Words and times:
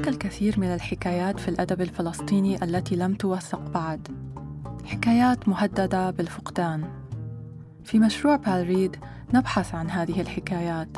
هناك 0.00 0.14
الكثير 0.14 0.60
من 0.60 0.66
الحكايات 0.66 1.40
في 1.40 1.48
الأدب 1.48 1.80
الفلسطيني 1.80 2.64
التي 2.64 2.96
لم 2.96 3.14
توثق 3.14 3.70
بعد. 3.70 4.08
حكايات 4.84 5.48
مهددة 5.48 6.10
بالفقدان. 6.10 6.84
في 7.84 7.98
مشروع 7.98 8.36
بالريد 8.36 8.96
نبحث 9.34 9.74
عن 9.74 9.90
هذه 9.90 10.20
الحكايات 10.20 10.88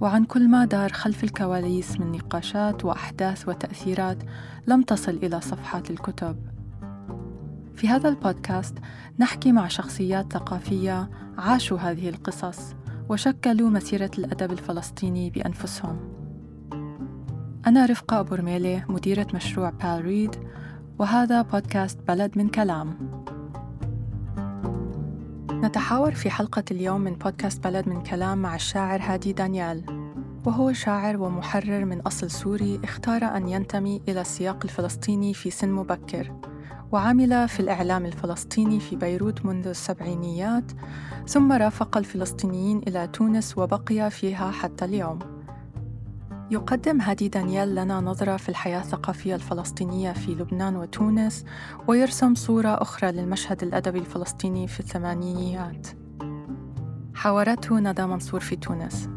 وعن 0.00 0.24
كل 0.24 0.48
ما 0.48 0.64
دار 0.64 0.92
خلف 0.92 1.24
الكواليس 1.24 2.00
من 2.00 2.12
نقاشات 2.12 2.84
وأحداث 2.84 3.48
وتأثيرات 3.48 4.18
لم 4.66 4.82
تصل 4.82 5.18
إلى 5.22 5.40
صفحات 5.40 5.90
الكتب. 5.90 6.36
في 7.74 7.88
هذا 7.88 8.08
البودكاست 8.08 8.78
نحكي 9.18 9.52
مع 9.52 9.68
شخصيات 9.68 10.32
ثقافية 10.32 11.10
عاشوا 11.38 11.78
هذه 11.78 12.08
القصص 12.08 12.74
وشكلوا 13.08 13.70
مسيرة 13.70 14.10
الأدب 14.18 14.52
الفلسطيني 14.52 15.30
بأنفسهم. 15.30 16.09
أنا 17.66 17.86
رفقة 17.86 18.20
أبو 18.20 18.34
رميلة 18.34 18.84
مديرة 18.88 19.26
مشروع 19.34 19.70
بال 19.70 20.04
ريد 20.04 20.36
وهذا 20.98 21.42
بودكاست 21.42 21.98
بلد 22.08 22.38
من 22.38 22.48
كلام. 22.48 22.96
نتحاور 25.52 26.14
في 26.14 26.30
حلقة 26.30 26.64
اليوم 26.70 27.00
من 27.00 27.12
بودكاست 27.12 27.64
بلد 27.64 27.88
من 27.88 28.02
كلام 28.02 28.38
مع 28.38 28.54
الشاعر 28.54 29.00
هادي 29.02 29.32
دانيال. 29.32 29.84
وهو 30.46 30.72
شاعر 30.72 31.16
ومحرر 31.16 31.84
من 31.84 32.00
أصل 32.00 32.30
سوري 32.30 32.80
اختار 32.84 33.24
أن 33.24 33.48
ينتمي 33.48 34.02
إلى 34.08 34.20
السياق 34.20 34.58
الفلسطيني 34.64 35.34
في 35.34 35.50
سن 35.50 35.70
مبكر. 35.70 36.32
وعمل 36.92 37.48
في 37.48 37.60
الإعلام 37.60 38.06
الفلسطيني 38.06 38.80
في 38.80 38.96
بيروت 38.96 39.46
منذ 39.46 39.66
السبعينيات 39.66 40.72
ثم 41.26 41.52
رافق 41.52 41.96
الفلسطينيين 41.96 42.78
إلى 42.78 43.06
تونس 43.06 43.58
وبقي 43.58 44.10
فيها 44.10 44.50
حتى 44.50 44.84
اليوم. 44.84 45.39
يقدم 46.50 47.00
هادي 47.00 47.28
دانيال 47.28 47.74
لنا 47.74 48.00
نظرة 48.00 48.36
في 48.36 48.48
الحياة 48.48 48.80
الثقافية 48.80 49.34
الفلسطينية 49.34 50.12
في 50.12 50.34
لبنان 50.34 50.76
وتونس 50.76 51.44
ويرسم 51.88 52.34
صورة 52.34 52.68
أخرى 52.68 53.12
للمشهد 53.12 53.62
الأدبي 53.62 53.98
الفلسطيني 53.98 54.68
في 54.68 54.80
الثمانينيات. 54.80 55.86
حاورته 57.14 57.78
ندى 57.78 58.06
منصور 58.06 58.40
في 58.40 58.56
تونس. 58.56 59.08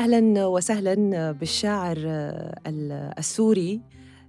أهلا 0.00 0.46
وسهلا 0.46 1.32
بالشاعر 1.32 1.96
السوري 3.18 3.80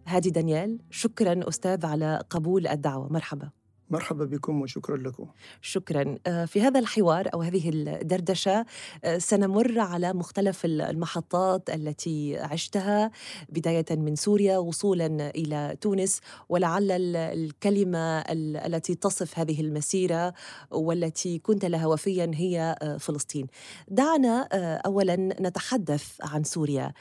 هادي 0.07 0.29
دانيال. 0.29 0.79
شكرا 0.89 1.49
أستاذ 1.49 1.85
على 1.85 2.23
قبول 2.29 2.67
الدعوة. 2.67 3.13
مرحبا. 3.13 3.49
مرحبا 3.91 4.25
بكم 4.25 4.61
وشكرا 4.61 4.97
لكم. 4.97 5.27
شكرا. 5.61 6.17
آه، 6.27 6.45
في 6.45 6.61
هذا 6.61 6.79
الحوار 6.79 7.29
أو 7.33 7.41
هذه 7.41 7.69
الدردشة 7.69 8.65
آه، 9.03 9.17
سنمر 9.17 9.79
على 9.79 10.13
مختلف 10.13 10.65
المحطات 10.65 11.69
التي 11.69 12.37
عشتها 12.37 13.11
بداية 13.49 13.85
من 13.91 14.15
سوريا 14.15 14.57
وصولا 14.57 15.29
إلى 15.29 15.75
تونس 15.81 16.19
ولعل 16.49 16.91
الكلمة 17.15 18.19
التي 18.65 18.95
تصف 18.95 19.39
هذه 19.39 19.61
المسيرة 19.61 20.33
والتي 20.71 21.39
كنت 21.39 21.65
لها 21.65 21.87
وفيا 21.87 22.31
هي 22.33 22.75
آه، 22.81 22.97
فلسطين. 22.97 23.47
دعنا 23.87 24.47
اولا 24.85 25.15
نتحدث 25.15 26.15
عن 26.23 26.43
سوريا 26.43 26.93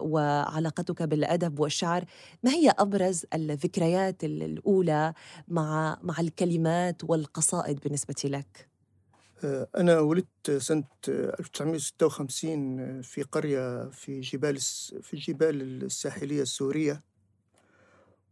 وعلاقتك 0.00 1.02
بالأدب 1.02 1.60
والشعر، 1.60 2.04
ما 2.42 2.50
هي 2.50 2.74
أبرز 2.78 3.24
الذكريات 3.34 4.24
الأولى 4.24 5.12
مع 5.48 5.97
مع 6.02 6.20
الكلمات 6.20 7.04
والقصائد 7.04 7.80
بالنسبة 7.80 8.14
لك؟ 8.24 8.68
آه، 9.44 9.68
أنا 9.76 10.00
ولدت 10.00 10.50
سنة 10.50 10.84
1956 11.08 13.02
في 13.02 13.22
قرية 13.22 13.88
في 13.90 14.20
جبال 14.20 14.58
في 15.02 15.14
الجبال 15.14 15.84
الساحلية 15.84 16.42
السورية 16.42 17.02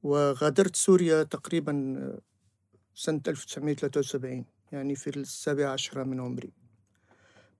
وغادرت 0.02 0.76
سوريا 0.76 1.22
تقريبا 1.22 2.18
سنة 2.94 3.20
1973 3.28 4.44
يعني 4.72 4.94
في 4.94 5.10
السابعة 5.10 5.72
عشرة 5.72 6.02
من 6.02 6.20
عمري 6.20 6.52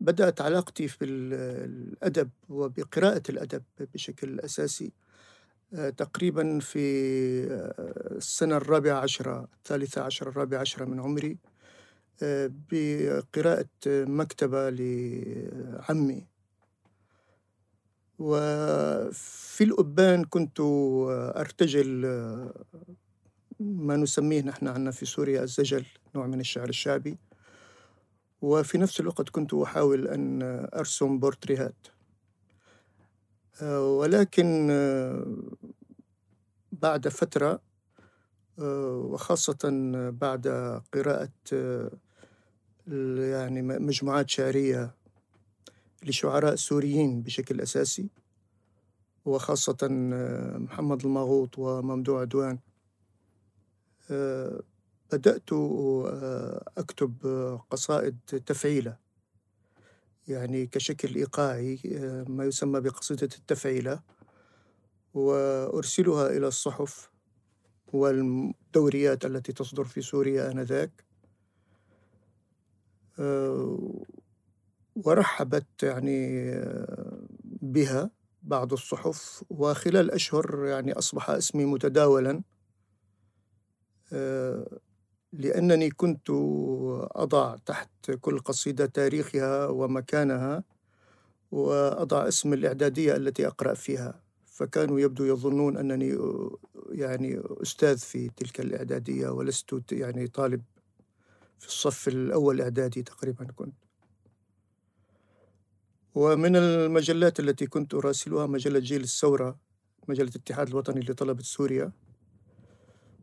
بدأت 0.01 0.41
علاقتي 0.41 0.89
بالأدب 1.01 2.31
وبقراءة 2.49 3.23
الأدب 3.29 3.63
بشكل 3.95 4.41
أساسي 4.41 4.87
آه، 4.87 5.06
تقريبا 5.73 6.59
في 6.59 6.79
آه، 7.51 8.17
السنة 8.17 8.57
الرابعة 8.57 9.01
عشرة 9.01 9.49
الثالثة 9.59 10.03
عشرة 10.03 10.29
الرابعة 10.29 10.61
عشرة 10.61 10.85
من 10.85 11.01
عمري 11.01 11.39
آه، 12.23 12.51
بقراءة 12.71 13.69
مكتبة 13.87 14.71
لعمي. 14.71 16.27
وفي 18.19 19.65
الأبان 19.65 20.25
كنت 20.25 20.61
أرتجل 21.37 22.07
ما 23.61 23.97
نسميه 23.97 24.43
نحن 24.43 24.69
عنا 24.69 24.91
في 24.91 25.07
سوريا 25.07 25.43
الزجل 25.43 25.85
نوع 26.15 26.27
من 26.27 26.41
الشعر 26.41 26.69
الشعبي. 26.69 27.19
وفي 28.43 28.79
نفس 28.79 29.01
الوقت 29.01 29.29
كنت 29.29 29.55
أحاول 29.55 30.09
أن 30.09 30.43
أرسم 30.75 31.19
بورتريهات. 31.19 31.96
ولكن 33.63 34.69
بعد 36.73 37.09
فترة 37.09 37.61
وخاصة 38.59 39.59
بعد 40.11 40.49
قراءة 40.95 41.31
يعني 43.19 43.63
مجموعات 43.63 44.31
شعرية 44.31 44.95
لشعراء 46.07 46.55
سوريين 46.55 47.23
بشكل 47.23 47.61
أساسي 47.61 48.09
وخاصة 49.25 49.89
محمد 50.59 51.05
الماغوط 51.05 51.59
وممدوح 51.59 52.21
عدوان 52.21 52.59
بدأت 55.13 55.53
أكتب 56.79 57.13
قصائد 57.71 58.19
تفعيلة. 58.47 59.06
يعني 60.29 60.67
كشكل 60.67 61.15
إيقاعي 61.15 61.81
آه، 61.97 62.25
ما 62.29 62.45
يسمى 62.45 62.81
بقصيدة 62.81 63.29
التفعيلة 63.39 64.01
وأرسلها 65.15 66.27
إلى 66.27 66.49
الصحف 66.49 67.11
والدوريات 67.93 69.25
التي 69.25 69.53
تصدر 69.53 69.85
في 69.85 70.03
سوريا 70.03 70.53
آنذاك. 70.53 71.05
آه، 73.19 74.05
ورحبت 74.97 75.83
يعني 75.83 76.51
آه، 76.53 77.27
بها 77.45 78.11
بعض 78.43 78.73
الصحف 78.73 79.45
وخلال 79.51 80.11
أشهر 80.11 80.65
يعني 80.67 80.93
أصبح 80.93 81.31
اسمي 81.31 81.65
متداولا. 81.65 82.43
لأنني 85.33 85.91
كنت 85.91 86.31
أضع 87.11 87.57
تحت 87.57 88.11
كل 88.21 88.39
قصيدة 88.39 88.87
تاريخها 88.87 89.67
ومكانها 89.67 90.65
وأضع 91.53 92.29
اسم 92.29 92.53
الإعدادية 92.53 93.17
التي 93.17 93.47
أقرأ 93.47 93.75
فيها. 93.75 94.23
فكانوا 94.47 95.01
يبدو 95.01 95.25
يظنون 95.25 95.77
أنني 95.77 96.19
يعني 96.91 97.43
أستاذ 97.63 97.99
في 97.99 98.29
تلك 98.29 98.61
الإعدادية 98.61 99.29
ولست 99.29 99.93
يعني 99.93 100.27
طالب 100.27 100.63
في 101.59 101.67
الصف 101.67 102.09
الأول 102.09 102.61
إعدادي 102.61 103.03
تقريبا 103.03 103.45
كنت. 103.45 103.75
ومن 106.15 106.57
المجلات 106.57 107.41
التي 107.41 107.67
كنت 107.67 107.95
أراسلها 107.95 108.47
مجلة 108.47 108.79
جيل 108.79 109.03
الثورة 109.03 109.59
مجلة 110.09 110.29
الاتحاد 110.29 110.69
الوطني 110.69 111.01
لطلبة 111.01 111.43
سوريا. 111.43 111.93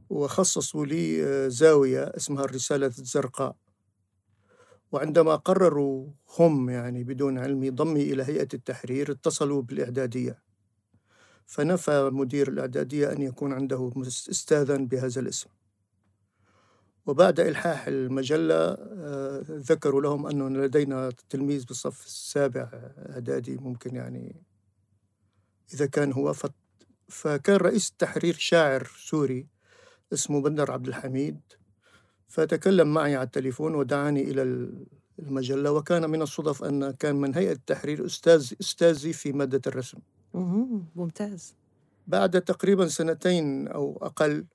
وخصصوا 0.09 0.85
لي 0.85 1.23
آه، 1.23 1.47
زاوية 1.47 2.03
اسمها 2.03 2.43
الرسالة 2.45 2.87
الزرقاء. 2.87 3.55
وعندما 4.91 5.35
قرروا 5.35 6.07
هم 6.39 6.69
يعني 6.69 7.03
بدون 7.03 7.37
علمي 7.37 7.69
ضمي 7.69 8.01
إلى 8.01 8.23
هيئة 8.23 8.47
التحرير 8.53 9.11
اتصلوا 9.11 9.61
بالإعدادية. 9.61 10.43
فنفى 11.45 12.09
مدير 12.13 12.47
الإعدادية 12.47 13.11
أن 13.11 13.21
يكون 13.21 13.53
عنده 13.53 13.91
استاذا 14.29 14.77
بهذا 14.77 15.21
الاسم. 15.21 15.49
وبعد 17.05 17.39
إلحاح 17.39 17.87
المجلة 17.87 18.55
آه، 18.55 19.43
ذكروا 19.49 20.01
لهم 20.01 20.27
أنه 20.27 20.49
لدينا 20.49 21.11
تلميذ 21.29 21.65
بالصف 21.65 22.05
السابع 22.05 22.69
إعدادي 23.09 23.57
ممكن 23.57 23.95
يعني 23.95 24.43
إذا 25.73 25.85
كان 25.85 26.13
هو 26.13 26.33
فكان 27.09 27.55
رئيس 27.55 27.89
التحرير 27.89 28.33
شاعر 28.33 28.91
سوري. 28.97 29.52
اسمه 30.13 30.41
بندر 30.41 30.71
عبد 30.71 30.87
الحميد 30.87 31.39
فتكلم 32.27 32.93
معي 32.93 33.15
على 33.15 33.25
التليفون 33.25 33.75
ودعاني 33.75 34.21
إلى 34.21 34.69
المجلة 35.19 35.71
وكان 35.71 36.09
من 36.09 36.21
الصدف 36.21 36.63
أن 36.63 36.91
كان 36.91 37.15
من 37.15 37.35
هيئة 37.35 37.51
التحرير 37.51 38.05
أستاذ 38.05 38.53
أستاذي 38.61 39.13
في 39.13 39.31
مادة 39.31 39.61
الرسم. 39.67 39.97
ممتاز. 40.95 41.55
بعد 42.07 42.41
تقريبا 42.41 42.87
سنتين 42.87 43.67
أو 43.67 43.97
أقل 44.01 44.45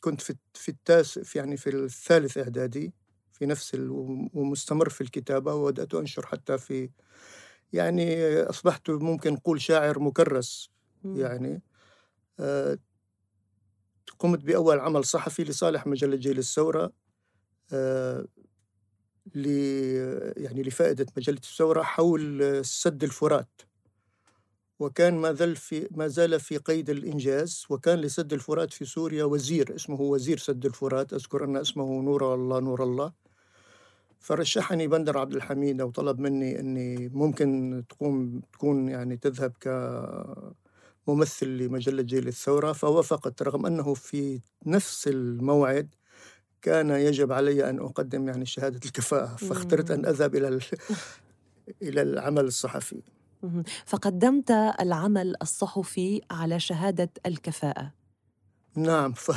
كنت 0.00 0.20
في 0.20 0.34
في 0.54 0.68
التاسع 0.68 1.22
يعني 1.34 1.56
في 1.56 1.70
الثالث 1.70 2.38
إعدادي 2.38 2.92
في 3.32 3.46
نفس 3.46 3.74
ومستمر 4.34 4.88
في 4.88 5.00
الكتابة 5.00 5.54
وبدأت 5.54 5.94
أنشر 5.94 6.26
حتى 6.26 6.58
في 6.58 6.90
يعني 7.72 8.36
أصبحت 8.42 8.90
ممكن 8.90 9.32
نقول 9.32 9.60
شاعر 9.60 9.98
مكرس 9.98 10.70
يعني 11.04 11.62
آه 12.40 12.78
قمت 14.18 14.44
بأول 14.44 14.80
عمل 14.80 15.04
صحفي 15.04 15.44
لصالح 15.44 15.86
مجلة 15.86 16.16
جيل 16.16 16.38
الثورة 16.38 16.92
آه 17.72 18.26
يعني 20.36 20.62
لفائدة 20.62 21.06
مجلة 21.16 21.36
الثورة 21.36 21.82
حول 21.82 22.60
سد 22.64 23.04
الفرات. 23.04 23.62
وكان 24.78 25.14
ما 25.14 25.32
زال 25.32 25.56
في 25.56 25.88
ما 25.90 26.08
زال 26.08 26.40
في 26.40 26.56
قيد 26.56 26.90
الإنجاز 26.90 27.64
وكان 27.70 27.98
لسد 27.98 28.32
الفرات 28.32 28.72
في 28.72 28.84
سوريا 28.84 29.24
وزير 29.24 29.74
اسمه 29.74 30.00
وزير 30.00 30.38
سد 30.38 30.66
الفرات 30.66 31.12
أذكر 31.12 31.44
أن 31.44 31.56
اسمه 31.56 32.02
نور 32.02 32.34
الله 32.34 32.60
نور 32.60 32.82
الله. 32.82 33.12
فرشحني 34.20 34.88
بندر 34.88 35.18
عبد 35.18 35.34
الحميد 35.34 35.80
أو 35.80 35.90
طلب 35.90 36.20
مني 36.20 36.60
أني 36.60 37.08
ممكن 37.08 37.82
تقوم 37.88 38.40
تكون 38.52 38.88
يعني 38.88 39.16
تذهب 39.16 39.52
كممثل 41.08 41.46
لمجلة 41.46 42.02
جيل 42.02 42.28
الثورة 42.28 42.72
فوافقت 42.72 43.42
رغم 43.42 43.66
أنه 43.66 43.94
في 43.94 44.40
نفس 44.66 45.08
الموعد 45.08 45.94
كان 46.62 46.90
يجب 46.90 47.32
علي 47.32 47.70
أن 47.70 47.78
أقدم 47.78 48.28
يعني 48.28 48.46
شهادة 48.46 48.80
الكفاءة 48.84 49.36
فاخترت 49.36 49.90
أن 49.90 50.06
أذهب 50.06 50.34
إلى 50.34 50.60
إلى 51.82 52.02
العمل 52.02 52.44
الصحفي. 52.44 53.02
فقدمت 53.86 54.50
العمل 54.80 55.34
الصحفي 55.42 56.20
على 56.30 56.60
شهادة 56.60 57.10
الكفاءة. 57.26 57.92
نعم 58.76 59.12
ف... 59.12 59.30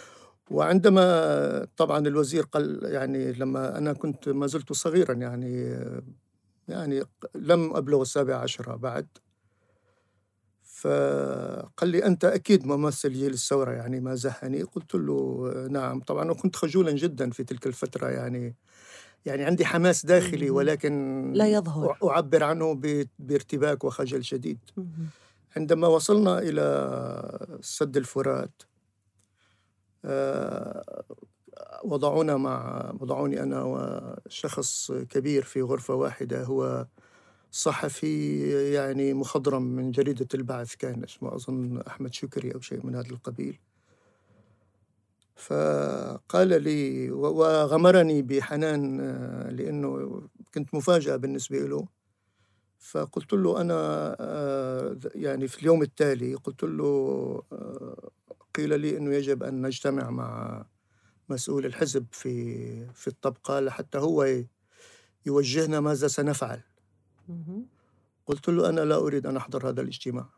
وعندما 0.50 1.66
طبعا 1.76 1.98
الوزير 1.98 2.44
قال 2.44 2.80
يعني 2.82 3.32
لما 3.32 3.78
أنا 3.78 3.92
كنت 3.92 4.28
ما 4.28 4.46
زلت 4.46 4.72
صغيرا 4.72 5.14
يعني 5.14 5.78
يعني 6.68 7.04
لم 7.34 7.76
أبلغ 7.76 8.02
السابعة 8.02 8.38
عشرة 8.38 8.76
بعد 8.76 9.06
فقال 10.76 11.88
لي 11.88 12.06
أنت 12.06 12.24
أكيد 12.24 12.66
ممثل 12.66 13.12
جيل 13.12 13.32
الثورة 13.32 13.70
يعني 13.70 14.00
ما 14.00 14.14
زهني. 14.14 14.62
قلت 14.62 14.94
له 14.94 15.50
نعم. 15.70 16.00
طبعا 16.00 16.30
وكنت 16.30 16.56
خجولا 16.56 16.92
جدا 16.92 17.30
في 17.30 17.44
تلك 17.44 17.66
الفترة 17.66 18.08
يعني 18.08 18.54
يعني 19.26 19.44
عندي 19.44 19.64
حماس 19.64 20.06
داخلي 20.06 20.50
ولكن 20.50 21.32
لا 21.34 21.46
يظهر. 21.48 21.98
أعبر 22.04 22.42
عنه 22.44 22.74
بارتباك 23.18 23.84
وخجل 23.84 24.24
شديد. 24.24 24.58
عندما 25.56 25.86
وصلنا 25.88 26.38
إلى 26.38 27.58
سد 27.60 27.96
الفرات 27.96 28.62
آه، 30.04 31.04
وضعونا 31.84 32.36
مع 32.36 32.90
وضعوني 33.00 33.42
أنا 33.42 33.62
وشخص 33.62 34.92
كبير 34.92 35.42
في 35.42 35.62
غرفة 35.62 35.94
واحدة 35.94 36.44
هو 36.44 36.86
صحفي 37.56 38.40
يعني 38.72 39.14
مخضرم 39.14 39.62
من 39.62 39.90
جريدة 39.90 40.28
البعث 40.34 40.74
كان 40.74 41.04
اسمه 41.04 41.34
أظن 41.34 41.80
أحمد 41.80 42.14
شكري 42.14 42.54
أو 42.54 42.60
شيء 42.60 42.86
من 42.86 42.94
هذا 42.94 43.10
القبيل. 43.10 43.58
فقال 45.36 46.62
لي 46.62 47.10
وغمرني 47.10 48.22
بحنان 48.22 49.00
آه، 49.00 49.50
لأنه 49.50 50.22
كنت 50.54 50.74
مفاجأة 50.74 51.16
بالنسبة 51.16 51.58
له. 51.58 51.88
فقلت 52.78 53.32
له 53.32 53.60
أنا 53.60 53.76
آه، 54.20 54.96
يعني 55.14 55.48
في 55.48 55.62
اليوم 55.62 55.82
التالي 55.82 56.34
قلت 56.34 56.62
له 56.62 56.84
آه، 57.52 58.10
قيل 58.54 58.80
لي 58.80 58.96
أنه 58.96 59.14
يجب 59.14 59.42
أن 59.42 59.66
نجتمع 59.66 60.10
مع 60.10 60.64
مسؤول 61.28 61.66
الحزب 61.66 62.06
في 62.12 62.86
في 62.94 63.08
الطبقة 63.08 63.60
لحتى 63.60 63.98
هو 63.98 64.44
يوجهنا 65.26 65.80
ماذا 65.80 66.08
سنفعل. 66.08 66.60
قلت 68.26 68.48
له 68.48 68.68
أنا 68.68 68.80
لا 68.80 68.96
أريد 68.96 69.26
أن 69.26 69.36
أحضر 69.36 69.68
هذا 69.68 69.80
الاجتماع 69.80 70.28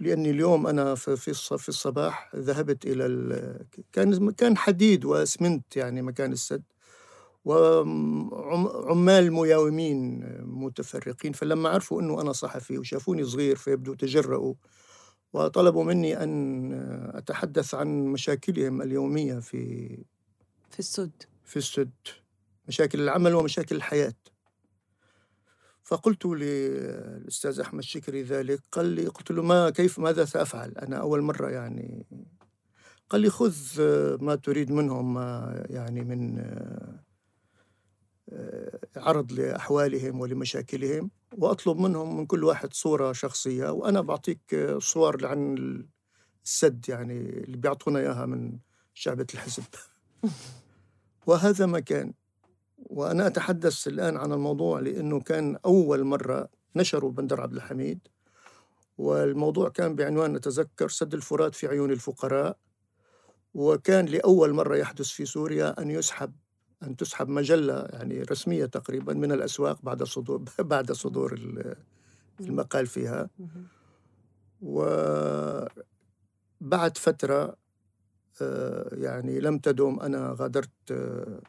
لأني 0.00 0.30
اليوم 0.30 0.66
أنا 0.66 0.94
في 0.94 1.16
في 1.58 1.68
الصباح 1.68 2.30
ذهبت 2.36 2.86
إلى 2.86 3.66
كان 3.92 4.30
كان 4.30 4.56
حديد 4.56 5.04
وأسمنت 5.04 5.76
يعني 5.76 6.02
مكان 6.02 6.32
السد 6.32 6.62
وعمال 7.44 9.32
مياومين 9.32 10.24
متفرقين 10.42 11.32
فلما 11.32 11.68
عرفوا 11.68 12.00
إنه 12.02 12.20
أنا 12.20 12.32
صحفي 12.32 12.78
وشافوني 12.78 13.24
صغير 13.24 13.56
فيبدو 13.56 13.94
تجرؤوا 13.94 14.54
وطلبوا 15.32 15.84
مني 15.84 16.22
أن 16.22 16.72
أتحدث 17.14 17.74
عن 17.74 18.04
مشاكلهم 18.06 18.82
اليومية 18.82 19.38
في 19.38 19.88
في 20.70 20.78
السد. 20.78 21.22
في 21.44 21.56
السد 21.56 21.90
مشاكل 22.68 23.00
العمل 23.00 23.34
ومشاكل 23.34 23.76
الحياة. 23.76 24.14
فقلت 25.86 26.26
للأستاذ 26.26 27.60
أحمد 27.60 27.82
شكري 27.82 28.22
ذلك 28.22 28.60
قال 28.72 28.86
لي 28.86 29.06
قلت 29.06 29.30
له 29.30 29.42
ما 29.42 29.70
كيف 29.70 29.98
ماذا 29.98 30.24
سأفعل؟ 30.24 30.72
أنا 30.78 30.96
أول 30.96 31.22
مرة 31.22 31.50
يعني. 31.50 32.06
قال 33.10 33.20
لي 33.20 33.30
خذ 33.30 33.56
ما 34.24 34.34
تريد 34.34 34.72
منهم 34.72 35.14
ما 35.14 35.64
يعني 35.70 36.04
من 36.04 36.38
آه، 38.32 38.78
عرض 38.96 39.32
لأحوالهم 39.32 40.20
ولمشاكلهم 40.20 41.10
وأطلب 41.38 41.78
منهم 41.78 42.16
من 42.16 42.26
كل 42.26 42.44
واحد 42.44 42.74
صورة 42.74 43.12
شخصية 43.12 43.70
وأنا 43.70 44.00
بعطيك 44.00 44.56
صور 44.78 45.26
عن 45.26 45.56
السد 46.44 46.88
يعني 46.88 47.20
اللي 47.20 47.56
بيعطونا 47.56 47.98
إياها 47.98 48.26
من 48.26 48.58
شعبة 48.94 49.26
الحزب. 49.34 49.64
وهذا 51.26 51.66
ما 51.66 51.80
كان 51.80 52.12
وأنا 52.78 53.26
أتحدث 53.26 53.88
الآن 53.88 54.16
عن 54.16 54.32
الموضوع 54.32 54.80
لأنه 54.80 55.20
كان 55.20 55.56
أول 55.64 56.04
مرة 56.04 56.48
نشروا 56.76 57.10
بندر 57.10 57.40
عبد 57.40 57.54
الحميد 57.54 57.98
والموضوع 58.98 59.68
كان 59.68 59.94
بعنوان 59.96 60.32
نتذكر 60.32 60.88
سد 60.88 61.14
الفرات 61.14 61.54
في 61.54 61.66
عيون 61.66 61.90
الفقراء 61.90 62.58
وكان 63.54 64.06
لأول 64.06 64.52
مرة 64.52 64.76
يحدث 64.76 65.08
في 65.08 65.24
سوريا 65.24 65.82
أن 65.82 65.90
يسحب 65.90 66.32
أن 66.82 66.96
تسحب 66.96 67.28
مجلة 67.28 67.86
يعني 67.90 68.22
رسمية 68.22 68.66
تقريبا 68.66 69.14
من 69.14 69.32
الأسواق 69.32 69.82
بعد 69.82 70.02
صدور 70.02 70.42
بعد 70.58 70.92
صدور 70.92 71.38
المقال 72.40 72.86
فيها. 72.86 73.30
وبعد 74.60 75.78
فترة 76.96 77.56
آه، 78.42 78.94
يعني 78.94 79.40
لم 79.40 79.58
تدم 79.58 80.00
أنا 80.00 80.36
غادرت 80.38 80.70
آه، 80.90 81.40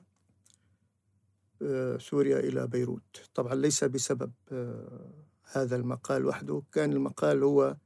سوريا 1.98 2.40
إلى 2.40 2.68
بيروت. 2.68 3.30
طبعا 3.34 3.56
ليس 3.56 3.84
بسبب 3.84 4.32
آه، 4.52 5.12
هذا 5.52 5.76
المقال 5.76 6.26
وحده 6.26 6.64
كان 6.72 6.94
المقال 6.94 7.44
هو 7.44 7.78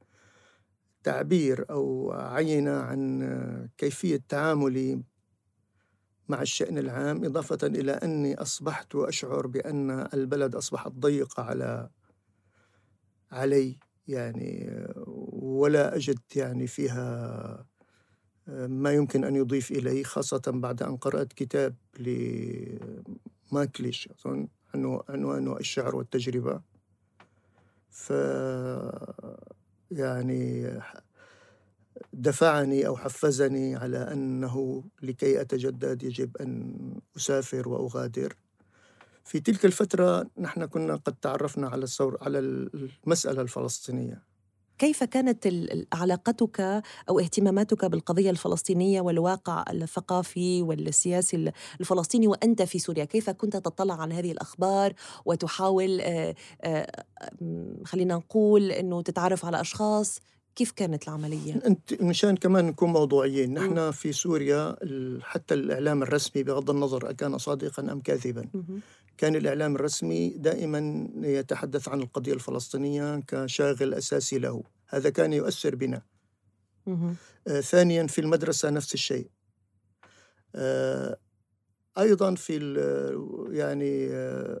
تعبير 1.02 1.66
أو 1.70 2.12
عينة 2.12 2.70
عن 2.70 3.22
آه، 3.22 3.68
كيفية 3.78 4.20
تعاملي 4.28 5.02
مع 6.28 6.42
الشأن 6.42 6.78
العام 6.78 7.24
إضافة 7.24 7.66
إلى 7.66 7.92
أني 7.92 8.34
أصبحت 8.34 8.94
أشعر 8.94 9.46
بأن 9.46 10.08
البلد 10.14 10.56
أصبحت 10.56 10.92
ضيقة 10.92 11.42
على 11.42 11.90
علي 13.32 13.78
يعني 14.08 14.84
ولا 15.32 15.96
أجد 15.96 16.20
يعني 16.36 16.66
فيها 16.66 17.66
ما 18.46 18.92
يمكن 18.92 19.24
أن 19.24 19.36
يضيف 19.36 19.70
إلي 19.70 20.04
خاصة 20.04 20.42
بعد 20.46 20.82
أن 20.82 20.96
قرأت 20.96 21.32
كتاب 21.32 21.74
ماكليش 23.52 24.08
أظن 24.08 24.48
عنوانه 25.08 25.56
الشعر 25.56 25.96
والتجربة. 25.96 26.60
ف 27.90 28.12
يعني 29.90 30.80
دفعني 32.12 32.86
أو 32.86 32.96
حفزني 32.96 33.76
على 33.76 33.98
أنه 33.98 34.84
لكي 35.02 35.40
أتجدد 35.40 36.02
يجب 36.02 36.36
أن 36.36 36.74
أسافر 37.16 37.68
وأغادر. 37.68 38.36
في 39.24 39.40
تلك 39.40 39.64
الفترة 39.64 40.30
نحن 40.38 40.66
كنا 40.66 40.96
قد 40.96 41.14
تعرفنا 41.14 41.68
على 41.68 41.84
الثور 41.84 42.18
على 42.20 42.38
المسألة 42.38 43.42
الفلسطينية. 43.42 44.22
كيف 44.82 45.04
كانت 45.04 45.48
علاقتك 45.92 46.60
أو 47.08 47.20
اهتماماتك 47.20 47.84
بالقضية 47.84 48.30
الفلسطينية 48.30 49.00
والواقع 49.00 49.64
الثقافي 49.70 50.62
والسياسي 50.62 51.52
الفلسطيني 51.80 52.26
وأنت 52.26 52.62
في 52.62 52.78
سوريا؟ 52.78 53.04
كيف 53.04 53.30
كنت 53.30 53.56
تطلع 53.56 54.00
على 54.02 54.14
هذه 54.14 54.32
الأخبار 54.32 54.92
وتحاول 55.24 56.02
خلينا 57.84 58.14
نقول 58.14 58.70
إنه 58.70 59.02
تتعرف 59.02 59.44
على 59.44 59.60
أشخاص 59.60 60.18
كيف 60.56 60.72
كانت 60.72 61.08
العملية؟ 61.08 61.60
أنت 61.66 62.02
مشان 62.02 62.36
كمان 62.36 62.64
نكون 62.64 62.92
موضوعيين، 62.92 63.54
نحن 63.54 63.90
في 63.90 64.12
سوريا 64.12 64.76
حتى 65.20 65.54
الإعلام 65.54 66.02
الرسمي 66.02 66.42
بغض 66.42 66.70
النظر 66.70 67.10
أكان 67.10 67.38
صادقا 67.38 67.92
أم 67.92 68.00
كاذبا 68.00 68.48
كان 69.18 69.36
الإعلام 69.36 69.76
الرسمي 69.76 70.28
دائما 70.28 71.08
يتحدث 71.16 71.88
عن 71.88 72.00
القضية 72.00 72.32
الفلسطينية 72.32 73.20
كشاغل 73.28 73.94
أساسي 73.94 74.38
له، 74.38 74.62
هذا 74.88 75.10
كان 75.10 75.32
يؤثر 75.32 75.74
بنا. 75.74 76.02
آه 77.48 77.60
ثانيا 77.60 78.06
في 78.06 78.20
المدرسة 78.20 78.70
نفس 78.70 78.94
الشيء. 78.94 79.30
آه 80.54 81.16
أيضا 81.98 82.34
في 82.34 82.54
يعني 83.52 84.08
آه 84.10 84.60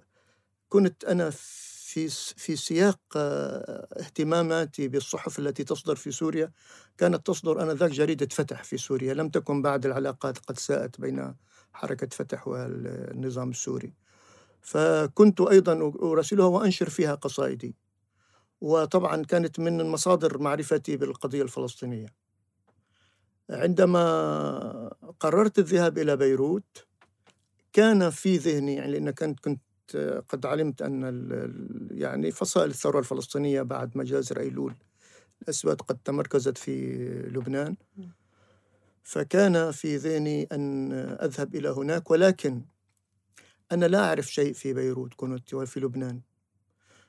كنت 0.68 1.04
أنا 1.04 1.30
في 1.30 2.08
في 2.36 2.56
سياق 2.56 3.00
آه، 3.16 3.88
اهتماماتي 4.00 4.88
بالصحف 4.88 5.38
التي 5.38 5.64
تصدر 5.64 5.96
في 5.96 6.10
سوريا. 6.10 6.52
كانت 6.98 7.26
تصدر 7.26 7.62
آنذاك 7.62 7.90
جريدة 7.90 8.28
فتح 8.30 8.64
في 8.64 8.76
سوريا. 8.76 9.14
لم 9.14 9.28
تكن 9.28 9.62
بعد 9.62 9.86
العلاقات 9.86 10.38
قد 10.38 10.58
ساءت 10.58 11.00
بين 11.00 11.34
حركة 11.72 12.08
فتح 12.12 12.48
والنظام 12.48 13.50
السوري. 13.50 13.92
فكنت 14.62 15.40
أيضا 15.40 15.92
أراسلها 16.02 16.46
وأنشر 16.46 16.88
فيها 16.88 17.14
قصائدي. 17.14 17.74
وطبعا 18.60 19.24
كانت 19.24 19.60
من 19.60 19.84
مصادر 19.84 20.38
معرفتي 20.38 20.96
بالقضية 20.96 21.42
الفلسطينية. 21.42 22.06
عندما 23.50 24.90
قررت 25.20 25.58
الذهاب 25.58 25.98
إلى 25.98 26.16
بيروت 26.16 26.86
كان 27.72 28.10
في 28.10 28.36
ذهني 28.36 28.74
يعني 28.74 28.92
لأن 28.92 29.10
كنت 29.10 29.40
كنت 29.40 29.60
قد 30.28 30.46
علمت 30.46 30.82
أن 30.82 31.02
يعني 31.90 32.30
فصائل 32.30 32.70
الثورة 32.70 32.98
الفلسطينية 32.98 33.62
بعد 33.62 33.98
مجازر 33.98 34.40
أيلول 34.40 34.74
الأسود 35.42 35.80
قد 35.80 35.98
تمركزت 36.04 36.58
في 36.58 37.04
لبنان. 37.28 37.76
فكان 39.02 39.70
في 39.70 39.96
ذهني 39.96 40.48
أن 40.52 40.92
أذهب 41.22 41.54
إلى 41.54 41.68
هناك 41.68 42.10
ولكن 42.10 42.62
أنا 43.72 43.86
لا 43.86 44.04
أعرف 44.04 44.32
شيء 44.32 44.52
في 44.52 44.72
بيروت 44.72 45.14
كنت 45.14 45.54
وفي 45.54 45.80
لبنان. 45.80 46.20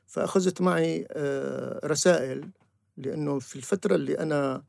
فأخذت 0.07 0.61
معي 0.61 1.07
آه، 1.11 1.87
رسائل 1.87 2.51
لأنه 2.97 3.39
في 3.39 3.55
الفترة 3.55 3.95
اللي 3.95 4.19
أنا 4.19 4.63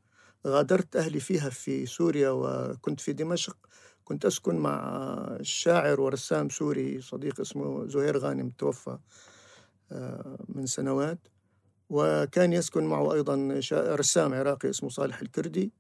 غادرت 0.47 0.97
أهلي 0.97 1.21
فيها 1.21 1.51
في 1.51 1.87
سوريا 1.87 2.31
وكنت 2.31 3.01
في 3.01 3.13
دمشق 3.13 3.57
كنت 4.05 4.27
أسكن 4.27 4.57
مع 4.57 5.39
شاعر 5.43 6.01
ورسام 6.01 6.49
سوري 6.49 7.01
صديق 7.01 7.41
اسمه 7.41 7.87
زهير 7.87 8.19
غانم 8.19 8.51
توفى 8.51 8.99
آه، 9.93 10.45
من 10.49 10.67
سنوات. 10.67 11.19
وكان 11.91 12.53
يسكن 12.53 12.85
معه 12.85 13.13
أيضا 13.15 13.61
رسام 13.75 14.35
عراقي 14.35 14.71
اسمه 14.71 14.89
صالح 14.89 15.21
الكردي. 15.21 15.73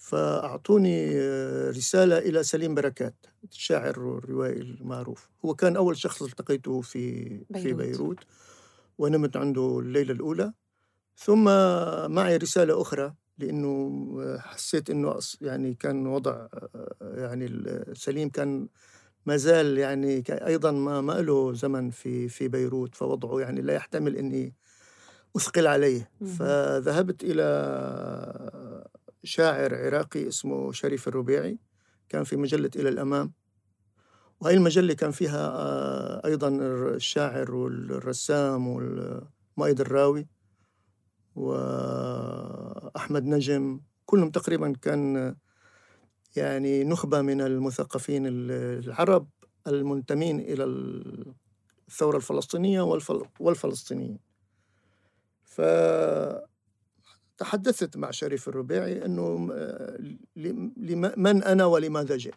فأعطوني 0.00 1.10
آه، 1.20 1.70
رسالة 1.70 2.18
إلى 2.18 2.42
سليم 2.42 2.74
بركات 2.74 3.14
الشاعر 3.52 3.90
الروائي 3.90 4.60
المعروف. 4.60 5.30
هو 5.44 5.54
كان 5.54 5.76
أول 5.76 5.96
شخص 5.96 6.22
التقيته 6.22 6.80
في 6.80 7.24
بيروت. 7.24 7.62
في 7.62 7.72
بيروت. 7.72 8.18
ونمت 8.98 9.36
عنده 9.36 9.78
الليلة 9.78 10.12
الأولى. 10.12 10.52
ثم 11.16 11.44
معي 12.14 12.36
رسالة 12.36 12.82
أخرى 12.82 13.14
لأنه 13.38 14.16
حسيت 14.38 14.90
إنه 14.90 15.18
يعني 15.40 15.74
كان 15.74 16.06
وضع 16.06 16.46
يعني 17.00 17.46
السليم 17.46 18.28
كان 18.28 18.68
ما 19.26 19.36
زال 19.36 19.78
يعني 19.78 20.24
أيضا 20.30 20.70
ما 20.70 21.00
ما 21.00 21.12
له 21.12 21.52
زمن 21.52 21.90
في 21.90 22.28
في 22.28 22.48
بيروت 22.48 22.94
فوضعه 22.94 23.40
يعني 23.40 23.60
لا 23.60 23.72
يحتمل 23.74 24.16
إني 24.16 24.54
أثقل 25.36 25.66
عليه. 25.66 26.10
فذهبت 26.38 27.24
إلى 27.24 27.42
شاعر 29.24 29.74
عراقي 29.74 30.28
اسمه 30.28 30.72
شريف 30.72 31.08
الربيعي 31.08 31.58
كان 32.08 32.24
في 32.24 32.36
مجلة 32.36 32.70
إلى 32.76 32.88
الأمام. 32.88 33.32
وهي 34.40 34.54
المجلة 34.54 34.94
كان 34.94 35.10
فيها 35.10 36.26
أيضا 36.26 36.48
الشاعر 36.96 37.54
والرسام 37.54 38.68
والمؤيد 38.68 39.80
الراوي 39.80 40.28
وأحمد 41.34 43.24
نجم. 43.24 43.80
كلهم 44.06 44.30
تقريبا 44.30 44.72
كان 44.82 45.36
يعني 46.36 46.84
نخبة 46.84 47.22
من 47.22 47.40
المثقفين 47.40 48.22
العرب 48.26 49.28
المنتمين 49.66 50.40
إلى 50.40 50.64
الثورة 51.88 52.16
الفلسطينية 52.16 52.80
والفلسطينيين. 53.40 54.18
فتحدثت 57.40 57.96
مع 57.96 58.10
شريف 58.10 58.48
الربيعي 58.48 59.04
أنه 59.04 59.36
من 61.16 61.42
أنا 61.42 61.64
ولماذا 61.64 62.16
جئت 62.16 62.34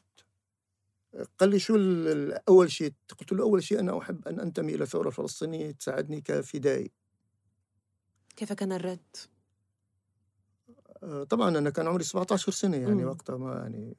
قال 1.40 1.50
لي 1.50 1.60
شو 1.60 1.76
أول 2.50 2.72
شيء 2.72 2.94
قلت 3.20 3.32
له 3.32 3.44
أول 3.44 3.64
شيء 3.64 3.80
أنا 3.80 3.98
أحب 3.98 4.28
أن 4.28 4.40
أنتمي 4.40 4.76
إلى 4.76 4.84
الثورة 4.84 5.08
الفلسطينية 5.08 5.72
تساعدني 5.72 6.22
كفدائي 6.22 6.92
كيف 8.36 8.54
كان 8.54 8.72
الرد؟ 8.72 9.18
آه، 11.04 11.24
طبعا 11.24 11.58
أنا 11.58 11.70
كان 11.70 11.88
عمري 11.88 12.04
17 12.04 12.52
سنة 12.52 12.78
يعني 12.78 13.04
مم. 13.04 13.10
وقتها 13.10 13.38
ما 13.38 13.54
يعني 13.54 13.96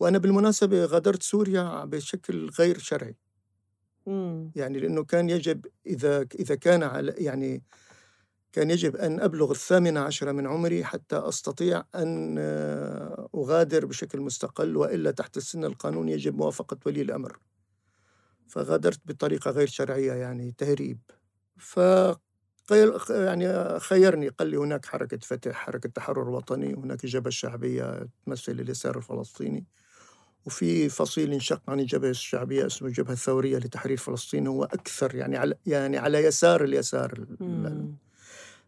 وأنا 0.00 0.18
بالمناسبة 0.18 0.84
غادرت 0.84 1.22
سوريا 1.22 1.84
بشكل 1.84 2.50
غير 2.58 2.78
شرعي 2.78 3.16
مم. 4.06 4.52
يعني 4.56 4.80
لأنه 4.80 5.04
كان 5.04 5.30
يجب 5.30 5.66
إذا 5.86 6.26
إذا 6.40 6.54
كان 6.54 6.82
على 6.82 7.14
يعني 7.18 7.62
كان 8.52 8.70
يجب 8.70 8.96
أن 8.96 9.20
أبلغ 9.20 9.50
الثامنة 9.50 10.00
عشرة 10.00 10.32
من 10.32 10.46
عمري 10.46 10.84
حتى 10.84 11.16
أستطيع 11.16 11.84
أن 11.94 12.36
آه، 12.38 13.28
أغادر 13.34 13.86
بشكل 13.86 14.20
مستقل 14.20 14.76
وإلا 14.76 15.10
تحت 15.10 15.36
السن 15.36 15.64
القانون 15.64 16.08
يجب 16.08 16.36
موافقة 16.36 16.78
ولي 16.86 17.02
الأمر. 17.02 17.38
فغادرت 18.48 19.00
بطريقة 19.06 19.50
غير 19.50 19.66
شرعية 19.66 20.12
يعني 20.12 20.52
تهريب. 20.58 20.98
ف 21.56 21.80
يعني 23.10 23.78
خيرني 23.80 24.28
قال 24.28 24.48
لي 24.48 24.56
هناك 24.56 24.86
حركة 24.86 25.18
فتح 25.22 25.52
حركة 25.52 25.88
تحرر 25.88 26.28
وطني 26.30 26.74
هناك 26.74 27.04
الجبهة 27.04 27.28
الشعبية 27.28 28.08
تمثل 28.26 28.52
اليسار 28.52 28.96
الفلسطيني. 28.98 29.66
وفي 30.46 30.88
فصيل 30.88 31.32
انشق 31.32 31.70
عن 31.70 31.80
الجبهة 31.80 32.10
الشعبية 32.10 32.66
اسمه 32.66 32.88
الجبهة 32.88 33.12
الثورية 33.12 33.58
لتحرير 33.58 33.96
فلسطين 33.96 34.46
هو 34.46 34.64
أكثر 34.64 35.14
يعني 35.14 35.36
على 35.36 35.54
يعني 35.66 35.98
على 35.98 36.18
يسار 36.24 36.64
اليسار 36.64 37.26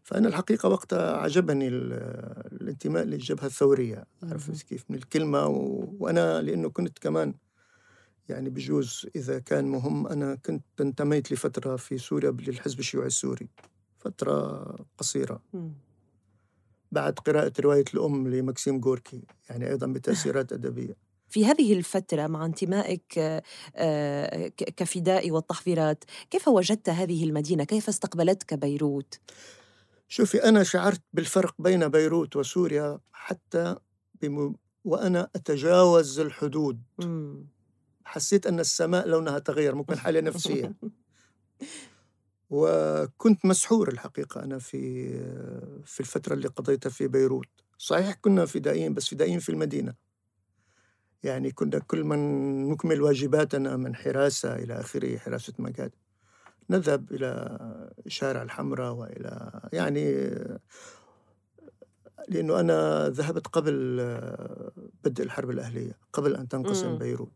فأنا 0.04 0.28
الحقيقة 0.28 0.68
وقتها 0.68 1.16
عجبني 1.16 1.68
الانتماء 1.68 3.04
للجبهة 3.04 3.46
الثورية 3.46 4.04
عرفت 4.22 4.62
كيف 4.62 4.84
من 4.88 4.96
الكلمة. 4.96 5.46
وأنا 5.98 6.42
لأنه 6.42 6.70
كنت 6.70 6.98
كمان 6.98 7.34
يعني 8.28 8.50
بجوز 8.50 9.06
إذا 9.16 9.38
كان 9.38 9.64
مهم 9.64 10.06
أنا 10.06 10.34
كنت 10.34 10.64
انتميت 10.80 11.32
لفترة 11.32 11.76
في 11.76 11.98
سوريا 11.98 12.30
للحزب 12.30 12.78
الشيوعي 12.78 13.06
السوري 13.06 13.48
فترة 13.98 14.64
قصيرة 14.98 15.42
بعد 16.92 17.12
قراءة 17.18 17.52
رواية 17.60 17.84
الأم 17.94 18.28
لمكسيم 18.28 18.80
غوركي 18.80 19.22
يعني 19.50 19.68
أيضا 19.70 19.86
بتأثيرات 19.96 20.52
أدبية 20.52 20.96
في 21.28 21.46
هذه 21.46 21.72
الفترة 21.72 22.26
مع 22.26 22.44
انتمائك 22.44 23.42
آه، 23.76 24.48
كفدائي 24.48 25.30
والتحضيرات 25.30 26.04
كيف 26.30 26.48
وجدت 26.48 26.88
هذه 26.88 27.24
المدينة؟ 27.24 27.64
كيف 27.64 27.88
استقبلتك 27.88 28.54
بيروت؟ 28.54 29.20
شوفي 30.08 30.44
أنا 30.44 30.62
شعرت 30.62 31.02
بالفرق 31.12 31.54
بين 31.58 31.88
بيروت 31.88 32.36
وسوريا 32.36 32.98
حتى 33.12 33.76
بم... 34.22 34.54
وأنا 34.84 35.30
أتجاوز 35.36 36.20
الحدود. 36.20 36.82
حسيت 38.04 38.46
أن 38.46 38.60
السماء 38.60 39.08
لونها 39.08 39.38
تغير 39.38 39.74
ممكن 39.74 39.98
حالة 39.98 40.20
نفسية 40.20 40.74
وكنت 42.50 43.44
مسحور 43.46 43.88
الحقيقة 43.88 44.42
أنا 44.44 44.58
في 44.58 45.08
في 45.84 46.00
الفترة 46.00 46.34
اللي 46.34 46.48
قضيتها 46.48 46.90
في 46.90 47.08
بيروت. 47.08 47.48
صحيح 47.78 48.14
كنا 48.14 48.46
فدائيين 48.46 48.94
بس 48.94 49.08
فدائيين 49.08 49.38
في 49.38 49.48
المدينة. 49.48 49.94
يعني 51.22 51.50
كنا 51.50 51.78
كل 51.78 52.04
من 52.04 52.18
نكمل 52.68 53.02
واجباتنا 53.02 53.76
من 53.76 53.96
حراسة 53.96 54.56
إلى 54.56 54.80
آخره 54.80 55.18
حراسة 55.18 55.52
مقاد 55.58 55.94
نذهب 56.70 57.12
إلى 57.12 57.58
شارع 58.06 58.42
الحمراء 58.42 58.92
وإلى 58.92 59.60
يعني 59.72 60.30
لأنه 62.28 62.60
أنا 62.60 63.08
ذهبت 63.08 63.46
قبل 63.46 63.96
بدء 65.04 65.24
الحرب 65.24 65.50
الأهلية 65.50 65.98
قبل 66.12 66.36
أن 66.36 66.48
تنقسم 66.48 66.98
بيروت. 66.98 67.32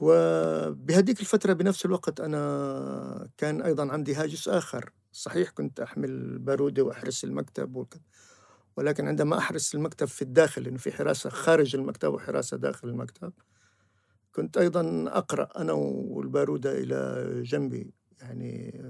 وبهذيك 0.00 1.20
الفترة 1.20 1.52
بنفس 1.52 1.84
الوقت 1.86 2.20
أنا 2.20 3.28
كان 3.36 3.62
أيضا 3.62 3.92
عندي 3.92 4.14
هاجس 4.14 4.48
آخر. 4.48 4.92
صحيح 5.12 5.50
كنت 5.50 5.80
أحمل 5.80 6.38
بارودة 6.38 6.82
وأحرس 6.82 7.24
المكتب 7.24 7.76
وكذا 7.76 8.02
ولكن 8.76 9.08
عندما 9.08 9.38
أحرس 9.38 9.74
المكتب 9.74 10.06
في 10.06 10.22
الداخل 10.22 10.62
لأنه 10.62 10.78
في 10.78 10.92
حراسة 10.92 11.30
خارج 11.30 11.76
المكتب 11.76 12.12
وحراسة 12.12 12.56
داخل 12.56 12.88
المكتب 12.88 13.32
كنت 14.38 14.56
أيضا 14.56 15.04
أقرأ 15.08 15.48
أنا 15.56 15.72
والبارودة 15.72 16.72
إلى 16.78 17.42
جنبي 17.42 17.94
يعني 18.20 18.82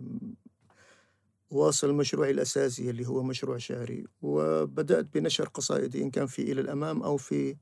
واصل 1.50 1.94
مشروعي 1.94 2.30
الأساسي 2.30 2.90
اللي 2.90 3.06
هو 3.06 3.22
مشروع 3.22 3.58
شعري 3.58 4.04
وبدأت 4.22 5.14
بنشر 5.14 5.48
قصائدي 5.48 6.02
إن 6.02 6.10
كان 6.10 6.26
في 6.26 6.52
إلى 6.52 6.60
الأمام 6.60 7.02
أو 7.02 7.16
في 7.16 7.56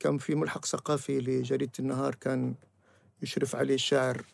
كان 0.00 0.18
في 0.18 0.34
ملحق 0.34 0.64
ثقافي 0.64 1.20
لجريدة 1.20 1.72
النهار 1.78 2.14
كان 2.14 2.54
يشرف 3.22 3.56
عليه 3.56 3.74
الشاعر 3.74 4.26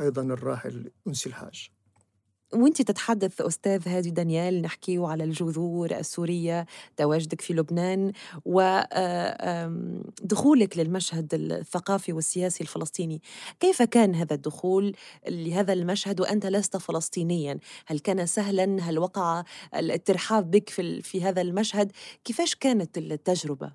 أيضا 0.00 0.22
الراحل 0.22 0.90
أنسي 1.06 1.28
الحاج. 1.28 1.73
وانت 2.54 2.82
تتحدث 2.82 3.40
أستاذ 3.40 3.88
هادي 3.88 4.10
دانيال 4.10 4.62
نحكي 4.62 4.98
على 4.98 5.24
الجذور 5.24 5.90
السورية 5.90 6.66
تواجدك 6.96 7.40
في 7.40 7.52
لبنان 7.52 8.12
ودخولك 8.44 8.78
للمشهد 10.78 11.34
الثقافي 11.34 12.12
والسياسي 12.12 12.64
الفلسطيني. 12.64 13.22
كيف 13.60 13.82
كان 13.82 14.14
هذا 14.14 14.34
الدخول 14.34 14.96
لهذا 15.28 15.72
المشهد 15.72 16.20
وأنت 16.20 16.46
لست 16.46 16.76
فلسطينيا؟ 16.76 17.58
هل 17.86 17.98
كان 17.98 18.26
سهلا؟ 18.26 18.80
هل 18.80 18.98
وقع 18.98 19.44
الترحاب 19.74 20.50
بك 20.50 20.70
في, 20.70 21.02
في 21.02 21.22
هذا 21.22 21.40
المشهد؟ 21.40 21.92
كيفاش 22.24 22.54
كانت 22.54 22.98
التجربة؟ 22.98 23.72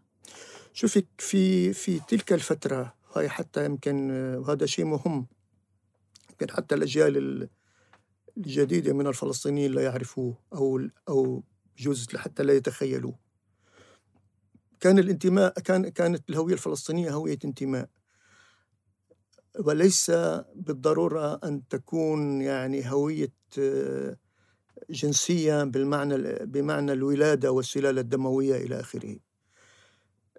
شوفي 0.73 1.03
في 1.17 1.73
في 1.73 1.99
تلك 2.07 2.33
الفترة 2.33 2.93
هاي 3.15 3.29
حتى 3.29 3.65
يمكن 3.65 4.11
وهذا 4.11 4.65
شيء 4.65 4.85
مهم. 4.85 5.27
يمكن 6.29 6.55
حتى 6.55 6.75
الأجيال 6.75 7.49
الجديدة 8.39 8.93
من 8.93 9.07
الفلسطينيين 9.07 9.71
لا 9.71 9.81
يعرفوه 9.83 10.37
أو 10.53 10.81
أو 11.09 11.43
جزء 11.77 12.17
حتى 12.17 12.43
لا 12.43 12.53
يتخيلوه. 12.53 13.19
كان 14.79 14.99
الانتماء 14.99 15.53
كان 15.59 15.89
كانت 15.89 16.29
الهوية 16.29 16.53
الفلسطينية 16.53 17.11
هوية 17.11 17.39
انتماء. 17.45 17.89
وليس 19.59 20.11
بالضرورة 20.55 21.39
أن 21.43 21.67
تكون 21.67 22.41
يعني 22.41 22.91
هوية 22.91 23.33
آه، 23.59 24.17
جنسية 24.89 25.63
بالمعنى 25.63 26.17
بمعنى 26.45 26.91
الولادة 26.93 27.51
والسلالة 27.51 28.01
الدموية 28.01 28.55
إلى 28.55 28.79
آخره. 28.79 29.17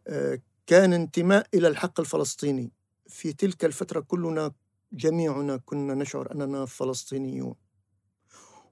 آه، 0.06 0.40
كان 0.66 0.92
انتماء 0.92 1.46
إلى 1.54 1.68
الحق 1.68 2.00
الفلسطيني. 2.00 2.72
في 3.06 3.32
تلك 3.32 3.64
الفترة 3.64 4.00
كلنا 4.00 4.52
جميعنا 4.92 5.56
كنا 5.56 5.94
نشعر 5.94 6.32
أننا 6.32 6.66
فلسطينيون. 6.66 7.54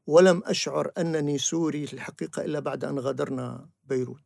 ولم 0.08 0.42
أشعر 0.44 0.90
أنني 0.98 1.38
سوري 1.38 1.86
في 1.86 1.92
الحقيقة 1.92 2.44
إلا 2.44 2.60
بعد 2.60 2.84
أن 2.84 2.98
غادرنا 2.98 3.68
بيروت. 3.88 4.24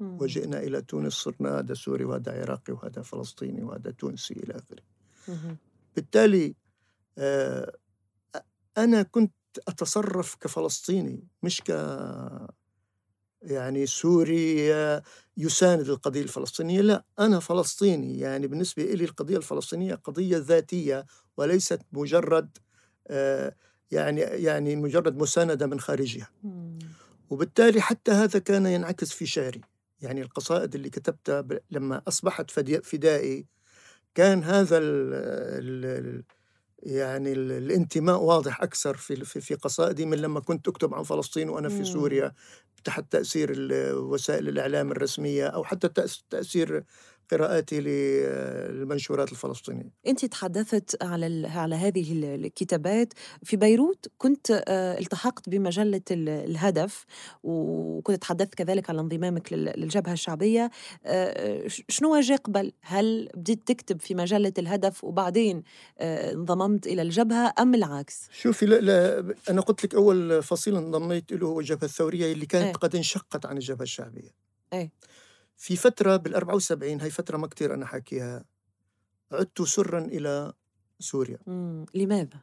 وجئنا 0.00 0.58
إلى 0.62 0.82
تونس 0.82 1.12
صرنا 1.12 1.58
هذا 1.58 1.74
سوري 1.74 2.04
وهذا 2.04 2.40
عراقي 2.40 2.72
وهذا 2.72 3.02
فلسطيني 3.02 3.62
وهذا 3.62 3.90
تونسي 3.90 4.34
إلى 4.34 4.54
آخره. 4.54 4.82
بالتالي 5.96 6.54
آه، 7.18 7.72
أنا 8.78 9.02
كنت 9.02 9.32
أتصرف 9.68 10.34
كفلسطيني 10.34 11.28
مش 11.42 11.60
ك 11.60 11.70
يعني 13.42 13.86
سوري 13.86 14.68
يساند 15.36 15.88
القضية 15.88 16.22
الفلسطينية. 16.22 16.80
لا 16.80 17.04
أنا 17.18 17.40
فلسطيني 17.40 18.18
يعني 18.18 18.46
بالنسبة 18.46 18.82
لي 18.82 19.04
القضية 19.04 19.36
الفلسطينية 19.36 19.94
قضية 19.94 20.38
ذاتية 20.38 21.06
وليست 21.36 21.80
مجرد 21.92 22.58
آه 23.08 23.54
يعني 23.90 24.20
يعني 24.20 24.76
مجرد 24.76 25.16
مساندة 25.16 25.66
من 25.66 25.80
خارجها. 25.80 26.30
وبالتالي 27.30 27.80
حتى 27.80 28.12
هذا 28.12 28.38
كان 28.38 28.66
ينعكس 28.66 29.12
في 29.12 29.26
شعري. 29.26 29.60
يعني 30.00 30.22
القصائد 30.22 30.74
اللي 30.74 30.90
كتبتها 30.90 31.44
لما 31.70 32.02
أصبحت 32.08 32.50
فدائي 32.82 33.46
كان 34.14 34.42
هذا 34.44 34.78
ال 34.78 35.14
ال 35.64 36.22
يعني 36.82 37.32
الانتماء 37.32 38.22
واضح 38.22 38.62
أكثر 38.62 38.96
في, 38.96 39.24
في, 39.24 39.40
في 39.40 39.54
قصائدي 39.54 40.06
من 40.06 40.18
لما 40.18 40.40
كنت 40.40 40.68
أكتب 40.68 40.94
عن 40.94 41.02
فلسطين 41.02 41.48
وأنا 41.48 41.68
في 41.68 41.84
سوريا 41.84 42.32
تحت 42.84 43.12
تأثير 43.12 43.52
وسائل 43.94 44.48
الإعلام 44.48 44.92
الرسمية 44.92 45.46
أو 45.46 45.64
حتى 45.64 45.88
تأثير 46.30 46.84
قراءاتي 47.30 47.80
للمنشورات 47.80 49.32
الفلسطينية 49.32 49.90
أنت 50.06 50.24
تحدثت 50.24 51.02
على 51.02 51.48
على 51.48 51.74
هذه 51.74 52.12
الكتابات 52.34 53.12
في 53.42 53.56
بيروت 53.56 54.06
كنت 54.18 54.62
آه، 54.68 54.98
التحقت 54.98 55.48
بمجلة 55.48 56.00
الهدف 56.10 57.04
وكنت 57.42 58.22
تحدثت 58.22 58.54
كذلك 58.54 58.90
على 58.90 59.00
انضمامك 59.00 59.52
للجبهة 59.52 60.12
الشعبية 60.12 60.70
آه، 61.04 61.68
شنو 61.88 62.20
جاء 62.20 62.38
قبل 62.38 62.72
هل 62.80 63.28
بديت 63.34 63.68
تكتب 63.68 64.00
في 64.00 64.14
مجلة 64.14 64.52
الهدف 64.58 65.04
وبعدين 65.04 65.62
آه، 65.98 66.32
انضممت 66.32 66.86
إلى 66.86 67.02
الجبهة 67.02 67.54
أم 67.58 67.74
العكس؟ 67.74 68.28
شوفي 68.32 68.66
لا, 68.66 68.80
لا 68.80 69.34
أنا 69.50 69.60
قلت 69.60 69.84
لك 69.84 69.94
أول 69.94 70.42
فصيل 70.42 70.76
انضميت 70.76 71.32
له 71.32 71.46
هو 71.46 71.60
الجبهة 71.60 71.84
الثورية 71.84 72.32
اللي 72.32 72.46
كانت 72.46 72.64
إيه؟ 72.64 72.72
قد 72.72 72.96
انشقت 72.96 73.46
عن 73.46 73.56
الجبهة 73.56 73.82
الشعبية 73.82 74.30
إيه؟ 74.72 74.90
في 75.64 75.76
فترة 75.76 76.18
بال74 76.18 76.82
هي 76.82 77.10
فترة 77.10 77.36
ما 77.36 77.46
كتير 77.46 77.74
أنا 77.74 77.86
حاكيها 77.86 78.44
عدت 79.32 79.62
سرا 79.62 79.98
إلى 79.98 80.52
سوريا 80.98 81.38
مم. 81.46 81.86
لماذا؟ 81.94 82.40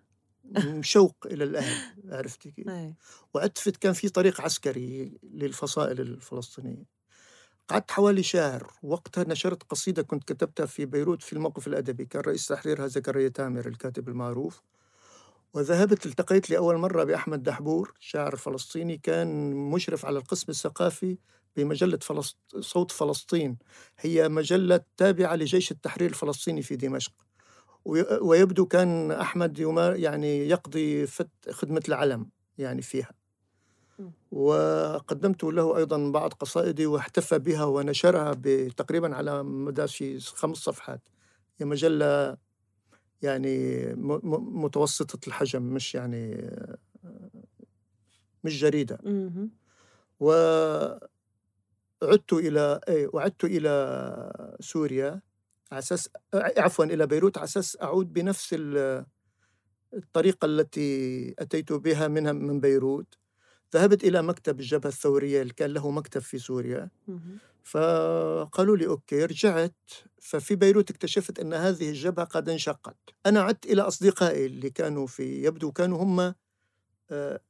شوق 0.81 1.15
إلى 1.25 1.43
الأهل 1.43 1.93
عرفتي 2.09 2.51
كيف؟ 2.51 2.67
وعدت 3.33 3.69
كان 3.69 3.93
في 3.93 4.09
طريق 4.09 4.41
عسكري 4.41 5.19
للفصائل 5.23 6.01
الفلسطينية 6.01 6.85
قعدت 7.67 7.91
حوالي 7.91 8.23
شهر 8.23 8.71
وقتها 8.83 9.23
نشرت 9.23 9.63
قصيدة 9.63 10.01
كنت 10.01 10.33
كتبتها 10.33 10.65
في 10.65 10.85
بيروت 10.85 11.23
في 11.23 11.33
الموقف 11.33 11.67
الأدبي 11.67 12.05
كان 12.05 12.21
رئيس 12.21 12.47
تحريرها 12.47 12.87
زكريا 12.87 13.29
تامر 13.29 13.67
الكاتب 13.67 14.09
المعروف 14.09 14.61
وذهبت 15.53 16.05
التقيت 16.05 16.49
لأول 16.49 16.77
مرة 16.77 17.03
بأحمد 17.03 17.43
دحبور 17.43 17.93
شاعر 17.99 18.35
فلسطيني 18.35 18.97
كان 18.97 19.53
مشرف 19.53 20.05
على 20.05 20.19
القسم 20.19 20.45
الثقافي 20.49 21.17
بمجلة 21.55 21.99
فلسط... 22.01 22.37
صوت 22.59 22.91
فلسطين 22.91 23.57
هي 23.99 24.29
مجلة 24.29 24.81
تابعة 24.97 25.35
لجيش 25.35 25.71
التحرير 25.71 26.09
الفلسطيني 26.09 26.61
في 26.61 26.75
دمشق. 26.75 27.13
ويبدو 28.21 28.65
كان 28.65 29.11
أحمد 29.11 29.59
يمار 29.59 29.95
يعني 29.95 30.49
يقضي 30.49 31.07
خدمة 31.49 31.81
العلم 31.87 32.29
يعني 32.57 32.81
فيها. 32.81 33.11
وقدمت 34.31 35.43
له 35.43 35.77
أيضا 35.77 36.11
بعض 36.11 36.33
قصائدي 36.33 36.85
واحتفى 36.85 37.39
بها 37.39 37.65
ونشرها 37.65 38.33
تقريبا 38.77 39.15
على 39.15 39.43
مدى 39.43 39.85
خمس 40.19 40.57
صفحات. 40.57 41.01
هي 41.57 41.65
مجلة 41.65 42.37
يعني 43.21 43.85
متوسطة 43.95 45.27
الحجم 45.27 45.61
مش 45.61 45.95
يعني 45.95 46.51
مش 48.43 48.61
جريدة. 48.61 48.97
و 50.19 50.31
عدت 52.03 52.33
إلى 52.33 52.81
إيه 52.87 53.09
وعدت 53.13 53.43
إلى 53.43 54.55
سوريا 54.59 55.21
على 55.71 55.79
أساس 55.79 56.09
عفوا 56.33 56.85
إلى 56.85 57.07
بيروت 57.07 57.37
على 57.37 57.45
أساس 57.45 57.77
أعود 57.81 58.13
بنفس 58.13 58.55
الطريقة 59.93 60.45
التي 60.45 61.35
أتيت 61.39 61.73
بها 61.73 62.07
منها 62.07 62.31
من 62.31 62.59
بيروت. 62.59 63.17
ذهبت 63.73 64.03
إلى 64.03 64.21
مكتب 64.21 64.59
الجبهة 64.59 64.89
الثورية 64.89 65.41
اللي 65.41 65.53
كان 65.53 65.69
له 65.73 65.91
مكتب 65.91 66.21
في 66.21 66.37
سوريا. 66.37 66.89
فقالوا 67.63 68.77
لي 68.77 68.87
أوكي 68.87 69.25
رجعت. 69.25 69.75
ففي 70.21 70.55
بيروت 70.55 70.89
اكتشفت 70.89 71.39
أن 71.39 71.53
هذه 71.53 71.89
الجبهة 71.89 72.25
قد 72.25 72.49
انشقت. 72.49 72.97
أنا 73.25 73.41
عدت 73.41 73.65
إلى 73.65 73.81
أصدقائي 73.81 74.45
اللي 74.45 74.69
كانوا 74.69 75.07
في 75.07 75.43
يبدو 75.43 75.71
كانوا 75.71 76.03
هم 76.03 76.33
آه، 77.11 77.41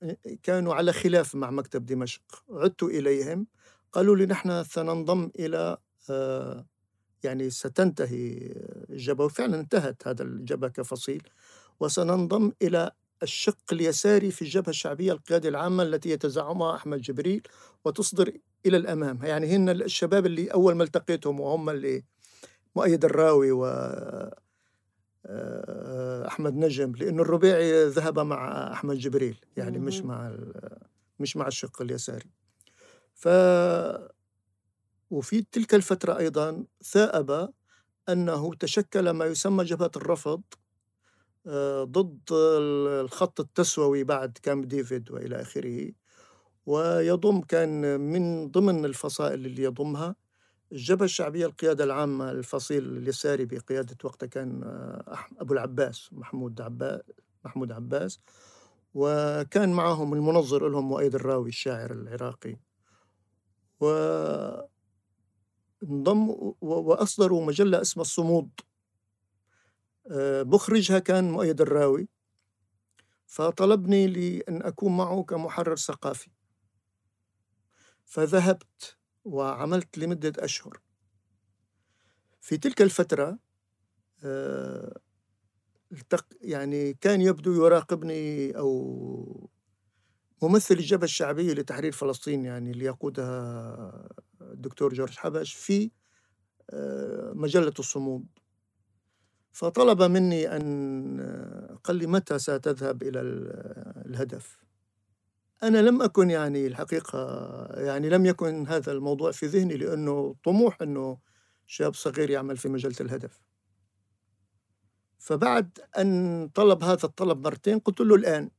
كانوا 0.43 0.73
على 0.75 0.93
خلاف 0.93 1.35
مع 1.35 1.51
مكتب 1.51 1.85
دمشق. 1.85 2.21
عدت 2.49 2.83
إليهم. 2.83 3.47
قالوا 3.91 4.15
لي 4.15 4.25
نحن 4.25 4.63
سننضم 4.63 5.29
إلى 5.39 5.77
آه، 6.09 6.65
يعني 7.23 7.49
ستنتهي 7.49 8.53
الجبهة 8.89 9.25
وفعلا 9.25 9.59
انتهت 9.59 10.07
هذا 10.07 10.23
الجبهة 10.23 10.69
كفصيل. 10.69 11.23
وسننضم 11.79 12.51
إلى 12.61 12.91
الشق 13.23 13.57
اليساري 13.71 14.31
في 14.31 14.41
الجبهة 14.41 14.69
الشعبية 14.69 15.13
القيادة 15.13 15.49
العامة 15.49 15.83
التي 15.83 16.09
يتزعمها 16.09 16.75
أحمد 16.75 17.01
جبريل 17.01 17.41
وتصدر 17.85 18.31
إلى 18.65 18.77
الأمام. 18.77 19.19
يعني 19.23 19.55
هن 19.55 19.69
الشباب 19.69 20.25
اللي 20.25 20.47
أول 20.47 20.75
ما 20.75 20.83
التقيتهم 20.83 21.39
وهم 21.39 21.69
اللي 21.69 22.03
مؤيد 22.75 23.05
الراوي 23.05 23.51
و 23.51 23.65
آه، 25.25 26.27
أحمد 26.27 26.55
نجم 26.55 26.91
لأن 26.95 27.19
الربيعي 27.19 27.85
ذهب 27.85 28.19
مع 28.19 28.71
أحمد 28.73 28.97
جبريل 28.97 29.37
يعني 29.57 29.79
مش 29.79 30.01
مع 30.01 30.31
مش 31.19 31.37
مع 31.37 31.47
الشق 31.47 31.81
اليساري. 31.81 32.40
ف 33.21 33.27
وفي 35.11 35.41
تلك 35.51 35.73
الفترة 35.75 36.17
أيضا 36.17 36.65
ثائب 36.83 37.49
أنه 38.09 38.53
تشكل 38.55 39.09
ما 39.09 39.25
يسمى 39.25 39.63
جبهة 39.63 39.91
الرفض 39.95 40.41
آه، 41.47 41.83
ضد 41.83 42.19
الخط 42.31 43.39
التسوي 43.39 44.03
بعد 44.03 44.37
كامب 44.43 44.67
ديفيد 44.67 45.11
وإلى 45.11 45.41
آخره. 45.41 45.91
ويضم 46.65 47.41
كان 47.41 48.01
من 48.01 48.51
ضمن 48.51 48.85
الفصائل 48.85 49.45
اللي 49.45 49.63
يضمها 49.63 50.15
الجبهة 50.71 51.05
الشعبية 51.05 51.45
القيادة 51.45 51.83
العامة 51.83 52.31
الفصيل 52.31 52.97
اليساري 52.97 53.45
بقيادة 53.45 53.97
وقتها 54.03 54.27
كان 54.27 54.63
آه، 54.63 55.17
أبو 55.39 55.53
العباس 55.53 56.09
محمود 56.13 56.61
عباس 56.61 57.01
محمود 57.45 57.71
عباس. 57.71 58.19
وكان 58.93 59.73
معهم 59.73 60.13
المنظر 60.13 60.69
لهم 60.69 60.89
مؤيد 60.89 61.15
الراوي 61.15 61.49
الشاعر 61.49 61.91
العراقي. 61.91 62.57
و 63.81 63.85
انضم 65.83 66.29
وأصدروا 66.61 67.45
مجلة 67.45 67.81
اسمها 67.81 68.01
الصمود. 68.01 68.49
آه، 70.11 70.43
مخرجها 70.43 70.99
كان 70.99 71.31
مؤيد 71.31 71.61
الراوي 71.61 72.09
فطلبني 73.25 74.07
لأن 74.07 74.61
أكون 74.61 74.97
معه 74.97 75.23
كمحرر 75.23 75.75
ثقافي. 75.75 76.31
فذهبت 78.05 78.97
وعملت 79.23 79.97
لمدة 79.97 80.33
أشهر. 80.45 80.81
في 82.41 82.57
تلك 82.57 82.81
الفترة 82.81 83.39
آه، 84.23 84.99
يعني 86.41 86.93
كان 86.93 87.21
يبدو 87.21 87.65
يراقبني 87.65 88.51
أو 88.57 89.49
ممثل 90.41 90.75
الجبهة 90.75 91.03
الشعبية 91.03 91.53
لتحرير 91.53 91.91
فلسطين 91.91 92.45
يعني 92.45 92.71
اللي 92.71 92.85
يقودها 92.85 94.09
الدكتور 94.41 94.93
جورج 94.93 95.17
حبش 95.17 95.53
في 95.53 95.91
آه، 96.69 97.31
مجلة 97.35 97.73
الصمود. 97.79 98.25
فطلب 99.51 100.01
مني 100.01 100.55
أن 100.55 101.77
قال 101.83 101.95
لي 101.95 102.07
متى 102.07 102.39
ستذهب 102.39 103.03
إلى 103.03 103.21
الهدف؟ 104.05 104.57
أنا 105.63 105.77
لم 105.77 106.01
أكن 106.01 106.29
يعني 106.29 106.67
الحقيقة 106.67 107.19
يعني 107.73 108.09
لم 108.09 108.25
يكن 108.25 108.67
هذا 108.67 108.91
الموضوع 108.91 109.31
في 109.31 109.45
ذهني 109.45 109.77
لأنه 109.77 110.35
طموح 110.43 110.81
أنه 110.81 111.17
شاب 111.67 111.93
صغير 111.93 112.29
يعمل 112.29 112.57
في 112.57 112.69
مجلة 112.69 112.95
الهدف. 113.01 113.41
فبعد 115.17 115.79
أن 115.97 116.49
طلب 116.53 116.83
هذا 116.83 117.03
الطلب 117.03 117.47
مرتين 117.47 117.79
قلت 117.79 118.01
له 118.01 118.15
الآن 118.15 118.49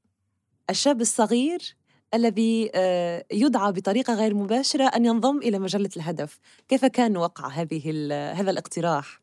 الشاب 0.71 1.01
الصغير 1.01 1.77
الذي 2.15 2.71
آه، 2.75 3.25
يدعى 3.33 3.73
بطريقة 3.73 4.15
غير 4.15 4.35
مباشرة 4.35 4.85
أن 4.85 5.05
ينضم 5.05 5.39
إلى 5.39 5.59
مجلة 5.59 5.91
الهدف. 5.97 6.39
كيف 6.69 6.85
كان 6.85 7.17
وقع 7.17 7.49
هذه 7.49 8.13
هذا 8.33 8.51
الاقتراح؟ 8.51 9.23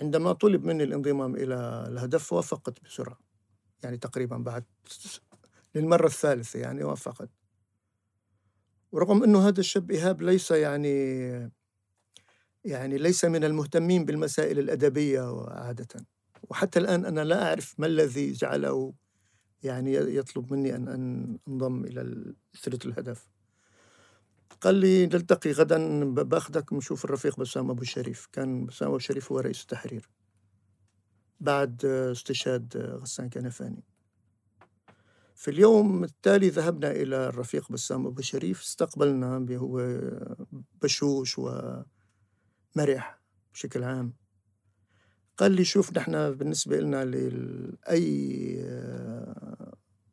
عندما 0.00 0.32
طلب 0.32 0.64
مني 0.64 0.82
الانضمام 0.82 1.36
إلى 1.36 1.86
الهدف 1.88 2.32
وافقت 2.32 2.84
بسرعة. 2.84 3.18
يعني 3.82 3.96
تقريبا 3.96 4.36
بعد 4.36 4.64
للمرة 5.74 6.06
الثالثة 6.06 6.58
يعني 6.58 6.84
وافقت. 6.84 7.30
ورغم 8.92 9.22
أنه 9.22 9.48
هذا 9.48 9.60
الشاب 9.60 9.90
إيهاب 9.90 10.22
ليس 10.22 10.50
يعني 10.50 11.24
يعني 12.64 12.98
ليس 12.98 13.24
من 13.24 13.44
المهتمين 13.44 14.04
بالمسائل 14.04 14.58
الأدبية 14.58 15.46
عادة. 15.48 16.06
وحتى 16.50 16.78
الآن 16.78 17.04
أنا 17.04 17.24
لا 17.24 17.48
أعرف 17.48 17.74
ما 17.78 17.86
الذي 17.86 18.32
جعله 18.32 18.94
يعني 19.64 19.94
يطلب 19.94 20.52
مني 20.52 20.76
أن 20.76 20.88
أن 20.88 21.38
أنضم 21.48 21.84
إلى 21.84 22.34
سلة 22.52 22.78
الهدف. 22.84 23.28
قال 24.60 24.74
لي 24.74 25.06
نلتقي 25.06 25.52
غدا 25.52 26.04
بأخذك 26.04 26.72
نشوف 26.72 27.04
الرفيق 27.04 27.40
بسام 27.40 27.70
أبو 27.70 27.82
الشريف 27.82 28.28
كان 28.32 28.66
بسام 28.66 28.88
أبو 28.88 28.96
الشريف 28.96 29.32
هو 29.32 29.38
رئيس 29.38 29.62
التحرير. 29.62 30.08
بعد 31.40 31.84
استشهاد 31.84 32.76
غسان 32.76 33.30
كنفاني. 33.30 33.84
في 35.34 35.50
اليوم 35.50 36.04
التالي 36.04 36.48
ذهبنا 36.48 36.90
إلى 36.90 37.28
الرفيق 37.28 37.72
بسام 37.72 38.06
أبو 38.06 38.18
الشريف 38.18 38.60
استقبلنا 38.60 39.38
بهو 39.38 40.00
بشوش 40.82 41.38
ومرح 41.38 43.20
بشكل 43.54 43.84
عام. 43.84 44.23
قال 45.38 45.52
لي 45.52 45.64
شوف 45.64 45.96
نحن 45.96 46.30
بالنسبة 46.34 46.76
لنا 46.80 47.04
لأي 47.04 48.56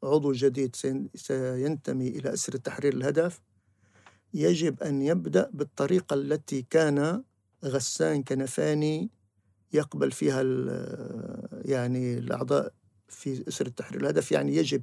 عضو 0.03 0.31
جديد 0.31 0.75
سينتمي 1.15 2.07
إلى 2.07 2.33
أسر 2.33 2.53
التحرير 2.53 2.93
الهدف 2.93 3.41
يجب 4.33 4.83
أن 4.83 5.01
يبدأ 5.01 5.49
بالطريقة 5.53 6.13
التي 6.13 6.61
كان 6.69 7.23
غسان 7.65 8.23
كنفاني 8.23 9.09
يقبل 9.73 10.11
فيها 10.11 10.41
يعني 11.65 12.17
الأعضاء 12.17 12.73
في 13.09 13.47
أسر 13.47 13.65
التحرير 13.67 14.01
الهدف. 14.01 14.31
يعني 14.31 14.55
يجب 14.55 14.81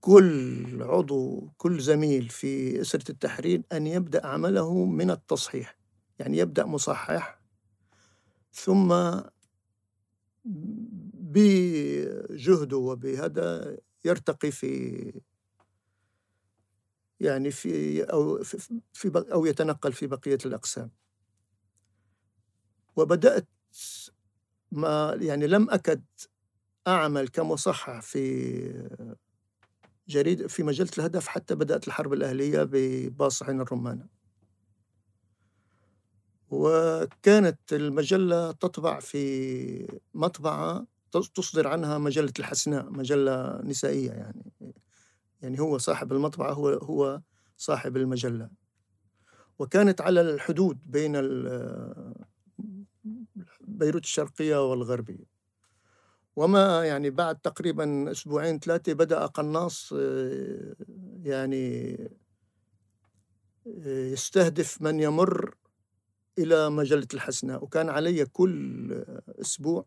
كل 0.00 0.82
عضو 0.82 1.48
كل 1.58 1.80
زميل 1.80 2.28
في 2.28 2.80
أسرة 2.80 3.10
التحرير 3.10 3.62
أن 3.72 3.86
يبدأ 3.86 4.26
عمله 4.26 4.84
من 4.84 5.10
التصحيح. 5.10 5.78
يعني 6.18 6.38
يبدأ 6.38 6.64
مصحح 6.66 7.37
ثم 8.52 8.92
بجهده 11.14 12.76
وبهذا 12.76 13.76
يرتقي 14.04 14.50
في 14.50 15.12
يعني 17.20 17.50
في 17.50 18.02
أو 18.02 18.42
في 18.92 19.12
أو 19.32 19.46
يتنقل 19.46 19.92
في 19.92 20.06
بقية 20.06 20.38
الأقسام. 20.46 20.90
وبدأت 22.96 23.48
ما 24.72 25.18
يعني 25.20 25.46
لم 25.46 25.70
أكد 25.70 26.02
أعمل 26.86 27.28
كمصحح 27.28 28.00
في 28.00 28.88
جريدة 30.08 30.48
في 30.48 30.62
مجلة 30.62 30.88
الهدف 30.98 31.26
حتى 31.28 31.54
بدأت 31.54 31.88
الحرب 31.88 32.12
الأهلية 32.12 32.62
بباصحين 32.62 33.60
الرمانة. 33.60 34.17
وكانت 36.50 37.72
المجلة 37.72 38.52
تطبع 38.52 39.00
في 39.00 39.98
مطبعة 40.14 40.86
تصدر 41.34 41.68
عنها 41.68 41.98
مجلة 41.98 42.32
الحسناء 42.38 42.90
مجلة 42.90 43.60
نسائية 43.62 44.10
يعني. 44.10 44.52
يعني 45.42 45.60
هو 45.60 45.78
صاحب 45.78 46.12
المطبعة 46.12 46.52
هو 46.52 46.68
هو 46.68 47.20
صاحب 47.56 47.96
المجلة. 47.96 48.50
وكانت 49.58 50.00
على 50.00 50.20
الحدود 50.20 50.78
بين 50.86 51.12
بيروت 53.60 54.04
الشرقية 54.04 54.70
والغربية. 54.70 55.38
وما 56.36 56.84
يعني 56.84 57.10
بعد 57.10 57.38
تقريبا 57.38 58.10
أسبوعين 58.10 58.58
ثلاثة 58.58 58.92
بدأ 58.92 59.26
قناص 59.26 59.94
يعني 61.22 61.96
يستهدف 63.86 64.82
من 64.82 65.00
يمر 65.00 65.54
إلى 66.38 66.70
مجلة 66.70 67.06
الحسناء 67.14 67.64
وكان 67.64 67.88
علي 67.88 68.24
كل 68.24 69.04
أسبوع 69.40 69.84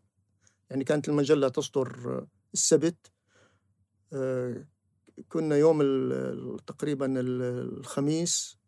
يعني 0.70 0.84
كانت 0.84 1.08
المجلة 1.08 1.48
تصدر 1.48 2.24
السبت 2.54 3.10
كنا 5.28 5.56
يوم 5.56 5.82
تقريبا 6.66 7.14
الخميس 7.20 8.58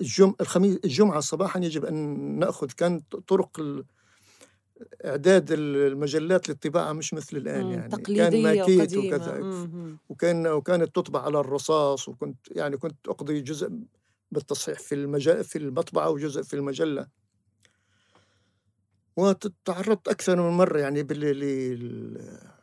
الجم 0.00 0.34
الخميس 0.40 0.78
الجمعة 0.84 1.20
صباحا 1.20 1.60
يجب 1.60 1.84
أن 1.84 1.94
نأخذ 2.38 2.66
كان 2.66 3.00
طرق 3.26 3.60
إعداد 5.04 5.52
المجلات 5.52 6.48
للطباعة 6.48 6.92
مش 6.92 7.14
مثل 7.14 7.36
الآن 7.36 7.70
يعني 7.70 8.02
كان 8.02 8.42
ماكيت 8.42 8.96
وكذا 8.96 9.40
وكان 10.08 10.46
وكانت 10.46 10.96
تطبع 10.96 11.22
على 11.22 11.40
الرصاص 11.40 12.08
وكنت 12.08 12.38
يعني 12.50 12.76
كنت 12.76 13.08
أقضي 13.08 13.40
جزء 13.40 13.70
بالتصحيح 14.34 14.78
في 14.78 14.94
المجال 14.94 15.44
في 15.44 15.58
المطبعة 15.58 16.10
وجزء 16.10 16.42
في 16.42 16.54
المجلة. 16.54 17.06
وتعرضت 19.16 20.08
أكثر 20.08 20.36
من 20.36 20.56
مرة 20.56 20.78
يعني 20.78 21.02
بال 21.02 21.32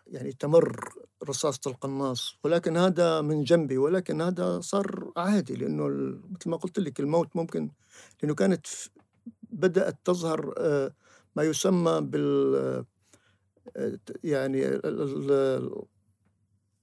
يعني 0.07 0.31
تمر 0.31 0.93
رصاصة 1.29 1.71
القناص 1.71 2.35
ولكن 2.43 2.77
هذا 2.77 3.21
من 3.21 3.43
جنبي 3.43 3.77
ولكن 3.77 4.21
هذا 4.21 4.59
صار 4.61 5.11
عادي 5.17 5.55
لأنه 5.55 5.87
مثل 6.31 6.49
ما 6.49 6.57
قلت 6.57 6.79
لك 6.79 6.99
الموت 6.99 7.35
ممكن 7.35 7.71
لأنه 8.21 8.35
كانت 8.35 8.67
بدأت 9.51 9.97
تظهر 10.05 10.53
ما 11.35 11.43
يسمى 11.43 12.01
بال 12.01 12.85
يعني 14.23 14.81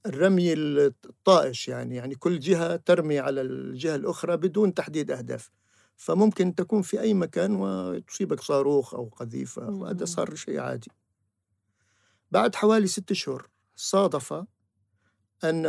الرمي 0.06 0.52
الطائش 0.52 1.68
يعني 1.68 1.96
يعني 1.96 2.14
كل 2.14 2.38
جهة 2.38 2.76
ترمي 2.76 3.18
على 3.18 3.40
الجهة 3.40 3.94
الأخرى 3.94 4.36
بدون 4.36 4.74
تحديد 4.74 5.10
أهداف. 5.10 5.50
فممكن 5.96 6.54
تكون 6.54 6.82
في 6.82 7.00
أي 7.00 7.14
مكان 7.14 7.56
وتصيبك 7.56 8.40
صاروخ 8.40 8.94
أو 8.94 9.08
قذيفة 9.08 9.70
وهذا 9.70 10.04
صار 10.04 10.34
شيء 10.34 10.60
عادي. 10.60 10.90
بعد 12.30 12.54
حوالي 12.54 12.86
ست 12.86 13.12
شهور 13.12 13.48
صادف 13.76 14.44
أن 15.44 15.66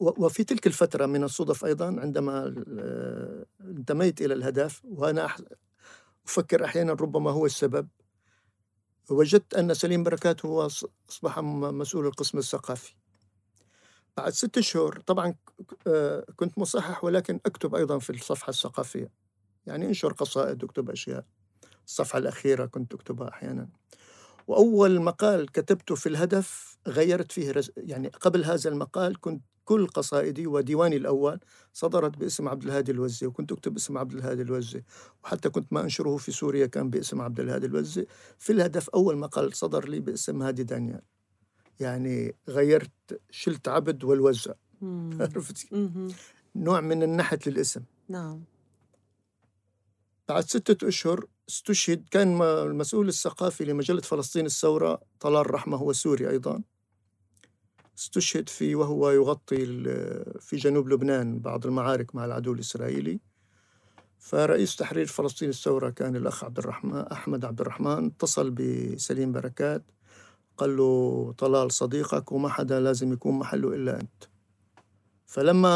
وفي 0.00 0.44
تلك 0.44 0.66
الفترة 0.66 1.06
من 1.06 1.24
الصدف 1.24 1.64
أيضا 1.64 1.86
عندما 1.86 2.54
انتميت 3.60 4.22
إلى 4.22 4.34
الهدف 4.34 4.82
وأنا 4.84 5.28
أفكر 6.26 6.64
أحيانا 6.64 6.92
ربما 6.92 7.30
هو 7.30 7.46
السبب 7.46 7.88
وجدت 9.10 9.54
أن 9.54 9.74
سليم 9.74 10.02
بركات 10.02 10.46
هو 10.46 10.66
أصبح 11.10 11.38
مسؤول 11.38 12.06
القسم 12.06 12.38
الثقافي. 12.38 12.94
بعد 14.16 14.32
ست 14.32 14.60
شهور 14.60 15.00
طبعا 15.00 15.34
آه، 15.86 16.26
كنت 16.36 16.58
مصحح 16.58 17.04
ولكن 17.04 17.40
أكتب 17.46 17.74
أيضا 17.74 17.98
في 17.98 18.10
الصفحة 18.10 18.50
الثقافية. 18.50 19.10
يعني 19.66 19.86
انشر 19.86 20.12
قصائد 20.12 20.64
اكتب 20.64 20.90
أشياء. 20.90 21.24
الصفحة 21.86 22.18
الأخيرة 22.18 22.66
كنت 22.66 22.94
أكتبها 22.94 23.28
أحيانا. 23.28 23.68
وأول 24.46 25.00
مقال 25.00 25.52
كتبته 25.52 25.94
في 25.94 26.08
الهدف 26.08 26.78
غيرت 26.88 27.32
فيه 27.32 27.50
رز... 27.50 27.70
يعني 27.76 28.08
قبل 28.08 28.44
هذا 28.44 28.70
المقال 28.70 29.20
كنت 29.20 29.42
كل 29.64 29.86
قصائدي 29.86 30.46
وديواني 30.46 30.96
الأول 30.96 31.40
صدرت 31.72 32.18
باسم 32.18 32.48
عبد 32.48 32.62
الهادي 32.62 32.92
الوزي 32.92 33.26
وكنت 33.26 33.52
أكتب 33.52 33.76
اسم 33.76 33.98
عبد 33.98 34.12
الهادي 34.12 34.42
الوزي. 34.42 34.84
وحتى 35.24 35.48
كنت 35.48 35.72
ما 35.72 35.80
أنشره 35.80 36.16
في 36.16 36.32
سوريا 36.32 36.66
كان 36.66 36.90
باسم 36.90 37.20
عبد 37.20 37.40
الهادي 37.40 37.66
الوزي. 37.66 38.06
في 38.38 38.52
الهدف 38.52 38.88
أول 38.90 39.16
مقال 39.16 39.56
صدر 39.56 39.88
لي 39.88 40.00
باسم 40.00 40.42
هادي 40.42 40.62
دانيال. 40.62 41.02
يعني 41.80 42.34
غيرت 42.48 43.20
شلت 43.30 43.68
عبد 43.68 44.04
والوزع. 44.04 44.52
عرفتي؟ 45.20 45.90
نوع 46.56 46.80
من 46.80 47.02
النحت 47.02 47.46
للاسم. 47.46 47.82
نعم. 48.08 48.40
بعد 50.28 50.44
ستة 50.44 50.88
أشهر 50.88 51.26
استشهد 51.48 52.04
كان 52.10 52.42
المسؤول 52.42 53.08
الثقافي 53.08 53.64
لمجلة 53.64 54.00
فلسطين 54.00 54.46
الثورة 54.46 55.00
طلال 55.20 55.54
رحمة 55.54 55.76
هو 55.76 55.92
سوري 55.92 56.30
أيضا. 56.30 56.62
استشهد 57.98 58.48
في 58.48 58.74
وهو 58.74 59.10
يغطي 59.10 59.66
في 60.40 60.56
جنوب 60.56 60.88
لبنان 60.88 61.38
بعض 61.38 61.66
المعارك 61.66 62.14
مع 62.14 62.24
العدو 62.24 62.52
الإسرائيلي. 62.52 63.20
فرئيس 64.18 64.76
تحرير 64.76 65.06
فلسطين 65.06 65.48
الثورة 65.48 65.90
كان 65.90 66.16
الأخ 66.16 66.44
عبد 66.44 66.58
الرحمن 66.58 67.00
أحمد 67.00 67.44
عبد 67.44 67.60
الرحمن 67.60 68.06
اتصل 68.06 68.50
بسليم 68.50 69.32
بركات. 69.32 69.82
قال 70.60 70.76
له 70.76 71.34
طلال 71.38 71.72
صديقك 71.72 72.32
وما 72.32 72.48
حدا 72.48 72.80
لازم 72.80 73.12
يكون 73.12 73.38
محله 73.38 73.74
إلا 73.74 74.00
أنت. 74.00 74.24
فلما 75.26 75.70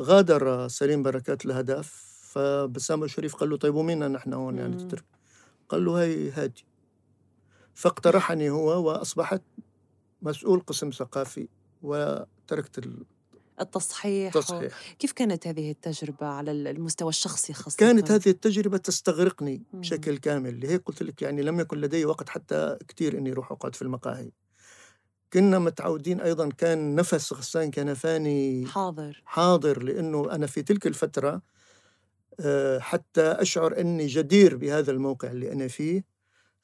غادر 0.00 0.68
سليم 0.68 1.02
بركات 1.02 1.46
الهدف 1.46 1.88
فبسام 2.32 3.04
الشريف 3.04 3.34
قال 3.34 3.50
له 3.50 3.56
طيب 3.56 3.74
ومين 3.74 4.12
نحن 4.12 4.32
هون 4.32 4.58
يعني 4.58 4.76
تترك؟ 4.76 5.04
قال 5.68 5.84
له 5.84 6.02
هي 6.02 6.30
هادي. 6.30 6.64
فاقترحني 7.74 8.50
هو 8.50 8.86
وأصبحت 8.86 9.42
مسؤول 10.22 10.60
قسم 10.60 10.90
ثقافي 10.90 11.48
وتركت 11.82 12.78
التصحيح 13.60 14.36
التصحيح 14.36 14.94
كيف 14.98 15.12
كانت 15.12 15.46
هذه 15.46 15.70
التجربة 15.70 16.26
على 16.26 16.50
المستوى 16.50 17.08
الشخصي 17.08 17.52
خاصة؟ 17.52 17.76
كانت 17.76 18.10
هذه 18.10 18.28
التجربة 18.28 18.78
تستغرقني 18.78 19.62
بشكل 19.72 20.18
كامل 20.18 20.60
لهيك 20.60 20.82
قلت 20.86 21.02
لك 21.02 21.22
يعني 21.22 21.42
لم 21.42 21.60
يكن 21.60 21.80
لدي 21.80 22.04
وقت 22.04 22.28
حتى 22.28 22.78
كثير 22.88 23.18
إني 23.18 23.32
أروح 23.32 23.52
أقعد 23.52 23.74
في 23.74 23.82
المقاهي. 23.82 24.30
كنا 25.32 25.58
متعودين 25.58 26.20
أيضا 26.20 26.48
كان 26.48 26.94
نفس 26.94 27.32
غسان 27.32 27.70
كنفاني 27.70 28.66
حاضر. 28.66 29.22
حاضر 29.24 29.82
لأنه 29.82 30.32
أنا 30.32 30.46
في 30.46 30.62
تلك 30.62 30.86
الفترة 30.86 31.42
آه، 32.40 32.78
حتى 32.78 33.22
أشعر 33.22 33.80
أني 33.80 34.06
جدير 34.06 34.56
بهذا 34.56 34.92
الموقع 34.92 35.30
اللي 35.30 35.52
أنا 35.52 35.68
فيه. 35.68 36.13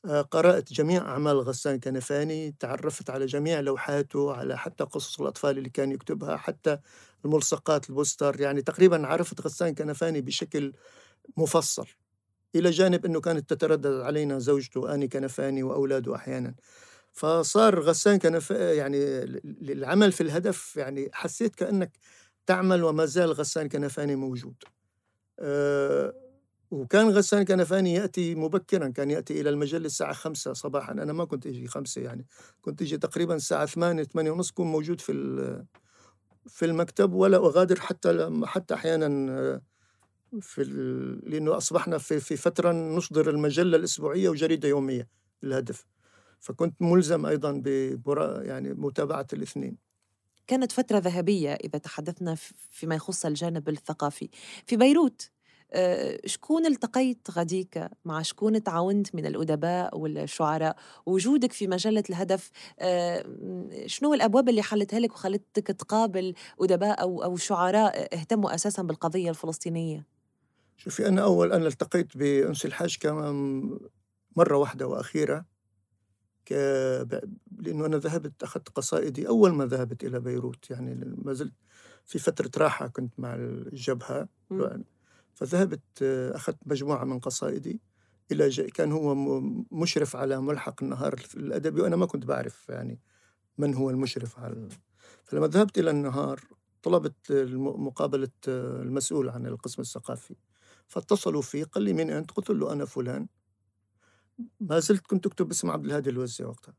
قرأت 0.07 0.73
جميع 0.73 1.03
أعمال 1.03 1.41
غسان 1.41 1.81
كنفاني 1.81 2.55
تعرفت 2.61 3.11
على 3.11 3.27
جميع 3.27 3.61
لوحاته 3.61 4.33
على 4.35 4.59
حتى 4.59 4.85
قصص 4.85 5.21
الأطفال 5.21 5.59
اللي 5.59 5.69
كان 5.71 5.93
يكتبها 5.93 6.37
حتى 6.37 6.79
الملصقات 7.25 7.91
البوستر 7.91 8.41
يعني 8.41 8.63
تقريبا 8.63 9.07
عرفت 9.07 9.41
غسان 9.41 9.75
كنفاني 9.75 10.21
بشكل 10.21 10.73
مفصل 11.37 11.87
إلى 12.57 12.71
جانب 12.71 13.07
أنه 13.07 13.21
كانت 13.21 13.51
تتردد 13.51 14.01
علينا 14.01 14.39
زوجته 14.39 14.95
آني 14.95 15.09
كنفاني 15.09 15.63
وأولاده 15.63 16.17
أحيانا. 16.17 16.55
فصار 17.13 17.81
غسان 17.81 18.19
كنف 18.19 18.51
يعني 18.51 18.99
العمل 19.73 20.13
في 20.13 20.23
الهدف 20.23 20.77
يعني 20.77 21.11
حسيت 21.13 21.55
كأنك 21.55 21.93
تعمل 22.47 22.85
وما 22.85 23.07
زال 23.07 23.33
غسان 23.33 23.69
كنفاني 23.69 24.17
موجود. 24.17 24.57
أه 25.41 26.15
وكان 26.71 27.09
غسان 27.09 27.45
كنفاني 27.45 27.95
يأتي 27.95 28.35
مبكرا 28.35 28.89
كان 28.89 29.11
يأتي 29.11 29.41
إلى 29.41 29.51
المجلة 29.51 29.87
الساعة 29.87 30.13
خمسة 30.13 30.53
صباحا. 30.53 30.93
أنا 30.93 31.13
ما 31.13 31.25
كنت 31.25 31.47
أجي 31.47 31.67
خمسة 31.67 32.01
يعني. 32.03 32.27
كنت 32.63 32.83
أجي 32.83 32.99
تقريبا 32.99 33.35
الساعة 33.35 33.67
ثمانية 33.67 34.03
ثمانية 34.03 34.31
ونص 34.31 34.51
كون 34.51 34.67
موجود 34.67 35.01
في 35.01 35.13
في 36.47 36.65
المكتب 36.65 37.13
ولا 37.13 37.37
أغادر 37.37 37.81
حتى 37.81 38.31
حتى 38.45 38.75
أحيانا 38.75 39.61
في 40.41 40.65
لأنه 41.27 41.57
أصبحنا 41.57 41.99
في 41.99 42.21
في 42.21 42.37
فترة 42.37 42.73
نصدر 42.73 43.31
المجلة 43.31 43.77
الأسبوعية 43.77 44.29
وجريدة 44.29 44.69
يومية 44.69 45.09
الهدف. 45.45 45.87
فكنت 46.41 46.83
ملزم 46.83 47.27
أيضا 47.27 47.63
ببراء 47.65 48.43
يعني 48.43 48.75
متابعة 48.75 49.27
الاثنين. 49.33 49.77
كانت 50.47 50.73
فترة 50.73 50.99
ذهبية 50.99 51.53
إذا 51.55 51.79
تحدثنا 51.79 52.35
فيما 52.71 52.95
يخص 52.95 53.27
الجانب 53.27 53.69
الثقافي. 53.69 54.29
في 54.67 54.77
بيروت 54.77 55.31
شكون 56.27 56.67
التقيت 56.67 57.29
غديك 57.31 57.89
مع 58.05 58.23
شكون 58.23 58.63
تعاونت 58.63 59.15
من 59.15 59.27
الأدباء 59.27 59.99
والشعراء؟ 59.99 60.77
وجودك 61.07 61.53
في 61.53 61.67
مجلة 61.67 62.05
الهدف 62.11 62.51
آه، 62.79 63.27
شنو 63.87 64.15
الأبواب 64.15 64.49
اللي 64.49 64.63
حلتها 64.63 65.01
لك 65.01 65.13
وخلتك 65.13 65.67
تقابل 65.67 66.35
أدباء 66.61 67.03
أو 67.03 67.25
أو 67.25 67.37
شعراء 67.37 68.15
اهتموا 68.15 68.55
أساسا 68.55 68.83
بالقضية 68.83 69.31
الفلسطينية؟ 69.31 70.07
شوفي 70.77 71.09
أنا 71.09 71.23
أول 71.23 71.53
أنا 71.53 71.67
التقيت 71.67 72.17
بأنس 72.17 72.67
الحاج 72.67 72.99
كمان 73.01 73.63
مرة 74.37 74.57
واحدة 74.57 74.87
وأخيرة 74.87 75.45
ك... 76.47 76.53
لأنه 77.59 77.87
أنا 77.87 77.97
ذهبت 77.97 78.43
أخذت 78.43 78.69
قصائدي 78.69 79.29
أول 79.29 79.53
ما 79.53 79.67
ذهبت 79.67 80.05
إلى 80.05 80.21
بيروت 80.21 80.71
يعني 80.71 81.15
ما 81.25 81.33
زلت 81.33 81.55
في 82.07 82.19
فترة 82.19 82.51
راحة 82.57 82.87
كنت 82.87 83.13
مع 83.19 83.35
الجبهة 83.35 84.29
فذهبت 85.41 86.03
أخذت 86.35 86.59
مجموعة 86.67 87.05
من 87.05 87.19
قصائدي 87.19 87.81
إلى. 88.33 88.51
كان 88.51 88.93
هو 88.93 89.15
مشرف 89.73 90.17
على 90.17 90.41
ملحق 90.41 90.83
النهار 90.83 91.15
الأدبي 91.37 91.81
وأنا 91.81 91.97
ما 91.97 92.07
كنت 92.07 92.27
بعرف 92.27 92.69
يعني 92.69 93.01
من 93.59 93.75
هو 93.75 93.91
المشرف 93.91 94.39
على 94.39 94.69
فلما 95.25 95.47
ذهبت 95.47 95.79
إلى 95.79 95.91
النهار 95.91 96.41
طلبت 96.83 97.33
مقابلة 97.59 98.29
المسؤول 98.49 99.29
عن 99.29 99.47
القسم 99.47 99.83
الثقافي 99.83 100.37
فاتصلوا 100.87 101.43
فيه 101.43 101.65
قال 101.65 101.85
لي 101.85 101.93
من 101.93 102.11
أنت؟ 102.11 102.31
قلت 102.31 102.51
له 102.51 102.73
أنا 102.73 102.85
فلان 102.85 103.27
ما 104.61 104.79
زلت 104.79 105.07
كنت 105.07 105.27
أكتب 105.27 105.49
باسم 105.49 105.71
عبد 105.71 105.85
الهادي 105.85 106.11
الوزي 106.11 106.45
وقتها 106.45 106.75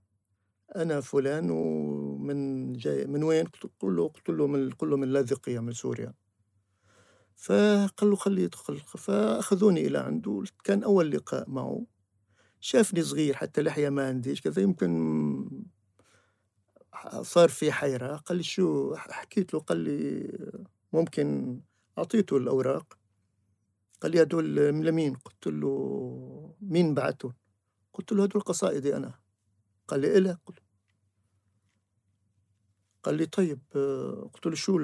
أنا 0.75 1.01
فلان 1.01 1.51
ومن 1.51 2.73
جاي 2.73 3.07
من 3.07 3.23
وين؟ 3.23 3.45
قلت 3.45 3.83
له 3.83 4.07
قلت 4.07 4.29
له 4.29 4.47
من 4.47 4.69
قل 4.69 4.89
له 4.89 4.97
من 4.97 5.07
لاذقية 5.07 5.59
من 5.59 5.71
سوريا 5.71 6.13
فقال 7.41 8.09
له 8.09 8.15
خليه 8.15 8.43
يدخل. 8.43 8.77
فأخذوني 8.79 9.87
إلى 9.87 9.97
عنده 9.97 10.43
كان 10.63 10.83
أول 10.83 11.11
لقاء 11.11 11.49
معه. 11.49 11.85
شافني 12.59 13.01
صغير 13.03 13.35
حتى 13.35 13.61
لحية 13.61 13.89
ما 13.89 14.07
عنديش 14.07 14.41
كذا 14.41 14.61
يمكن 14.61 15.63
صار 17.21 17.49
في 17.49 17.71
حيرة. 17.71 18.15
قال 18.15 18.37
لي 18.37 18.43
شو 18.43 18.95
حكيت 18.95 19.53
له 19.53 19.59
قال 19.59 19.77
لي 19.77 20.31
ممكن 20.93 21.59
أعطيته 21.97 22.37
الأوراق. 22.37 22.97
قال 24.01 24.11
لي 24.11 24.21
هدول 24.21 24.55
لمين؟ 24.55 25.15
قلت 25.15 25.47
له 25.47 26.55
مين 26.61 26.93
بعتهم؟ 26.93 27.33
قلت 27.93 28.11
له 28.11 28.23
هدول 28.23 28.41
قصائدي 28.41 28.95
أنا. 28.95 29.19
قال 29.87 29.99
لي 29.99 30.17
إلك 30.17 30.39
قلت 30.45 30.59
قال 33.03 33.15
لي 33.15 33.25
طيب 33.25 33.59
قلت 34.33 34.45
له 34.45 34.55
شو 34.55 34.77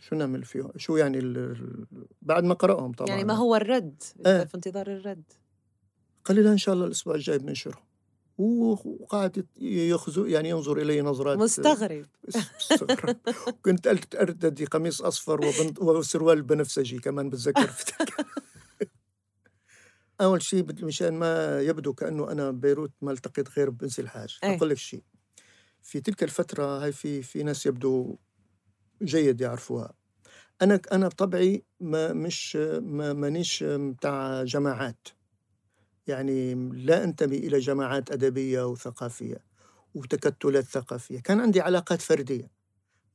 شو 0.00 0.16
نعمل 0.16 0.44
فيهم 0.44 0.72
شو 0.76 0.96
يعني 0.96 1.20
بعد 2.22 2.44
ما 2.44 2.54
قرأهم 2.54 2.92
طبعا. 2.92 3.08
يعني 3.08 3.24
ما 3.24 3.34
هو 3.34 3.56
الرد؟ 3.56 4.02
آه. 4.26 4.44
في 4.44 4.54
انتظار 4.54 4.86
الرد. 4.86 5.32
قال 6.24 6.36
لي 6.36 6.42
لا 6.42 6.52
إن 6.52 6.58
شاء 6.58 6.74
الله 6.74 6.86
الأسبوع 6.86 7.14
الجاي 7.14 7.38
بننشرهم 7.38 7.82
وقاعد 8.38 9.46
يخزو 9.60 10.24
يعني 10.24 10.48
ينظر 10.48 10.78
إلي 10.78 11.00
نظرات 11.00 11.38
مستغرب. 11.38 12.06
مستغرب 12.26 13.16
كنت 13.64 13.86
ارتدي 14.16 14.64
قميص 14.64 15.02
أصفر 15.02 15.40
وسروال 15.80 16.42
بنفسجي 16.42 16.98
كمان 16.98 17.30
بتذكر. 17.30 17.70
أول 20.20 20.42
شيء 20.42 20.84
مشان 20.84 21.14
ما 21.14 21.60
يبدو 21.60 21.92
كأنه 21.94 22.32
أنا 22.32 22.50
بيروت 22.50 22.90
ما 23.02 23.12
التقيت 23.12 23.58
غير 23.58 23.70
بنسي 23.70 24.02
الحاج. 24.02 24.38
إيه. 24.44 24.56
أقول 24.56 24.70
لك 24.70 24.76
شيء 24.76 25.02
في 25.82 26.00
تلك 26.00 26.22
الفترة 26.22 26.84
هاي 26.84 26.92
في 26.92 27.22
في 27.22 27.42
ناس 27.42 27.66
يبدو 27.66 28.16
جيد 29.02 29.40
يعرفوها. 29.40 29.92
أنا 30.62 30.80
أنا 30.92 31.08
بطبعي 31.08 31.64
ما 31.80 32.12
مش 32.12 32.56
ما 32.80 33.12
مانيش 33.12 33.64
بتاع 33.64 34.44
جماعات. 34.44 35.08
يعني 36.06 36.54
لا 36.72 37.04
أنتمي 37.04 37.36
إلى 37.36 37.58
جماعات 37.58 38.10
أدبية 38.10 38.66
وثقافية 38.66 39.38
وتكتلات 39.94 40.64
ثقافية. 40.64 41.20
كان 41.20 41.40
عندي 41.40 41.60
علاقات 41.60 42.02
فردية. 42.02 42.50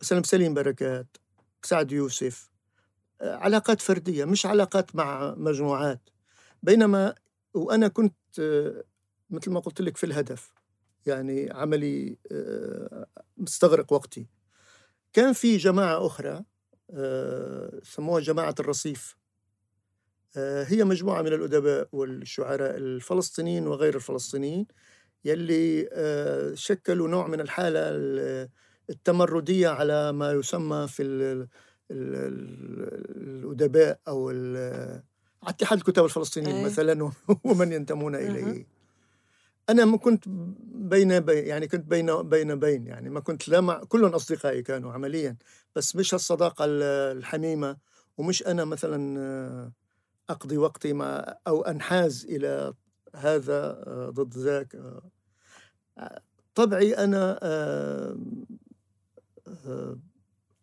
مثلا 0.02 0.20
بسليم 0.20 0.54
بركات. 0.54 1.18
بسعد 1.64 1.92
يوسف. 1.92 2.50
علاقات 3.22 3.82
فردية 3.82 4.26
مش 4.26 4.46
علاقات 4.46 4.96
مع 4.96 5.36
مجموعات. 5.38 6.10
بينما 6.64 7.16
وأنا 7.54 7.88
كنت 7.88 8.16
مثل 9.30 9.52
ما 9.52 9.60
قلت 9.60 9.82
لك 9.82 9.98
في 9.98 10.06
الهدف 10.06 10.54
يعني 11.06 11.52
عملي 11.52 12.18
مستغرق 13.38 13.94
وقتي. 13.94 14.28
كان 15.14 15.34
في 15.34 15.58
جماعة 15.58 16.06
أخرى 16.06 16.44
سموها 17.84 18.22
جماعة 18.22 18.56
الرصيف. 18.60 19.16
هي 20.38 20.84
مجموعة 20.84 21.22
من 21.22 21.34
الأدباء 21.34 21.88
والشعراء 21.92 22.78
الفلسطينيين 22.78 23.68
وغير 23.68 23.96
الفلسطينيين 23.96 24.68
يلي 25.26 25.90
آه، 25.92 26.54
شكلوا 26.54 27.08
نوع 27.08 27.28
من 27.28 27.42
الحالة 27.42 27.80
التمردية 28.90 29.70
على 29.70 30.12
ما 30.12 30.32
يسمى 30.32 30.88
في 30.88 31.04
الأدباء 33.12 34.00
أو 34.08 34.32
اتحاد 35.44 35.78
الكتاب 35.78 36.06
الفلسطينيين 36.06 36.56
أيه. 36.56 36.66
مثلا 36.66 37.12
ومن 37.44 37.72
ينتمون 37.72 38.16
إليه. 38.16 38.66
أنا 39.70 39.86
ما 39.86 39.98
كنت 39.98 40.24
بين 40.74 41.20
بين 41.20 41.46
يعني 41.46 41.68
كنت 41.68 41.90
بين 41.90 42.22
بين 42.30 42.60
بين 42.60 42.88
يعني 42.88 43.10
ما 43.10 43.20
كنت 43.20 43.50
لا 43.50 43.62
مع 43.62 43.84
كلهم 43.84 44.14
أصدقائي 44.14 44.62
كانوا 44.62 44.94
عمليا 44.94 45.38
بس 45.76 45.96
مش 45.96 46.14
الصداقة 46.14 46.66
الحميمة 47.12 47.78
ومش 48.18 48.48
أنا 48.48 48.66
مثلا 48.66 49.20
آه، 49.20 49.72
أقضي 50.30 50.58
وقتي 50.58 50.94
مع 50.94 51.38
أو 51.48 51.62
أنحاز 51.62 52.26
إلى 52.26 52.74
هذا 53.16 53.84
آه، 53.88 54.10
ضد 54.10 54.38
ذاك 54.38 54.76
آه، 54.76 56.22
طبعي 56.56 56.94
أنا 56.94 57.40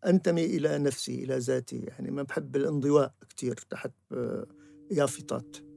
أنتمي 0.06 0.44
إلى 0.44 0.78
نفسي 0.78 1.24
إلى 1.24 1.38
ذاتي 1.38 1.78
يعني 1.78 2.10
ما 2.10 2.22
بحب 2.22 2.56
الانضواء 2.56 3.14
كثير 3.30 3.54
تحت 3.54 3.92
يافطات. 4.90 5.69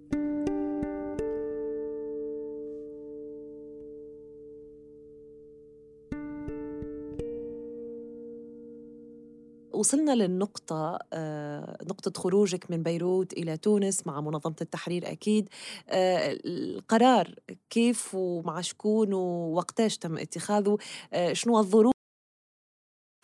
وصلنا 9.83 10.15
للنقطة 10.15 10.99
آه، 11.13 11.77
نقطة 11.83 12.21
خروجك 12.21 12.71
من 12.71 12.83
بيروت 12.83 13.33
إلى 13.33 13.57
تونس 13.57 14.07
مع 14.07 14.21
منظمة 14.21 14.55
التحرير 14.61 15.11
أكيد. 15.11 15.49
آه، 15.89 16.39
القرار 16.45 17.35
كيف 17.69 18.15
ومع 18.15 18.61
شكون 18.61 19.13
ووقتاش 19.13 19.97
تم 19.97 20.17
اتخاذه؟ 20.17 20.77
آه، 21.13 21.33
شنو 21.33 21.59
الظروف؟ 21.59 21.93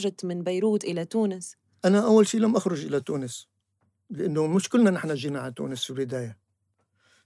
خرجت 0.02 0.26
من 0.26 0.44
بيروت 0.44 0.84
إلى 0.84 1.06
تونس. 1.06 1.56
أنا 1.86 2.06
أول 2.06 2.28
شيء 2.28 2.42
لم 2.42 2.56
أخرج 2.56 2.86
إلى 2.86 3.02
تونس 3.02 3.48
لأنه 4.10 4.48
مش 4.48 4.70
كلنا 4.70 4.92
نحن 4.92 5.14
جينا 5.14 5.40
على 5.40 5.54
تونس 5.54 5.84
في 5.84 5.90
البداية. 5.90 6.38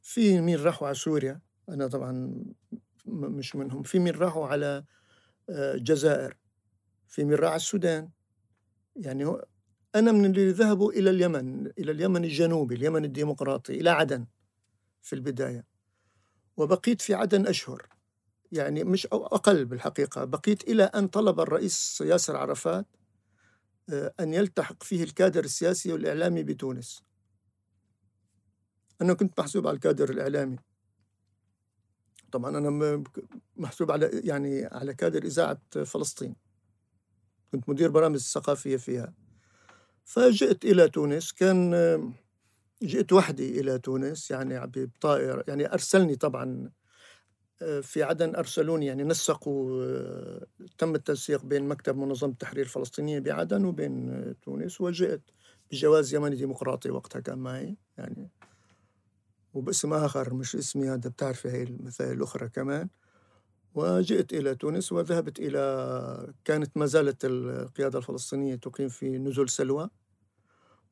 فيه 0.01 0.41
مين 0.41 0.59
راحوا 0.59 0.87
على 0.87 0.95
سوريا؟ 0.95 1.41
أنا 1.69 1.87
طبعا 1.87 2.43
مش 3.05 3.55
منهم. 3.55 3.83
في 3.83 3.99
مين 3.99 4.15
راحوا 4.15 4.47
على 4.47 4.83
الجزائر؟ 5.49 6.37
في 7.07 7.23
مين 7.23 7.35
راح 7.35 7.49
على 7.49 7.55
السودان؟ 7.55 8.09
يعني 8.95 9.37
أنا 9.95 10.11
من 10.11 10.25
اللي 10.25 10.49
ذهبوا 10.51 10.91
إلى 10.91 11.09
اليمن 11.09 11.67
إلى 11.67 11.91
اليمن 11.91 12.23
الجنوبي 12.23 12.75
اليمن 12.75 13.05
الديمقراطي 13.05 13.73
إلى 13.73 13.89
عدن 13.89 14.25
في 15.01 15.13
البداية. 15.13 15.65
وبقيت 16.57 17.01
في 17.01 17.13
عدن 17.13 17.47
أشهر. 17.47 17.87
يعني 18.51 18.83
مش 18.83 19.05
أو 19.07 19.25
أقل 19.25 19.65
بالحقيقة. 19.65 20.23
بقيت 20.23 20.63
إلى 20.63 20.83
أن 20.83 21.07
طلب 21.07 21.39
الرئيس 21.39 22.01
ياسر 22.05 22.37
عرفات 22.37 22.85
آه، 23.89 24.13
أن 24.19 24.33
يلتحق 24.33 24.83
فيه 24.83 25.03
الكادر 25.03 25.43
السياسي 25.43 25.93
والإعلامي 25.93 26.43
بتونس. 26.43 27.03
أنا 29.01 29.13
كنت 29.13 29.39
محسوب 29.39 29.67
على 29.67 29.75
الكادر 29.75 30.09
الإعلامي. 30.09 30.57
طبعا 32.31 32.57
أنا 32.57 33.03
محسوب 33.55 33.91
على 33.91 34.21
يعني 34.23 34.65
على 34.65 34.93
كادر 34.93 35.23
إذاعة 35.23 35.61
فلسطين. 35.85 36.42
كنت 37.53 37.69
مدير 37.69 37.89
برامج 37.89 38.15
الثقافية 38.15 38.77
فيها. 38.77 39.13
فجئت 40.03 40.65
إلى 40.65 40.89
تونس 40.89 41.31
كان 41.31 41.73
جئت 42.83 43.13
وحدي 43.13 43.59
إلى 43.59 43.79
تونس 43.79 44.31
يعني 44.31 44.71
بطائرة 44.75 45.43
يعني 45.47 45.73
أرسلني 45.73 46.15
طبعا 46.15 46.69
آه، 47.61 47.79
في 47.79 48.03
عدن 48.03 48.35
أرسلوني 48.35 48.85
يعني 48.85 49.03
نسقوا 49.03 49.85
آه، 49.85 50.45
تم 50.77 50.95
التنسيق 50.95 51.45
بين 51.45 51.67
مكتب 51.67 51.97
منظمة 51.97 52.31
التحرير 52.31 52.63
الفلسطينية 52.65 53.19
بعدن 53.19 53.65
وبين 53.65 54.09
آه، 54.09 54.35
تونس 54.41 54.81
وجئت 54.81 55.21
بجواز 55.71 56.13
يمني 56.13 56.35
ديمقراطي 56.35 56.89
وقتها 56.89 57.19
كان 57.19 57.37
معي 57.37 57.77
يعني 57.97 58.31
وباسم 59.53 59.93
آخر 59.93 60.33
مش 60.33 60.55
اسمي 60.55 60.89
هذا 60.89 61.09
بتعرفي 61.09 61.49
هي 61.49 61.63
المسائل 61.63 62.11
الأخرى 62.11 62.49
كمان. 62.49 62.89
وجئت 63.75 64.33
إلى 64.33 64.55
تونس 64.55 64.91
وذهبت 64.91 65.39
إلى 65.39 66.33
كانت 66.45 66.77
ما 66.77 66.85
زالت 66.85 67.25
القيادة 67.25 67.99
الفلسطينية 67.99 68.55
تقيم 68.55 68.89
في 68.89 69.17
نزل 69.17 69.49
سلوى 69.49 69.89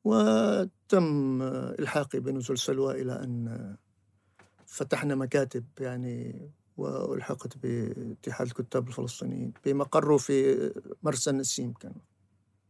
وتم 0.04 1.42
إلحاقي 1.42 2.20
بنزل 2.20 2.58
سلوى 2.58 3.02
إلى 3.02 3.12
أن 3.12 3.76
فتحنا 4.66 5.14
مكاتب 5.14 5.64
يعني 5.80 6.50
وألحقت 6.76 7.58
باتحاد 7.58 8.46
الكتاب 8.46 8.88
الفلسطينيين 8.88 9.52
بمقره 9.64 10.16
في 10.16 10.70
مرسى 11.02 11.30
النسيم 11.30 11.72
كان. 11.72 11.94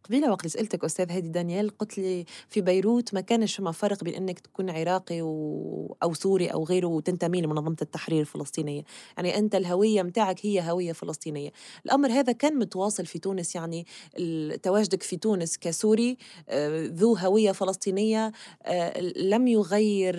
قبيلة 0.05 0.31
وقت 0.31 0.47
سألتك 0.47 0.85
أستاذ 0.85 1.13
هادي 1.13 1.29
دانيال 1.29 1.79
قلت 1.79 1.99
لي 1.99 2.25
في 2.49 2.61
بيروت 2.61 3.15
ما 3.15 3.21
كانش 3.21 3.61
ما 3.61 3.73
فرق 3.73 4.05
بين 4.05 4.15
أنك 4.15 4.41
تكون 4.41 4.71
عراقي 4.71 5.23
و... 5.23 5.97
أو 6.03 6.15
سوري 6.15 6.47
أو 6.47 6.65
غيره 6.65 6.87
وتنتمي 6.87 7.41
لمنظمة 7.41 7.77
التحرير 7.83 8.21
الفلسطينية 8.21 8.83
يعني 9.17 9.39
أنت 9.39 9.55
الهوية 9.55 10.03
متاعك 10.03 10.47
هي 10.47 10.71
هوية 10.71 10.93
فلسطينية 10.93 11.51
الأمر 11.87 12.11
هذا 12.11 12.33
كان 12.33 12.59
متواصل 12.59 13.07
في 13.07 13.19
تونس 13.19 13.55
يعني 13.55 13.87
تواجدك 14.63 15.03
في 15.03 15.17
تونس 15.17 15.59
كسوري 15.59 16.17
آه، 16.49 16.87
ذو 16.87 17.17
هوية 17.17 17.53
فلسطينية 17.53 18.33
آه، 18.63 19.01
لم 19.01 19.49
يغير 19.49 20.15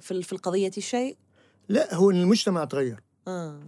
في 0.00 0.32
القضية 0.32 0.70
شيء؟ 0.78 1.16
لا 1.68 1.94
هو 1.94 2.10
المجتمع 2.10 2.64
تغير 2.64 3.00
آه. 3.28 3.60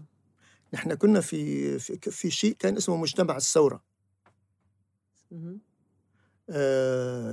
نحن 0.75 0.95
كنا 0.95 1.21
في 1.21 1.79
في, 1.79 1.99
في 2.11 2.31
شيء 2.31 2.57
كان 2.59 2.77
اسمه 2.77 2.97
مجتمع 2.97 3.37
الثورة 3.37 3.94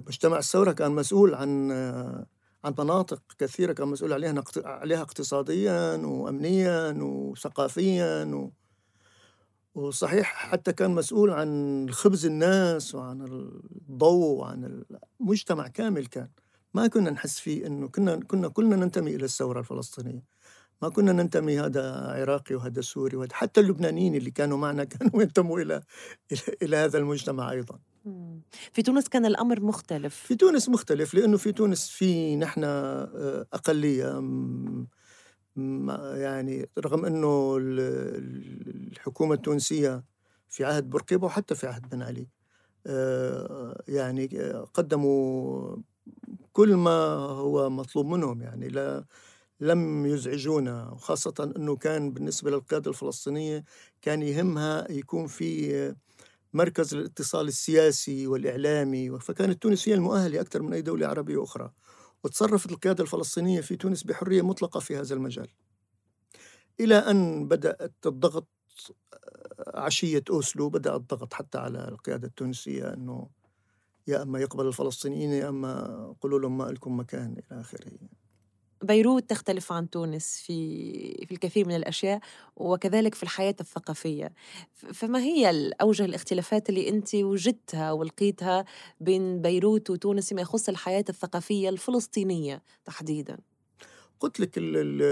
مجتمع 0.07 0.37
الثورة 0.37 0.71
كان 0.71 0.91
مسؤول 0.91 1.35
عن 1.35 1.71
آه، 1.71 2.25
عن 2.63 2.73
مناطق 2.79 3.21
كثيرة 3.37 3.73
كان 3.73 3.87
مسؤول 3.87 4.13
عليها 4.13 4.43
عليها 4.57 5.01
اقتصاديا 5.01 5.95
وأمنيا 5.95 6.95
وثقافيا 7.01 8.23
و 8.23 8.51
وصحيح 9.75 10.33
حتى 10.33 10.73
كان 10.73 10.91
مسؤول 10.91 11.29
عن 11.29 11.87
خبز 11.91 12.25
الناس 12.25 12.95
وعن 12.95 13.21
الضوء 13.89 14.39
وعن 14.39 14.83
المجتمع 15.21 15.67
كامل 15.67 16.05
كان. 16.05 16.29
ما 16.73 16.87
كنا 16.87 17.09
نحس 17.09 17.39
فيه 17.39 17.67
إنه 17.67 17.87
كنا 17.87 18.15
كنا 18.15 18.47
كلنا 18.47 18.75
ننتمي 18.75 19.15
إلى 19.15 19.25
الثورة 19.25 19.59
الفلسطينية. 19.59 20.23
ما 20.81 20.89
كنا 20.89 21.11
ننتمي 21.11 21.59
هذا 21.59 21.91
عراقي 21.93 22.55
وهذا 22.55 22.81
سوري 22.81 23.17
وهذا 23.17 23.33
حتى 23.33 23.61
اللبنانيين 23.61 24.15
اللي 24.15 24.31
كانوا 24.31 24.57
معنا 24.57 24.83
كانوا 24.93 25.21
ينتموا 25.21 25.59
إلى 25.59 25.83
إلى, 26.31 26.41
إلى 26.61 26.77
هذا 26.77 26.97
المجتمع 26.97 27.51
أيضا. 27.51 27.79
في 28.73 28.81
تونس 28.81 29.09
كان 29.09 29.25
الأمر 29.25 29.59
مختلف. 29.61 30.15
في 30.15 30.35
تونس 30.35 30.69
مختلف 30.69 31.13
لأنه 31.13 31.37
في 31.37 31.51
تونس 31.51 31.89
في 31.89 32.35
نحن 32.35 32.63
آه، 32.63 33.45
أقلية 33.53 34.19
يعني 36.15 36.69
رغم 36.79 37.05
أنه 37.05 37.57
الحكومة 37.59 39.33
التونسية 39.33 40.03
في 40.49 40.65
عهد 40.65 40.89
بورقيبة 40.89 41.25
وحتى 41.25 41.55
في 41.55 41.67
عهد 41.67 41.89
بن 41.89 42.01
علي 42.01 42.27
آه، 42.87 43.83
يعني 43.87 44.27
قدموا 44.73 45.77
كل 46.53 46.75
ما 46.75 46.91
هو 47.15 47.69
مطلوب 47.69 48.05
منهم 48.07 48.41
يعني 48.41 48.67
لا 48.67 49.05
لم 49.61 50.05
يزعجونا 50.05 50.89
وخاصة 50.91 51.53
أنه 51.57 51.75
كان 51.77 52.11
بالنسبة 52.11 52.51
للقيادة 52.51 52.91
الفلسطينية 52.91 53.63
كان 54.01 54.21
يهمها 54.21 54.91
يكون 54.91 55.27
في 55.27 55.95
مركز 56.53 56.93
الاتصال 56.93 57.47
السياسي 57.47 58.27
والإعلامي 58.27 59.19
فكانت 59.19 59.61
تونس 59.61 59.89
هي 59.89 59.93
المؤهلة 59.93 60.41
أكثر 60.41 60.61
من 60.61 60.73
أي 60.73 60.81
دولة 60.81 61.07
عربية 61.07 61.43
أخرى 61.43 61.71
وتصرفت 62.23 62.71
القيادة 62.71 63.03
الفلسطينية 63.03 63.61
في 63.61 63.75
تونس 63.75 64.03
بحرية 64.03 64.41
مطلقة 64.41 64.79
في 64.79 64.97
هذا 64.97 65.13
المجال. 65.15 65.47
إلى 66.79 66.95
أن 66.95 67.47
بدأت 67.47 67.93
الضغط 68.05 68.47
عشية 69.67 70.23
أوسلو 70.29 70.69
بدأ 70.69 70.95
الضغط 70.95 71.33
حتى 71.33 71.57
على 71.57 71.87
القيادة 71.87 72.27
التونسية 72.27 72.93
أنه 72.93 73.29
يا 74.07 74.21
أما 74.21 74.39
يقبل 74.39 74.67
الفلسطينيين 74.67 75.29
يا 75.29 75.49
أما 75.49 76.15
قولوا 76.21 76.39
لهم 76.39 76.57
ما 76.57 76.63
لكم 76.63 76.99
مكان 76.99 77.31
إلى 77.31 77.61
آخره. 77.61 77.91
بيروت 78.83 79.29
تختلف 79.29 79.71
عن 79.71 79.89
تونس 79.89 80.41
في 80.45 81.25
في 81.25 81.31
الكثير 81.31 81.67
من 81.67 81.75
الأشياء 81.75 82.19
وكذلك 82.55 83.15
في 83.15 83.23
الحياة 83.23 83.55
الثقافية. 83.61 84.33
فما 84.93 85.19
هي 85.19 85.49
الأوجه 85.49 86.05
الاختلافات 86.05 86.69
اللي 86.69 86.89
أنت 86.89 87.15
وجدتها 87.15 87.91
ولقيتها 87.91 88.65
بين 88.99 89.41
بيروت 89.41 89.89
وتونس 89.89 90.29
فيما 90.29 90.41
يخص 90.41 90.69
الحياة 90.69 91.05
الثقافية 91.09 91.69
الفلسطينية 91.69 92.63
تحديدا؟ 92.85 93.37
قلت 94.19 94.39
لك 94.39 94.59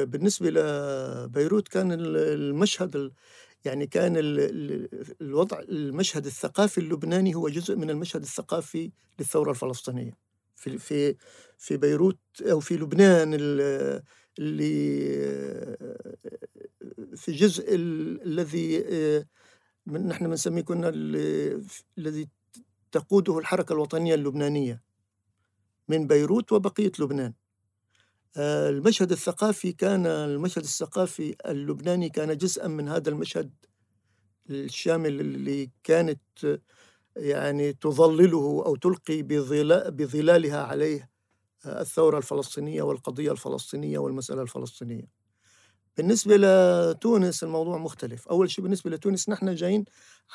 بالنسبة 0.07 0.49
لبيروت 0.49 1.67
كان 1.67 1.91
المشهد 1.91 3.11
يعني 3.65 3.88
كان 3.88 4.13
الوضع 5.22 5.59
المشهد 5.59 6.26
الثقافي 6.26 6.78
اللبناني 6.78 7.36
هو 7.36 7.49
جزء 7.49 7.76
من 7.76 7.89
المشهد 7.89 8.22
الثقافي 8.22 8.91
للثورة 9.20 9.51
الفلسطينية. 9.51 10.29
في 10.60 10.78
في 10.78 11.16
في 11.57 11.78
بيروت 11.78 12.20
أو 12.41 12.60
في 12.60 12.78
لبنان 12.78 13.34
اللي 14.39 14.70
في 17.16 17.32
جزء 17.32 17.76
الذي 17.76 18.84
نحن 19.88 20.28
بنسميه 20.30 20.62
كنا 20.62 20.89
الذي 21.97 22.30
تقوده 22.91 23.39
الحركة 23.39 23.74
الوطنية 23.74 24.16
اللبنانية 24.16 24.84
من 25.88 26.07
بيروت 26.07 26.51
وبقية 26.51 26.91
لبنان. 26.99 27.34
المشهد 28.38 29.12
الثقافي 29.12 29.72
كان 29.72 30.05
المشهد 30.05 30.64
الثقافي 30.64 31.36
اللبناني 31.45 32.10
كان 32.10 32.38
جزءا 32.38 32.68
من 32.68 32.89
هذا 32.89 33.10
المشهد 33.10 33.53
الشامل 34.49 35.20
اللي 35.20 35.72
كانت 35.84 36.60
يعني 37.20 37.74
تظلله 37.74 38.63
أو 38.65 38.76
تلقي 38.76 39.22
بظلالها 39.91 40.63
عليه 40.63 41.09
الثورة 41.65 42.17
الفلسطينية 42.17 42.82
والقضية 42.82 43.32
الفلسطينية 43.32 43.99
والمسألة 43.99 44.41
الفلسطينية. 44.41 45.20
بالنسبة 45.97 46.38
لتونس 46.38 47.43
الموضوع 47.43 47.78
مختلف، 47.78 48.28
أول 48.28 48.51
شيء 48.51 48.63
بالنسبة 48.63 48.91
لتونس 48.91 49.30
نحن 49.30 49.55
جايين 49.55 49.86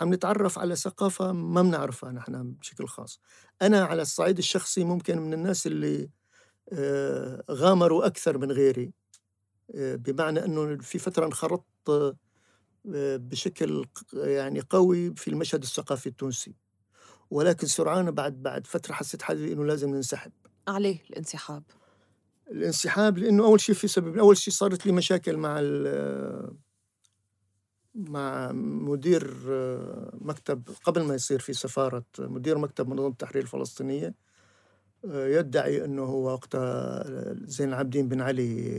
عم 0.00 0.14
نتعرف 0.14 0.58
على 0.58 0.76
ثقافة 0.76 1.32
ما 1.32 1.62
بنعرفها 1.62 2.12
نحن 2.12 2.52
بشكل 2.60 2.86
خاص. 2.86 3.20
أنا 3.62 3.84
على 3.84 4.02
الصعيد 4.02 4.38
الشخصي 4.38 4.84
ممكن 4.84 5.18
من 5.18 5.34
الناس 5.34 5.66
اللي 5.66 6.10
آه، 6.72 7.44
غامروا 7.50 8.06
أكثر 8.06 8.38
من 8.38 8.52
غيري 8.52 8.92
آه، 9.74 9.96
بمعنى 9.96 10.44
أنه 10.44 10.76
في 10.76 10.98
فترة 10.98 11.26
انخرطت 11.26 11.64
آه، 11.88 13.16
بشكل 13.16 13.84
يعني 14.14 14.60
قوي 14.60 15.14
في 15.14 15.28
المشهد 15.28 15.62
الثقافي 15.62 16.06
التونسي 16.08 16.54
ولكن 17.34 17.66
سرعان 17.66 18.10
بعد 18.10 18.42
بعد 18.42 18.66
فترة 18.66 18.92
حسيت 18.92 19.22
حالي 19.22 19.52
إنه 19.52 19.64
لازم 19.64 19.90
ننسحب. 19.90 20.32
عليه 20.68 20.98
الانسحاب. 21.10 21.62
الانسحاب 22.50 23.18
لأنه 23.18 23.44
أول 23.44 23.60
شيء 23.60 23.74
في 23.74 23.88
سبب 23.88 24.18
أول 24.18 24.36
شيء 24.36 24.54
صارت 24.54 24.86
لي 24.86 24.92
مشاكل 24.92 25.36
مع 25.36 25.60
مع 27.94 28.52
مدير 28.52 29.34
مكتب 30.20 30.62
قبل 30.84 31.02
ما 31.02 31.14
يصير 31.14 31.38
في 31.38 31.52
سفارة 31.52 32.04
مدير 32.18 32.58
مكتب 32.58 32.88
منظمة 32.88 33.08
التحرير 33.08 33.42
الفلسطينية. 33.42 34.14
يدعي 35.04 35.84
إنه 35.84 36.04
هو 36.04 36.32
وقتها 36.32 37.04
زين 37.46 37.68
العابدين 37.68 38.08
بن 38.08 38.20
علي 38.20 38.78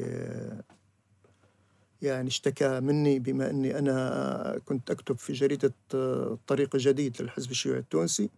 يعني 2.02 2.28
اشتكى 2.28 2.80
مني 2.80 3.20
بما 3.20 3.50
إني 3.50 3.80
أنا 3.80 4.62
كنت 4.66 4.92
أكتب 4.92 5.18
في 5.18 5.34
جريدة 5.34 5.74
الطريق 5.94 6.76
الجديد 6.76 7.22
للحزب 7.22 7.52
الشيوعي 7.52 7.80
التونسي. 7.80 8.30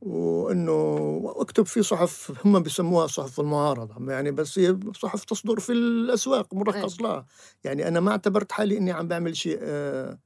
وإنه 0.00 1.34
اكتب 1.36 1.66
في 1.66 1.82
صحف 1.82 2.32
هم 2.46 2.60
بيسموها 2.60 3.06
صحف 3.06 3.40
المعارضة 3.40 4.12
يعني 4.12 4.30
بس 4.30 4.58
هي 4.58 4.78
صحف 4.96 5.24
تصدر 5.24 5.60
في 5.60 5.72
الأسواق 5.72 6.54
مرخص 6.54 7.00
لها. 7.02 7.26
يعني 7.64 7.88
أنا 7.88 8.00
ما 8.00 8.10
اعتبرت 8.10 8.52
حالي 8.52 8.78
إني 8.78 8.92
عم 8.92 9.08
بعمل 9.08 9.36
شيء 9.36 9.58
آه، 9.62 10.18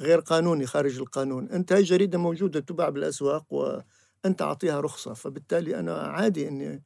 غير 0.00 0.20
قانوني 0.20 0.66
خارج 0.66 0.98
القانون. 0.98 1.50
أنت 1.50 1.72
هاي 1.72 1.82
جريدة 1.82 2.18
موجودة 2.18 2.60
تباع 2.60 2.88
بالأسواق 2.88 3.46
وأنت 3.54 4.42
أعطيها 4.42 4.80
رخصة 4.80 5.14
فبالتالي 5.14 5.78
أنا 5.78 5.94
عادي 5.98 6.48
إني 6.48 6.82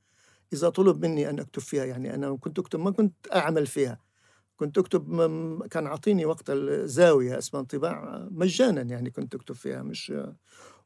إذا 0.52 0.68
طلب 0.68 1.04
مني 1.06 1.30
أن 1.30 1.40
أكتب 1.40 1.62
فيها 1.62 1.84
يعني 1.84 2.14
أنا 2.14 2.36
كنت 2.36 2.58
أكتب 2.58 2.80
ما 2.80 2.90
كنت 2.90 3.14
أعمل 3.34 3.66
فيها. 3.66 3.98
كنت 4.56 4.78
أكتب 4.78 5.08
كان 5.70 5.86
عاطيني 5.86 6.26
وقت 6.26 6.50
الزاوية 6.50 7.38
اسمها 7.38 7.62
انطباع 7.62 8.28
مجانا 8.30 8.82
يعني 8.82 9.10
كنت 9.10 9.34
أكتب 9.34 9.54
فيها 9.54 9.82
مش 9.82 10.12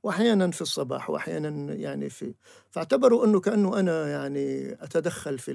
واحيانا 0.07 0.51
في 0.51 0.61
الصباح 0.63 1.11
واحيانا 1.11 1.75
يعني 1.75 2.11
في 2.11 2.35
فاعتبروا 2.71 3.25
أنه 3.25 3.41
كأنه 3.41 3.81
أنا 3.81 4.09
يعني 4.09 4.73
أتدخل 4.73 5.39
في 5.39 5.53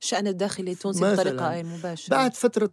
الشان 0.00 0.26
الداخلي 0.26 0.72
التونسي 0.72 1.12
بطريقة 1.12 1.62
مباشرة. 1.62 2.10
بعد 2.10 2.34
فترة 2.34 2.72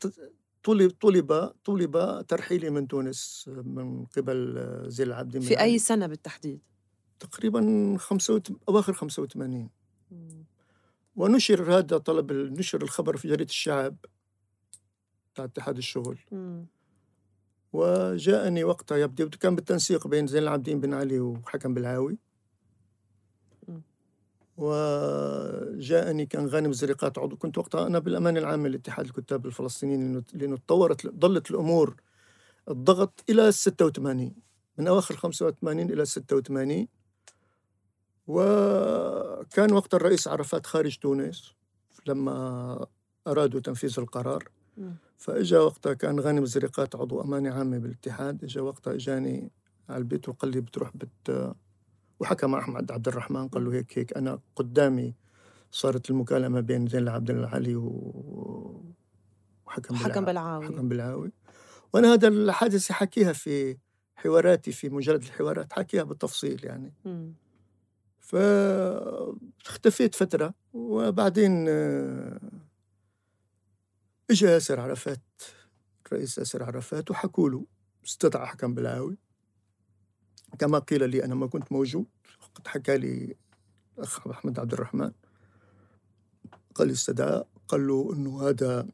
طلب 0.64 0.91
طلب 0.91 1.52
طلب 1.66 2.26
ترحيلي 2.28 2.70
من 2.70 2.88
تونس 2.88 3.45
من 3.47 4.06
قبل 4.06 4.64
زي 4.88 5.04
العبد 5.04 5.39
في 5.39 5.60
أي 5.60 5.80
سنة 5.80 6.08
بالتحديد؟ 6.08 6.60
تقريبا 7.20 7.95
خمسة 8.00 8.41
أواخر 8.70 8.93
85 8.93 9.70
ونشر 11.16 11.78
هذا 11.78 11.97
طلب 11.97 12.32
نشر 12.32 12.82
الخبر 12.82 13.18
في 13.18 13.28
جريدة 13.28 13.50
الشعب 13.50 13.95
بتاع 15.34 15.45
اتحاد 15.45 15.78
الشغل. 15.78 16.20
م. 16.32 16.64
وجاءني 17.74 18.63
وقتها 18.63 18.97
يبدو 18.97 19.30
كان 19.30 19.55
بالتنسيق 19.55 20.07
بين 20.07 20.28
زين 20.28 20.43
العابدين 20.43 20.80
بن 20.80 20.93
علي 20.93 21.20
وحكم 21.20 21.74
بالعاوي 21.74 22.17
وجاءني 24.57 26.26
كان 26.26 26.47
غانم 26.47 26.74
زريقات 26.74 27.17
عضو. 27.17 27.36
كنت 27.36 27.57
وقتها 27.57 27.88
أنا 27.88 27.99
بالأمان 27.99 28.38
العام 28.38 28.67
لاتحاد 28.67 29.05
الكتاب 29.05 29.45
الفلسطينيين 29.45 30.24
لأنه 30.34 30.57
تطورت 30.57 31.07
ظلت 31.07 31.51
الأمور 31.51 31.95
الضغط 32.70 33.24
إلى 33.30 33.51
86 33.51 34.36
من 34.78 34.88
أواخر 34.88 35.15
85 35.15 35.89
إلى 35.89 36.05
86 36.05 36.88
وكان 38.28 39.74
وقت 39.74 39.93
الرئيس 39.93 40.28
عرفات 40.28 40.65
خارج 40.65 40.97
تونس 40.97 41.53
لما 42.07 42.86
أرادوا 43.28 43.59
تنفيذ 43.59 43.99
القرار. 43.99 44.49
فإجا 45.17 45.59
وقتها 45.59 45.93
كان 45.93 46.19
غانم 46.19 46.43
الزريقات 46.43 46.95
عضو 46.95 47.21
امانه 47.21 47.53
عامة 47.53 47.77
بالاتحاد 47.77 48.43
إجا 48.43 48.61
وقتها 48.61 48.93
إجاني 48.93 49.51
على 49.89 49.97
البيت 49.97 50.30
وقال 50.30 50.51
لي 50.51 50.61
بتروح 50.61 50.91
بت 50.97 51.55
وحكى 52.19 52.47
مع 52.47 52.59
أحمد 52.59 52.91
عبد 52.91 53.07
الرحمن 53.07 53.47
قال 53.47 53.65
له 53.65 53.73
هيك 53.73 53.99
هيك. 53.99 54.17
أنا 54.17 54.39
قدامي 54.55 55.15
صارت 55.71 56.09
المكالمة 56.09 56.59
بين 56.59 56.88
زين 56.88 57.03
العبد 57.03 57.30
العلي 57.30 57.75
و 57.75 58.93
وحكم 59.67 59.95
حكم 59.95 60.25
بالعاوي. 60.25 60.65
حكم 60.65 60.89
بالعاوي. 60.89 61.32
وأنا 61.93 62.13
هذا 62.13 62.27
الحادثه 62.27 62.93
حكيها 62.93 63.34
في 63.34 63.77
حواراتي 64.15 64.71
في 64.71 64.89
مجرد 64.89 65.23
الحوارات 65.23 65.73
حكيها 65.73 66.03
بالتفصيل 66.03 66.65
يعني. 66.65 66.93
فاختفيت 68.19 70.15
فترة 70.15 70.53
وبعدين 70.73 71.65
اجى 74.32 74.45
ياسر 74.45 74.80
عرفات 74.80 75.21
الرئيس 76.05 76.38
ياسر 76.38 76.63
عرفات 76.63 77.11
وحكوا 77.11 77.49
له 77.49 77.65
استدعى 78.05 78.47
حكم 78.47 78.73
بالعاوي 78.73 79.17
كما 80.59 80.80
قيل 80.80 81.09
لي 81.09 81.25
أنا 81.25 81.36
ما 81.36 81.47
كنت 81.47 81.71
موجود. 81.71 82.05
قد 82.55 82.67
حكى 82.67 82.97
لي 82.97 83.36
الأخ 83.97 84.27
احمد 84.27 84.59
عبد 84.59 84.73
الرحمن. 84.73 85.11
قال 86.75 86.88
لي 86.88 86.93
استدعى. 86.93 87.43
قال 87.67 87.88
له 87.88 88.13
إنه 88.13 88.49
هذا 88.49 88.88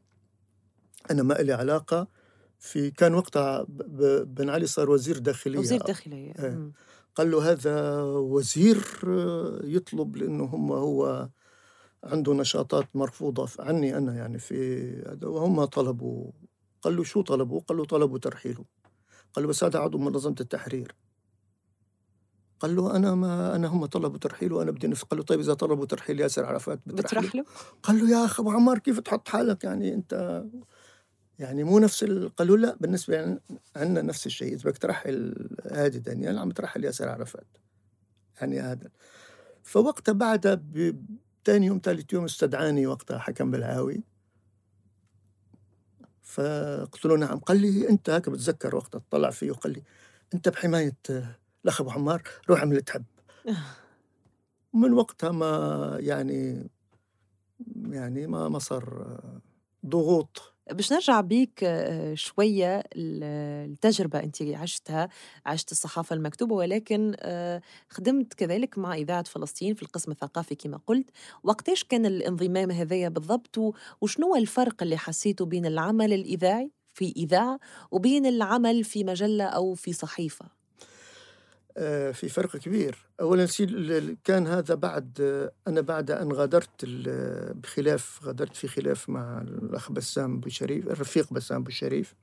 أنا 1.11 1.23
ما 1.23 1.33
لي 1.33 1.53
علاقة 1.53 2.07
في 2.59 2.91
كان 2.91 3.13
وقتها 3.13 3.65
بن 4.23 4.49
علي 4.49 4.67
صار 4.67 4.89
وزير 4.89 5.17
داخلية. 5.17 5.59
وزير 5.59 5.81
داخلية 5.81 6.33
إيه. 6.39 6.71
قال 7.15 7.31
له 7.31 7.51
هذا 7.51 8.01
وزير 8.03 8.85
يطلب 9.63 10.15
لأنه 10.15 10.43
هم 10.43 10.71
هو 10.71 11.29
عنده 12.05 12.33
نشاطات 12.33 12.95
مرفوضة 12.95 13.49
عني 13.59 13.97
أنا 13.97 14.15
يعني 14.15 14.39
في 14.39 14.89
هذا 15.07 15.27
وهم 15.27 15.65
طلبوا 15.65 16.31
قال 16.81 16.95
له 16.95 17.03
شو 17.03 17.21
طلبوا؟ 17.21 17.59
قال 17.59 17.77
له 17.77 17.85
طلبوا 17.85 18.17
ترحيله. 18.17 18.65
قال 19.33 19.43
له 19.43 19.49
بس 19.49 19.63
هذا 19.63 19.79
عضو 19.79 19.97
منظمة 19.97 20.35
التحرير. 20.41 20.95
قال 22.59 22.75
له 22.75 22.95
أنا 22.95 23.15
ما 23.15 23.55
أنا 23.55 23.67
هم 23.67 23.85
طلبوا 23.85 24.17
ترحيله 24.17 24.55
وأنا 24.55 24.71
بدي 24.71 24.87
قال 24.87 25.17
له 25.19 25.23
طيب 25.23 25.39
إذا 25.39 25.53
طلبوا 25.53 25.85
ترحيل 25.85 26.19
ياسر 26.19 26.45
عرفات 26.45 26.79
بترحله؟ 26.85 27.45
قال 27.83 27.99
له 27.99 28.09
يا 28.09 28.25
أخي 28.25 28.41
أبو 28.41 28.51
عمار 28.51 28.79
كيف 28.79 28.99
تحط 28.99 29.27
حالك؟ 29.27 29.63
يعني 29.63 29.93
أنت 29.93 30.43
يعني 31.39 31.63
مو 31.63 31.79
نفس 31.79 32.03
ال... 32.03 32.35
قالوا 32.35 32.57
لا 32.57 32.77
بالنسبة 32.79 33.39
عندنا 33.75 34.01
نفس 34.01 34.25
الشيء. 34.25 34.53
إذا 34.53 34.69
بدك 34.69 34.77
ترحل 34.77 35.49
هادي 35.71 35.99
دانيال 35.99 36.39
عم 36.39 36.51
ترحل 36.51 36.83
ياسر 36.83 37.09
عرفات. 37.09 37.47
يعني 38.41 38.59
هذا. 38.59 38.89
فوقتها 39.63 40.11
بعدها 40.11 40.53
ب... 40.55 41.05
ثاني 41.45 41.65
يوم 41.65 41.81
ثالث 41.83 42.13
يوم 42.13 42.25
استدعاني 42.25 42.87
وقتها 42.87 43.19
حكم 43.19 43.51
بالعاوي 43.51 44.03
فقلت 46.21 47.05
له 47.05 47.17
نعم. 47.17 47.39
قال 47.39 47.61
لي 47.61 47.89
أنت 47.89 48.09
هيك 48.09 48.29
بتذكر 48.29 48.75
وقتها. 48.75 49.01
اطلع 49.09 49.29
فيه 49.29 49.51
وقال 49.51 49.73
لي 49.73 49.83
أنت 50.33 50.49
بحماية 50.49 50.97
الأخ 51.63 51.81
أبو 51.81 51.89
حمار 51.89 52.23
روح 52.49 52.59
اعمل 52.59 52.71
اللي 52.71 52.81
تحب. 52.81 53.05
من 54.73 54.93
وقتها 54.93 55.31
ما 55.31 55.97
يعني 55.99 56.69
يعني 57.89 58.27
ما 58.27 58.49
ما 58.49 58.59
صار 58.59 59.19
ضغوط 59.85 60.54
باش 60.71 60.93
نرجع 60.93 61.21
بيك 61.21 61.59
آه، 61.63 62.13
شوية 62.13 62.83
التجربة 62.95 64.19
أنت 64.19 64.41
عشتها 64.41 65.09
عشت 65.45 65.71
الصحافة 65.71 66.15
المكتوبة 66.15 66.55
ولكن 66.55 67.15
آه، 67.19 67.61
خدمت 67.89 68.33
كذلك 68.33 68.77
مع 68.77 68.95
إذاعة 68.95 69.23
فلسطين 69.23 69.73
في 69.73 69.83
القسم 69.83 70.11
الثقافي 70.11 70.55
كما 70.55 70.79
قلت. 70.87 71.09
وقتاش 71.43 71.83
كان 71.83 72.05
الانضمام 72.05 72.71
هذايا 72.71 73.09
بالضبط؟ 73.09 73.75
وشنو 74.01 74.35
الفرق 74.35 74.83
اللي 74.83 74.97
حسيته 74.97 75.45
بين 75.45 75.65
العمل 75.65 76.13
الإذاعي 76.13 76.71
في 76.93 77.13
إذاعة 77.17 77.59
وبين 77.91 78.25
العمل 78.25 78.83
في 78.83 79.03
مجلة 79.03 79.43
أو 79.45 79.73
في 79.73 79.93
صحيفة؟ 79.93 80.64
في 82.11 82.29
فرق 82.29 82.57
كبير. 82.57 83.05
اولا 83.21 83.47
كان 84.23 84.47
هذا 84.47 84.75
بعد 84.75 85.21
أنا 85.67 85.81
بعد 85.81 86.11
أن 86.11 86.31
غادرت 86.31 86.85
بخلاف 87.63 88.19
غادرت 88.23 88.55
في 88.55 88.67
خلاف 88.67 89.09
مع 89.09 89.41
الأخ 89.41 89.91
بسام 89.91 90.35
أبو 90.35 90.49
شريف 90.49 90.87
الرفيق 90.87 91.33
بسام 91.33 91.61
أبو 91.61 91.71
شريف 91.71 92.15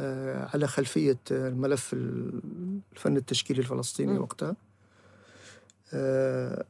آه، 0.00 0.48
على 0.54 0.66
خلفية 0.66 1.18
الملف 1.30 1.92
الفن 1.92 3.16
التشكيلي 3.16 3.60
الفلسطيني 3.60 4.18
م. 4.18 4.22
وقتها. 4.22 4.56
آه، 5.92 6.64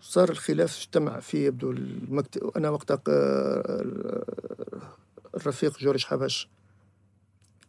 صار 0.00 0.30
الخلاف 0.30 0.78
اجتمع 0.78 1.20
فيه 1.20 1.46
يبدو 1.46 1.70
المكتب 1.70 2.50
أنا 2.56 2.70
وقتها 2.70 3.02
الرفيق 5.34 5.78
جورج 5.78 6.04
حبش. 6.04 6.48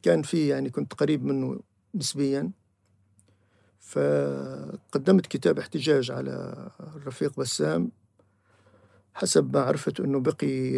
كان 0.04 0.22
في 0.22 0.48
يعني 0.48 0.70
كنت 0.70 0.94
قريب 0.94 1.26
منه 1.26 1.60
نسبيا. 1.96 2.52
فقدمت 3.80 5.26
كتاب 5.28 5.60
احتجاج 5.60 6.12
على 6.12 6.68
الرفيق 6.80 7.40
بسام 7.40 7.92
حسب 9.14 9.54
ما 9.54 9.62
عرفت 9.62 10.00
أنه 10.00 10.20
بقي 10.20 10.78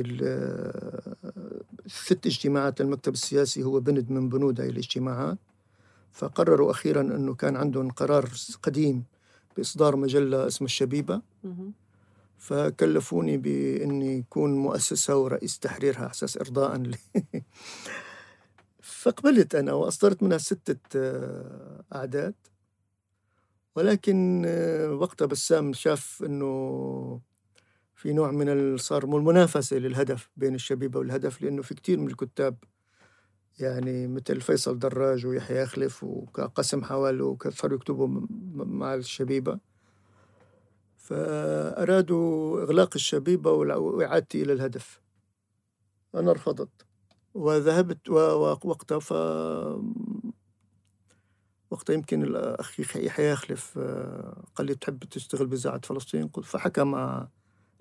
الست 1.86 2.26
اجتماعات 2.26 2.82
المكتب 2.82 3.14
السياسي 3.14 3.64
هو 3.64 3.80
بند 3.80 4.12
من 4.12 4.30
بنود 4.30 4.62
هاي 4.62 4.70
الاجتماعات. 4.70 5.38
فقرروا 6.12 6.72
أخيرا 6.72 7.02
أنه 7.02 7.36
كان 7.36 7.56
عندهم 7.56 7.92
قرار 7.92 8.30
قديم 8.64 9.04
بإصدار 9.58 9.96
مجلة 9.96 10.48
اسمها 10.48 10.66
الشبيبة. 10.66 11.22
فكلفوني 12.38 13.38
بأني 13.38 14.20
اكون 14.20 14.54
مؤسسة 14.56 15.18
ورئيس 15.18 15.60
تحريرها 15.60 16.00
على 16.00 16.12
أساس 16.12 16.38
ارضاء 16.38 16.72
فقبلت 19.02 19.56
أنا 19.56 19.74
وأصدرت 19.74 20.24
منها 20.24 20.38
ستة 20.38 20.80
آه، 20.96 21.84
أعداد. 21.96 22.36
ولكن 23.76 24.44
آه، 24.46 24.92
وقتها 24.92 25.26
بسام 25.26 25.74
شاف 25.74 26.24
أنه 26.26 27.22
في 27.96 28.14
نوع 28.14 28.32
من 28.32 28.78
صار 28.78 29.04
المنافسة 29.04 29.78
للهدف 29.78 30.30
بين 30.38 30.56
الشبيبة 30.56 31.00
والهدف 31.00 31.42
لأنه 31.42 31.62
في 31.62 31.74
كثير 31.76 32.00
من 32.00 32.08
الكتاب 32.08 32.58
يعني 33.60 34.08
مثل 34.08 34.42
فيصل 34.42 34.80
دراج 34.80 35.26
ويحيى 35.26 35.62
يخلف 35.62 36.04
وقسم 36.04 36.84
حواله 36.84 37.38
صاروا 37.50 37.76
يكتبوا 37.76 38.08
مع 38.56 38.94
الشبيبة. 38.94 39.60
فأرادوا 40.98 42.62
إغلاق 42.62 42.90
الشبيبة 42.96 43.52
وإعادتي 43.52 44.42
إلى 44.42 44.54
الهدف. 44.54 45.02
أنا 46.16 46.32
رفضت. 46.32 46.91
وذهبت 47.34 48.10
وقتها 48.10 49.00
ف 49.00 49.14
وقتها 51.72 51.94
يمكن 51.94 52.24
الأخ 52.24 52.80
يحيى 52.80 53.32
يخلف 53.32 53.78
آه، 53.78 54.44
قال 54.56 54.68
لي 54.68 54.76
تحب 54.76 55.04
تشتغل 55.04 55.48
بإذاعة 55.48 55.82
فلسطين؟ 55.84 56.28
قلت 56.28 56.46
فحكى 56.46 56.84
مع 56.84 57.28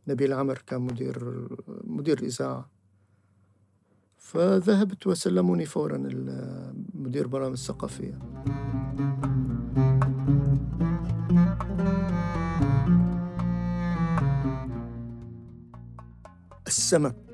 نبيل 0.08 0.32
عمر 0.32 0.58
كان 0.66 0.80
مدير 0.80 1.48
مدير 1.84 2.18
الإذاعة. 2.18 2.70
فذهبت 4.18 5.06
وسلموني 5.06 5.66
فورا 5.66 5.98
مدير 6.94 7.26
برامج 7.26 7.52
الثقافية. 7.52 8.18
السمك. 16.66 17.29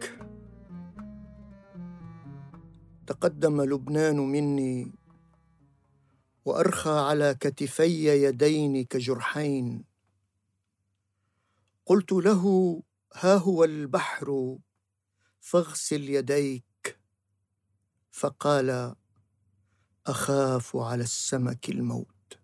تقدم 3.07 3.63
لبنان 3.63 4.17
مني 4.17 4.93
وأرخى 6.45 6.91
على 6.91 7.35
كتفي 7.41 8.25
يدين 8.25 8.85
كجرحين. 8.85 9.85
قلت 11.87 12.13
له 12.13 12.43
ها 13.15 13.35
هو 13.35 13.65
البحر 13.65 14.59
فاغسل 15.41 16.11
يديك. 16.11 16.99
فقال 18.13 18.95
أخاف 20.07 20.77
على 20.77 21.03
السمك 21.03 21.69
الموت. 21.69 22.39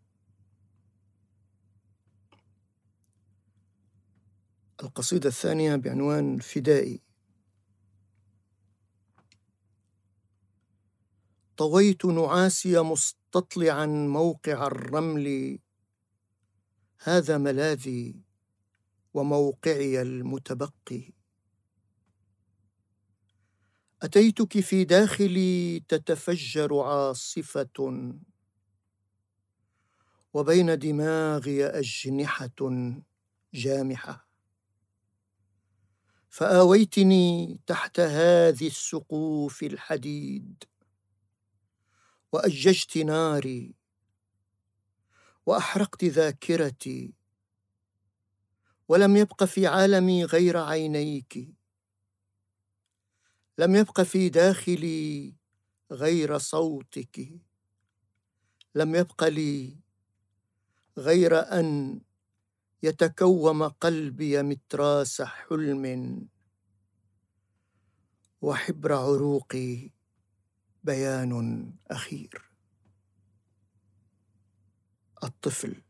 القصيدة 4.82 5.28
الثانية 5.28 5.76
بعنوان 5.76 6.38
فدائي. 6.38 7.11
طويت 11.56 12.04
نعاسي 12.04 12.80
مستطلعا 12.80 13.86
موقع 13.86 14.66
الرمل. 14.66 15.58
هذا 17.02 17.38
ملاذي 17.38 18.16
وموقعي 19.14 20.02
المتبقي. 20.02 21.12
أتيتك 24.02 24.60
في 24.60 24.84
داخلي 24.84 25.80
تتفجر 25.88 26.80
عاصفة. 26.80 28.14
وبين 30.34 30.78
دماغي 30.78 31.66
أجنحة 31.66 32.56
جامحة. 33.54 34.28
فآويتني 36.28 37.60
تحت 37.66 38.00
هذه 38.00 38.66
السقوف 38.66 39.62
الحديد. 39.62 40.64
وأججت 42.32 42.98
ناري 42.98 43.74
وأحرقت 45.46 46.04
ذاكرتي 46.04 47.14
ولم 48.88 49.16
يبق 49.16 49.44
في 49.44 49.66
عالمي 49.66 50.24
غير 50.24 50.56
عينيك. 50.56 51.54
لم 53.58 53.76
يبق 53.76 54.00
في 54.00 54.28
داخلي 54.28 55.34
غير 55.90 56.38
صوتك. 56.38 57.40
لم 58.74 58.94
يبق 58.94 59.24
لي 59.24 59.76
غير 60.98 61.38
أن 61.38 62.00
يتكوم 62.82 63.62
قلبي 63.68 64.42
متراس 64.42 65.22
حلم 65.22 66.28
وحبر 68.42 68.92
عروقي. 68.92 70.01
بيان 70.84 71.72
أخير. 71.90 72.50
الطفل. 75.24 75.82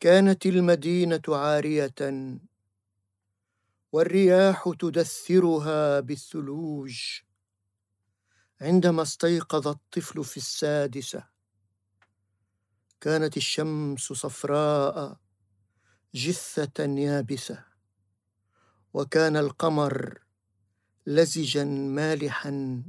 كانت 0.00 0.46
المدينة 0.46 1.22
عارية 1.28 1.94
والرياح 3.92 4.72
تدثرها 4.78 6.00
بالثلوج. 6.00 7.22
عندما 8.60 9.02
استيقظ 9.02 9.68
الطفل 9.68 10.24
في 10.24 10.36
السادسة 10.36 11.24
كانت 13.00 13.36
الشمس 13.36 14.00
صفراء 14.00 15.20
جثة 16.14 16.84
يابسة 16.84 17.64
وكان 18.94 19.36
القمر 19.36 20.21
لزجا 21.06 21.64
مالحا 21.64 22.82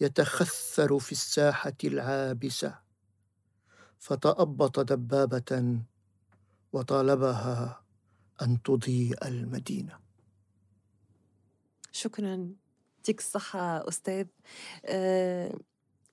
يتخثر 0.00 0.98
في 0.98 1.12
الساحة 1.12 1.76
العابسة. 1.84 2.78
فتأبط 3.98 4.80
دبابة 4.80 5.78
وطالبها 6.72 7.84
أن 8.42 8.62
تضيء 8.62 9.26
المدينة. 9.26 9.98
شكرا 11.92 12.54
يعطيك 12.96 13.20
الصحة 13.20 13.88
أستاذ. 13.88 14.26
أه 14.84 15.58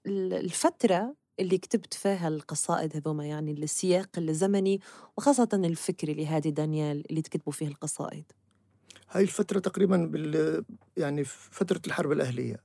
الفترة 0.05 1.15
اللي 1.39 1.57
كتبت 1.57 1.93
فيها 1.93 2.27
القصائد 2.27 2.95
هذوما 2.95 3.25
يعني 3.25 3.51
السياق 3.51 4.09
الزمني 4.17 4.81
وخاصة 5.17 5.49
الفكري 5.53 6.13
لهادي 6.13 6.51
دانيال 6.51 7.09
اللي 7.09 7.21
تكتبوا 7.21 7.53
فيه 7.53 7.67
القصائد. 7.67 8.31
هاي 9.11 9.23
الفترة 9.23 9.59
تقريبا 9.59 9.97
بال 9.97 10.63
يعني 10.97 11.23
فترة 11.23 11.81
الحرب 11.87 12.11
الأهلية 12.11 12.63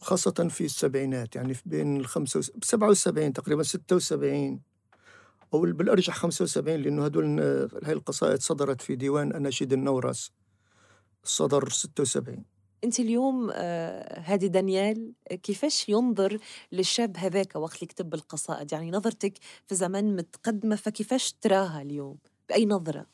خاصة 0.00 0.48
في 0.50 0.64
السبعينات 0.64 1.36
يعني 1.36 1.54
بين 1.66 1.96
الخمسة 1.96 2.38
وس... 2.38 2.52
77 2.62 3.32
تقريبا 3.32 3.62
76 3.62 4.60
أو 5.54 5.60
بالأرجح 5.60 6.16
75 6.16 6.76
لأنه 6.76 7.04
هدول 7.04 7.40
هاي 7.84 7.92
القصائد 7.92 8.40
صدرت 8.40 8.80
في 8.80 8.96
ديوان 8.96 9.32
أناشيد 9.32 9.72
النورس 9.72 10.32
صدر 11.24 11.68
76 11.68 12.44
أنت 12.84 13.00
اليوم 13.00 13.50
آه 13.54 14.20
هادي 14.20 14.48
دانيال 14.48 15.12
كيفاش 15.42 15.88
ينظر 15.88 16.38
للشاب 16.72 17.16
هذاك 17.16 17.56
وقت 17.56 17.82
يكتب 17.82 18.14
القصائد 18.14 18.72
يعني 18.72 18.90
نظرتك 18.90 19.34
في 19.66 19.74
زمن 19.74 20.16
متقدمة 20.16 20.76
فكيفاش 20.76 21.32
تراها 21.32 21.82
اليوم؟ 21.82 22.18
بأي 22.48 22.66
نظرة؟ 22.66 23.06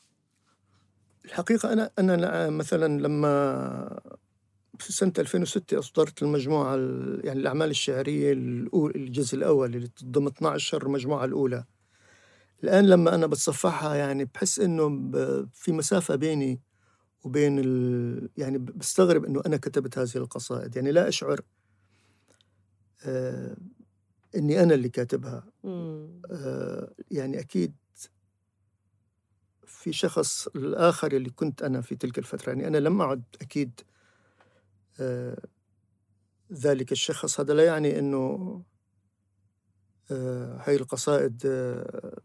الحقيقة 1.29 1.73
أنا 1.73 1.91
أنا 1.99 2.49
مثلا 2.49 3.01
لما 3.01 3.99
في 4.79 4.93
سنة 4.93 5.13
2006 5.19 5.79
أصدرت 5.79 6.23
المجموعة 6.23 6.75
يعني 7.23 7.39
الأعمال 7.39 7.69
الشعرية 7.69 8.33
الأول 8.33 8.91
الجزء 8.95 9.37
الأول 9.37 9.75
اللي 9.75 9.89
ضمن 10.03 10.27
12 10.27 10.85
المجموعة 10.85 11.25
الأولى. 11.25 11.63
الآن 12.63 12.85
لما 12.85 13.15
أنا 13.15 13.27
بتصفحها 13.27 13.95
يعني 13.95 14.25
بحس 14.25 14.59
إنه 14.59 14.89
في 15.53 15.71
مسافة 15.71 16.15
بيني 16.15 16.61
وبين 17.23 17.59
ال... 17.59 18.29
يعني 18.37 18.57
بستغرب 18.57 19.25
إنه 19.25 19.41
أنا 19.45 19.57
كتبت 19.57 19.97
هذه 19.97 20.15
القصائد. 20.15 20.75
يعني 20.75 20.91
لا 20.91 21.07
أشعر 21.07 21.41
آه 23.05 23.57
إني 24.35 24.63
أنا 24.63 24.73
اللي 24.73 24.89
كاتبها. 24.89 25.43
آه 26.31 26.93
يعني 27.11 27.39
أكيد 27.39 27.75
في 29.79 29.93
شخص 29.93 30.47
الآخر 30.47 31.11
اللي 31.11 31.29
كنت 31.29 31.63
أنا 31.63 31.81
في 31.81 31.95
تلك 31.95 32.17
الفترة. 32.17 32.49
يعني 32.49 32.67
أنا 32.67 32.77
لم 32.77 33.01
أعد 33.01 33.23
أكيد 33.41 33.81
آه 34.99 35.37
ذلك 36.53 36.91
الشخص. 36.91 37.39
هذا 37.39 37.53
لا 37.53 37.65
يعني 37.65 37.99
أنه 37.99 38.61
آه 40.11 40.61
هاي 40.65 40.75
القصائد 40.75 41.41
آه 41.45 42.21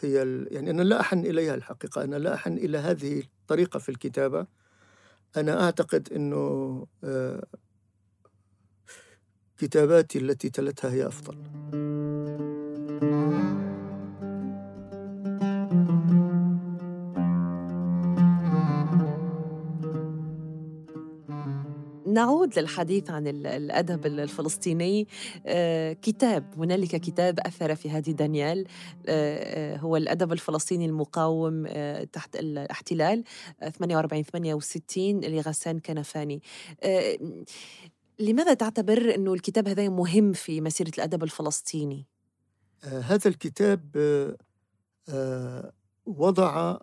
هي 0.00 0.46
يعني 0.50 0.70
أنا 0.70 0.82
لا 0.82 1.00
أحن 1.00 1.18
إليها 1.18 1.54
الحقيقة. 1.54 2.04
أنا 2.04 2.16
لا 2.16 2.34
أحن 2.34 2.52
إلى 2.52 2.78
هذه 2.78 3.20
الطريقة 3.20 3.78
في 3.78 3.88
الكتابة. 3.88 4.46
أنا 5.36 5.64
أعتقد 5.64 6.12
أنه 6.12 6.86
آه 7.04 7.46
كتاباتي 9.58 10.18
التي 10.18 10.50
تلتها 10.50 10.90
هي 10.90 11.06
أفضل. 11.06 11.36
نعود 22.12 22.58
للحديث 22.58 23.10
عن 23.10 23.26
الأدب 23.26 24.06
الفلسطيني. 24.06 25.08
آه، 25.46 25.92
كتاب 25.92 26.54
هنالك 26.58 26.96
كتاب 26.96 27.40
أثر 27.40 27.74
في 27.74 27.90
هذه 27.90 28.10
دانيال. 28.10 28.66
آه، 29.06 29.74
آه، 29.74 29.76
هو 29.76 29.96
الأدب 29.96 30.32
الفلسطيني 30.32 30.86
المقاوم 30.86 31.66
تحت 32.12 32.36
الاحتلال 32.36 33.24
48 33.78 34.24
68 34.24 35.20
لغسان 35.24 35.78
كنفاني. 35.78 36.42
لماذا 38.18 38.54
تعتبر 38.54 39.14
أنه 39.14 39.34
الكتاب 39.34 39.68
هذا 39.68 39.88
مهم 39.88 40.32
في 40.32 40.60
مسيرة 40.60 40.92
الأدب 40.98 41.22
الفلسطيني؟ 41.22 42.06
هذا 42.82 43.28
الكتاب 43.28 43.80
وضع 46.06 46.78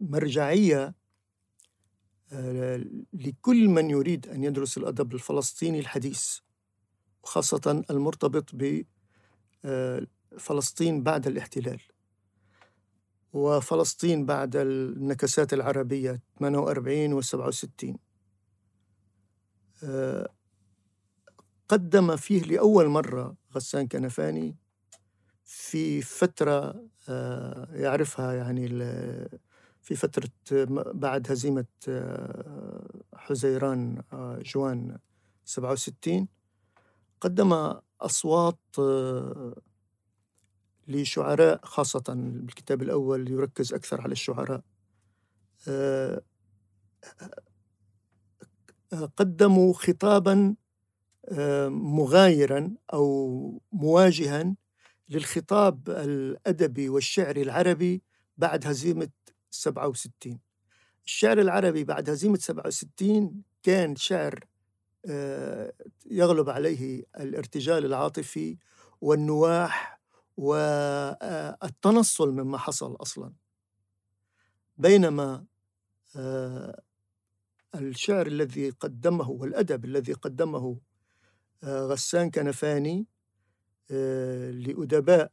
مرجعية 0.00 0.97
لكل 3.12 3.68
من 3.68 3.90
يريد 3.90 4.28
أن 4.28 4.44
يدرس 4.44 4.78
الأدب 4.78 5.14
الفلسطيني 5.14 5.78
الحديث 5.78 6.38
وخاصة 7.22 7.84
المرتبط 7.90 8.50
بفلسطين 10.34 10.96
آه، 10.96 11.00
بعد 11.00 11.26
الاحتلال. 11.26 11.80
وفلسطين 13.32 14.26
بعد 14.26 14.56
النكسات 14.56 15.52
العربية 15.52 16.22
48 16.38 17.12
و 17.12 17.20
67 17.20 17.98
قدم 21.68 22.16
فيه 22.16 22.42
لأول 22.42 22.86
مرة 22.86 23.36
غسان 23.54 23.88
كنفاني 23.88 24.56
في 25.44 26.02
فترة 26.02 26.84
آه، 27.08 27.68
يعرفها 27.72 28.32
يعني 28.32 28.68
في 29.88 29.94
فترة 29.94 30.30
بعد 30.92 31.30
هزيمة 31.30 31.66
آه، 31.88 33.02
حزيران 33.14 34.02
آه، 34.12 34.38
جوان 34.44 34.98
67 35.44 36.28
قدم 37.20 37.74
أصوات 38.00 38.58
آه، 38.78 39.54
لشعراء 40.88 41.60
خاصة 41.64 42.04
بالكتاب 42.16 42.82
الأول 42.82 43.30
يركز 43.30 43.74
أكثر 43.74 44.00
على 44.00 44.12
الشعراء. 44.12 44.62
قدموا 49.16 49.72
خطابا 49.72 50.54
مغايرا 51.68 52.74
أو 52.92 53.62
مواجها 53.72 54.56
للخطاب 55.08 55.90
الأدبي 55.90 56.88
والشعري 56.88 57.42
العربي 57.42 58.02
بعد 58.36 58.66
هزيمة 58.66 59.08
67 59.50 60.38
الشعر 61.04 61.40
العربي 61.40 61.84
بعد 61.84 62.10
هزيمة 62.10 62.38
67 62.38 63.42
كان 63.62 63.96
شعر 63.96 64.44
آه، 65.06 65.72
يغلب 66.06 66.50
عليه 66.50 67.04
الارتجال 67.20 67.84
العاطفي 67.84 68.56
والنواح 69.00 70.00
والتنصل 70.36 72.30
مما 72.32 72.58
حصل 72.58 72.96
أصلا. 73.00 73.32
بينما 74.76 75.44
آه، 76.16 76.82
الشعر 77.74 78.26
الذي 78.26 78.70
قدمه 78.70 79.30
والأدب 79.30 79.84
الذي 79.84 80.12
قدمه 80.12 80.80
آه، 81.62 81.86
غسان 81.86 82.30
كنفاني 82.30 83.06
لأدباء 84.50 85.32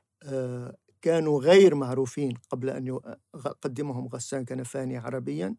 كانوا 1.06 1.42
غير 1.42 1.76
معروفين 1.76 2.34
قبل 2.50 2.70
أن 2.70 2.88
يقدمهم 3.36 4.08
غسان 4.08 4.46
كنفاني 4.46 4.98
عربيا 4.98 5.56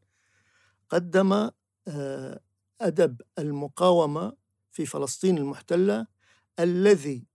قدم 0.88 1.50
آه، 1.88 2.40
أدب 2.80 3.20
المقاومة 3.38 4.32
في 4.72 4.86
فلسطين 4.86 5.38
المحتلة 5.38 6.06
الذي 6.58 7.26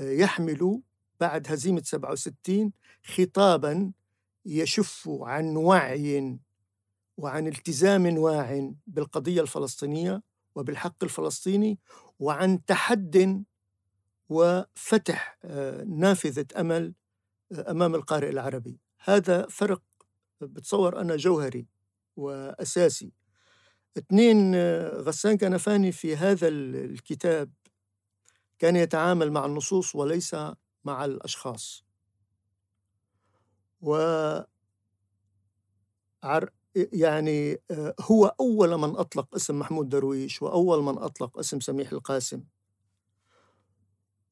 آه، 0.00 0.10
يحمل 0.10 0.82
بعد 1.20 1.52
هزيمة 1.52 1.82
67 1.84 2.72
خطابا 3.04 3.92
يشف 4.46 5.08
عن 5.20 5.56
وعي 5.56 6.38
وعن 7.16 7.46
التزام 7.46 8.18
واع 8.18 8.72
بالقضية 8.86 9.40
الفلسطينية 9.40 10.22
وبالحق 10.54 11.04
الفلسطيني 11.04 11.78
وعن 12.18 12.64
تحد 12.64 13.44
وفتح 14.28 15.38
آه، 15.44 15.84
نافذة 15.84 16.46
أمل 16.60 16.94
أمام 17.52 17.94
القارئ 17.94 18.28
العربي. 18.28 18.80
هذا 19.04 19.46
فرق 19.46 19.82
بتصور 20.40 21.00
أنا 21.00 21.16
جوهري 21.16 21.66
وأساسي. 22.16 23.12
اثنين 23.98 24.56
غسان 24.86 25.36
كنفاني 25.36 25.92
في 25.92 26.16
هذا 26.16 26.48
الكتاب 26.48 27.52
كان 28.58 28.76
يتعامل 28.76 29.30
مع 29.30 29.46
النصوص 29.46 29.94
وليس 29.94 30.36
مع 30.84 31.04
الأشخاص. 31.04 31.84
و 33.80 33.96
يعني 36.92 37.62
هو 38.00 38.34
أول 38.40 38.76
من 38.76 38.96
أطلق 38.96 39.34
اسم 39.34 39.58
محمود 39.58 39.88
درويش 39.88 40.42
وأول 40.42 40.82
من 40.82 40.98
أطلق 40.98 41.38
اسم 41.38 41.60
سميح 41.60 41.92
القاسم. 41.92 42.44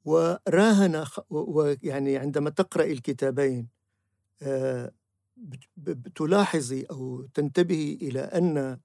وراهن 0.04 1.04
ويعني 1.30 2.16
عندما 2.16 2.50
تقرأ 2.50 2.84
الكتابين 2.84 3.68
آه، 4.42 4.92
تلاحظي 6.14 6.82
أو 6.90 7.22
تنتبهي 7.34 7.94
إلى 7.94 8.20
أن 8.20 8.80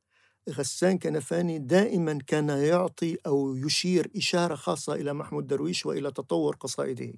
غسان 0.49 0.97
كنفاني 0.99 1.59
دائما 1.59 2.19
كان 2.27 2.49
يعطي 2.49 3.17
أو 3.27 3.55
يشير 3.55 4.11
إشارة 4.17 4.55
خاصة 4.55 4.93
إلى 4.93 5.13
محمود 5.13 5.47
درويش 5.47 5.85
وإلى 5.85 6.11
تطور 6.11 6.55
قصائده. 6.55 7.13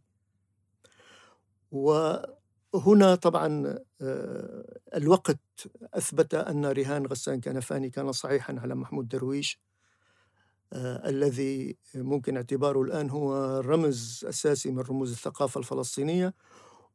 وهنا 1.71 3.15
طبعا 3.15 3.79
آه، 4.01 4.79
الوقت 4.95 5.39
أثبت 5.93 6.33
أن 6.33 6.65
رهان 6.65 7.05
غسان 7.05 7.41
كنفاني 7.41 7.89
كان 7.89 8.11
صحيحا 8.11 8.59
على 8.59 8.75
محمود 8.75 9.07
درويش. 9.07 9.59
الذي 10.73 11.77
ممكن 11.95 12.35
اعتباره 12.35 12.81
الآن 12.81 13.09
هو 13.09 13.59
رمز 13.59 14.25
أساسي 14.29 14.71
من 14.71 14.79
رموز 14.79 15.11
الثقافة 15.11 15.59
الفلسطينية 15.59 16.33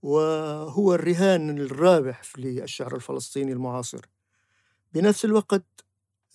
وهو 0.03 0.95
الرهان 0.95 1.59
الرابح 1.59 2.39
للشعر 2.39 2.95
الفلسطيني 2.95 3.53
المعاصر. 3.53 4.07
بنفس 4.95 5.25
الوقت 5.25 5.65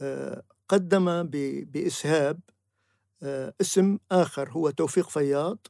آه، 0.02 0.44
قدم 0.68 1.24
بإسهاب 1.64 2.40
آه، 3.24 3.54
اسم 3.62 3.98
آخر 4.12 4.50
هو 4.52 4.70
توفيق 4.70 5.10
فياض 5.10 5.68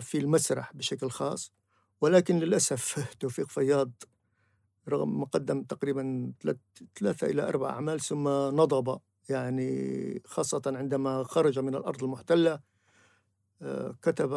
في 0.00 0.14
المسرح 0.14 0.72
بشكل 0.72 1.10
خاص. 1.10 1.52
ولكن 2.00 2.38
للأسف 2.38 2.98
توفيق 3.20 3.48
فياض 3.48 3.90
رغم 4.88 5.20
مقدم 5.20 5.62
تقريبا 5.62 6.32
ثلاثة 6.98 7.26
إلى 7.26 7.48
أربع 7.48 7.70
أعمال 7.70 8.00
ثم 8.00 8.28
نضب 8.28 9.00
يعني 9.28 10.22
خاصة 10.26 10.62
عندما 10.66 11.24
خرج 11.24 11.58
من 11.58 11.74
الأرض 11.74 12.04
المحتلة 12.04 12.60
آه، 13.62 13.94
كتب 14.02 14.32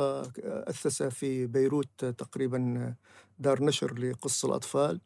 أسس 0.45 1.03
في 1.03 1.47
بيروت 1.47 2.05
تقريبا 2.05 2.95
دار 3.39 3.63
نشر 3.63 3.99
لقص 3.99 4.45
الأطفال. 4.45 5.01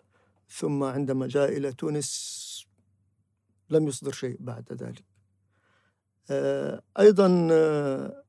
ثم 0.50 0.84
عندما 0.84 1.28
جاء 1.28 1.58
إلى 1.58 1.74
تونس 1.74 2.66
لم 3.70 3.88
يصدر 3.88 4.12
شيء 4.12 4.38
بعد 4.40 4.74
ذلك. 4.74 5.04
آه، 6.32 6.82
أيضا 7.00 7.48
آه، 7.52 8.24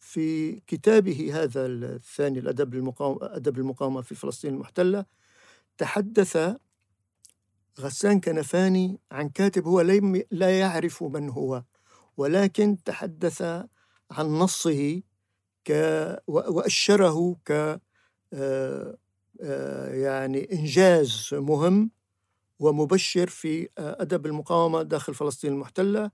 في 0.00 0.60
كتابه 0.66 1.42
هذا 1.42 1.66
الثاني 1.66 2.38
الأدب 2.38 2.74
المقاومة 2.74 3.18
أدب 3.22 3.58
المقاومة 3.58 4.00
في 4.02 4.14
فلسطين 4.14 4.54
المحتلة 4.54 5.04
تحدث 5.78 6.56
غسان 7.80 8.20
كنفاني 8.20 9.00
عن 9.12 9.28
كاتب 9.28 9.66
هو 9.66 9.80
لا 10.30 10.58
يعرف 10.60 11.02
من 11.02 11.28
هو 11.30 11.64
ولكن 12.16 12.78
تحدث 12.84 13.42
عن 14.10 14.26
نصه 14.26 15.02
ك 15.68 15.72
وأشره 16.28 17.36
ك 17.46 17.80
آه، 18.34 18.96
يعني 19.94 20.52
إنجاز 20.52 21.30
مهم 21.34 21.90
ومبشر 22.60 23.28
في 23.28 23.68
أدب 23.78 24.26
المقاومة 24.26 24.82
داخل 24.82 25.14
فلسطين 25.14 25.52
المحتلة. 25.52 26.10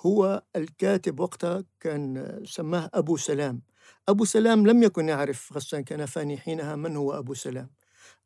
هو 0.00 0.42
الكاتب 0.56 1.20
وقتها 1.20 1.64
كان 1.80 2.40
سماه 2.46 2.90
أبو 2.94 3.16
سلام. 3.16 3.62
أبو 4.08 4.24
سلام 4.24 4.66
لم 4.66 4.82
يكن 4.82 5.08
يعرف 5.08 5.52
غسان 5.52 5.84
كنفاني 5.84 6.38
حينها 6.38 6.76
من 6.76 6.96
هو 6.96 7.18
أبو 7.18 7.34
سلام. 7.34 7.70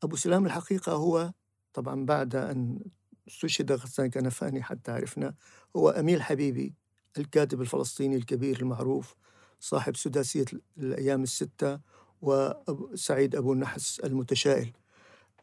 أبو 0.02 0.16
سلام 0.16 0.46
الحقيقة 0.46 0.92
هو 0.92 1.32
طبعا 1.72 2.06
بعد 2.06 2.36
أن 2.36 2.80
استشهد 3.28 3.72
غسان 3.72 4.10
كنفاني 4.10 4.62
حتى 4.62 4.92
عرفنا 4.92 5.34
هو 5.76 5.90
أميل 5.90 6.22
حبيبي 6.22 6.74
الكاتب 7.18 7.60
الفلسطيني 7.60 8.16
الكبير 8.16 8.60
المعروف 8.60 9.14
صاحب 9.60 9.96
سداسية 9.96 10.44
الأيام 10.78 11.22
الستة 11.22 11.80
وسعيد 12.22 13.36
أبو 13.36 13.52
النحس 13.52 14.00
المتشائل. 14.00 14.72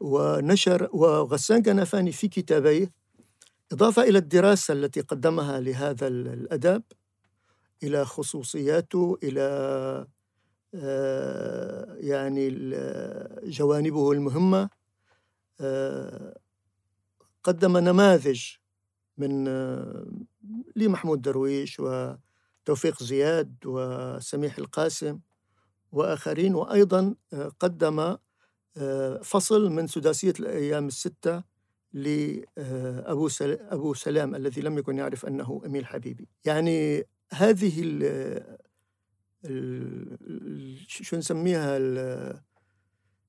ونشر 0.00 0.88
وغسان 0.92 1.62
كنفاني 1.62 2.12
في 2.12 2.28
كتابيه 2.28 2.92
إضافة 3.72 4.02
إلى 4.02 4.18
الدراسة 4.18 4.74
التي 4.74 5.00
قدمها 5.00 5.60
لهذا 5.60 6.06
الأدب 6.06 6.82
إلى 7.82 8.04
خصوصياته 8.04 9.18
إلى 9.22 10.06
آه، 10.74 11.94
يعني 12.00 12.48
جوانبه 13.44 14.12
المهمة 14.12 14.70
قدم 17.44 17.76
نماذج 17.76 18.42
من 19.18 19.48
آه، 19.48 20.06
لمحمود 20.76 21.22
درويش 21.22 21.80
وتوفيق 21.80 23.02
زياد 23.02 23.56
وسميح 23.64 24.58
القاسم 24.58 25.18
وآخرين 25.92 26.54
وأيضا 26.54 27.14
قدم 27.60 28.16
فصل 29.22 29.70
من 29.70 29.86
سداسية 29.86 30.34
الأيام 30.40 30.86
الستة 30.86 31.42
لأبو 31.92 33.28
أبو 33.40 33.94
سلام 33.94 34.34
الذي 34.34 34.60
لم 34.60 34.78
يكن 34.78 34.98
يعرف 34.98 35.26
أنه 35.26 35.62
أميل 35.66 35.86
حبيبي. 35.86 36.28
يعني 36.44 37.06
هذه 37.32 37.82
ال 37.84 38.56
شو 40.86 41.16
نسميها 41.16 41.78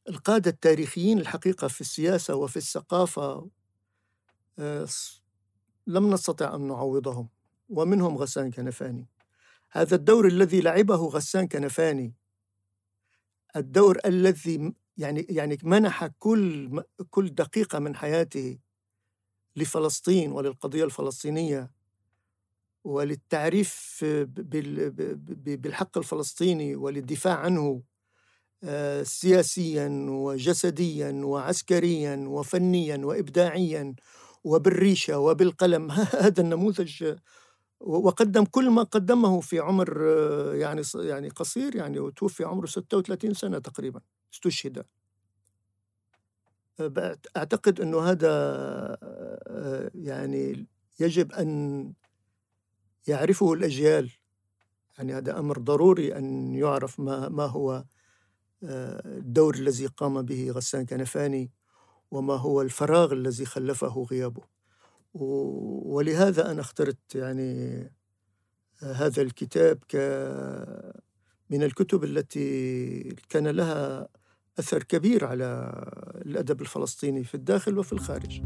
القادة 0.10 0.51
التاريخيين 0.51 1.20
الحقيقة 1.20 1.68
في 1.68 1.82
السياسة 1.82 2.36
وفي 2.36 2.58
الثقافة 2.58 3.49
آه، 4.60 4.88
لم 5.88 6.14
نستطع 6.14 6.55
أن 6.55 6.68
نعوضهم 6.68 7.30
ومنهم 7.70 8.18
غسان 8.18 8.51
كنفاني. 8.51 9.08
هذا 9.72 9.95
الدور 9.95 10.28
الذي 10.28 10.62
لعبه 10.62 10.95
غسان 10.95 11.47
كنفاني 11.47 12.14
الدور 13.55 13.97
الذي 14.05 14.74
يعني 14.97 15.22
يعني 15.30 15.58
منح 15.64 16.05
كل 16.05 16.84
كل 17.10 17.30
دقيقة 17.30 17.80
من 17.80 17.95
حياته 17.95 18.58
لفلسطين 19.55 20.32
وللقضية 20.32 20.84
الفلسطينية 20.84 21.72
وللتعريف 22.84 24.05
بالحق 25.45 25.97
الفلسطيني 25.97 26.76
وللدفاع 26.76 27.38
عنه. 27.39 27.84
سياسيا 29.03 30.05
وجسديا 30.10 31.12
وعسكريا 31.24 32.16
وفنيا 32.28 32.97
وابداعيا 32.97 33.95
وبالريشة 34.43 35.20
وبالقلم. 35.20 35.91
هذا 36.26 36.41
النموذج 36.41 37.16
وقدم 37.80 38.45
كل 38.45 38.70
ما 38.70 38.84
قدمه 38.84 39.39
في 39.39 39.60
عمر 39.60 39.97
آه، 40.01 40.53
يعني 40.53 40.82
يعني 40.95 41.30
قصير 41.30 41.76
يعني 41.76 41.99
وتوفي 41.99 42.43
عمره 42.43 42.66
36 42.66 43.34
سنة 43.34 43.60
تقريبا 43.60 44.01
استشهد. 44.34 44.86
أعتقد 47.38 47.82
أنه 47.82 47.99
هذا 47.99 48.32
يعني 49.95 50.68
يجب 50.99 51.32
أن 51.32 51.93
يعرفه 53.08 53.53
الأجيال. 53.53 54.12
يعني 54.97 55.14
هذا 55.14 55.39
أمر 55.39 55.58
ضروري 55.58 56.18
أن 56.18 56.55
يعرف 56.55 56.99
ما, 56.99 57.30
ما 57.30 57.45
هو 57.45 57.84
الدور 58.64 59.55
الذي 59.55 59.86
قام 59.86 60.22
به 60.22 60.51
غسان 60.51 60.86
كنفاني 60.86 61.51
وما 62.12 62.36
هو 62.36 62.62
الفراغ 62.62 63.14
الذي 63.14 63.45
خلفه 63.45 64.08
غيابه. 64.12 64.41
ولهذا 65.14 66.51
أنا 66.51 66.62
اخترت 66.62 67.16
يعني 67.16 67.84
هذا 68.80 69.22
الكتاب 69.22 69.80
ك 69.89 69.95
من 71.49 71.64
الكتب 71.64 72.03
التي 72.03 72.99
كان 73.30 73.47
لها 73.47 74.08
أثر 74.60 74.84
كبير 74.84 75.26
على 75.26 75.45
الأدب 76.26 76.62
الفلسطيني 76.62 77.24
في 77.24 77.36
الداخل 77.36 77.80
وفي 77.80 77.93
الخارج. 77.93 78.41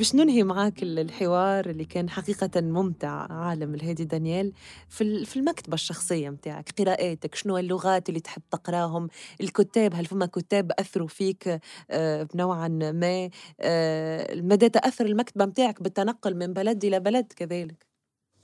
باش 0.00 0.14
ننهي 0.14 0.42
معاك 0.42 0.82
الحوار 0.82 1.70
اللي 1.70 1.84
كان 1.84 2.10
حقيقة 2.10 2.60
ممتع 2.60 3.32
عالم 3.32 3.74
الهادي 3.74 4.04
دانيال 4.04 4.52
في 4.88 5.36
المكتبة 5.36 5.74
الشخصية 5.74 6.30
متاعك 6.30 6.70
قراءاتك 6.78 7.34
شنو 7.34 7.58
اللغات 7.58 8.08
اللي 8.08 8.20
تحب 8.20 8.42
تقراهم 8.50 9.08
الكتاب 9.40 9.94
هل 9.94 10.06
فما 10.06 10.26
كتاب 10.26 10.72
أثروا 10.78 11.08
فيك؟ 11.08 11.60
آه، 11.90 12.22
بنوعا 12.22 12.68
ما 12.68 13.30
آه، 13.60 14.34
مدى 14.34 14.68
تأثر 14.68 15.06
المكتبة 15.06 15.46
متاعك 15.46 15.82
بالتنقل 15.82 16.36
من 16.36 16.52
بلد 16.52 16.84
إلى 16.84 17.00
بلد 17.00 17.32
كذلك؟ 17.36 17.86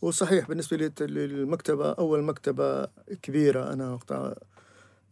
وصحيح 0.03 0.49
بالنسبة 0.49 0.91
للمكتبة 1.01 1.93
أول 1.93 2.23
مكتبة 2.23 2.85
كبيرة 3.23 3.73
أنا 3.73 3.93
وقتها 3.93 4.35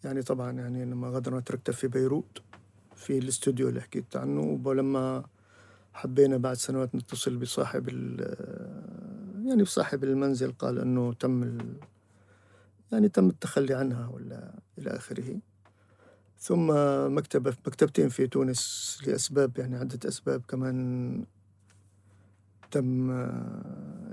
يعني 0.05 0.23
طبعا 0.23 0.53
يعني 0.53 0.85
لما 0.85 1.11
غادرنا 1.11 1.41
تركتها 1.41 1.73
في 1.73 1.89
بيروت 1.89 2.43
في 2.97 3.19
الاستوديو 3.19 3.69
اللي 3.69 3.81
حكيت 3.81 4.17
عنه 4.17 4.61
ولما 4.65 5.25
حبينا 5.95 6.37
بعد 6.37 6.57
سنوات 6.57 6.95
نتصل 6.95 7.37
بصاحب 7.37 7.89
يعني 9.47 9.63
بصاحب 9.63 10.05
المنزل 10.05 10.53
قال 10.53 10.79
إنه 10.79 11.13
تم 11.13 11.59
يعني 12.93 13.09
تم 13.09 13.29
التخلي 13.29 13.75
عنها 13.75 14.09
ولا 14.09 14.55
إلى 14.79 14.91
آخره. 14.91 15.41
ثم 16.39 16.71
مكتبة 17.15 17.55
مكتبتين 17.67 18.09
في 18.09 18.27
تونس 18.27 18.99
لأسباب 19.07 19.59
يعني 19.59 19.77
عدة 19.77 20.09
أسباب 20.09 20.43
كمان 20.49 21.25
تم 22.71 23.11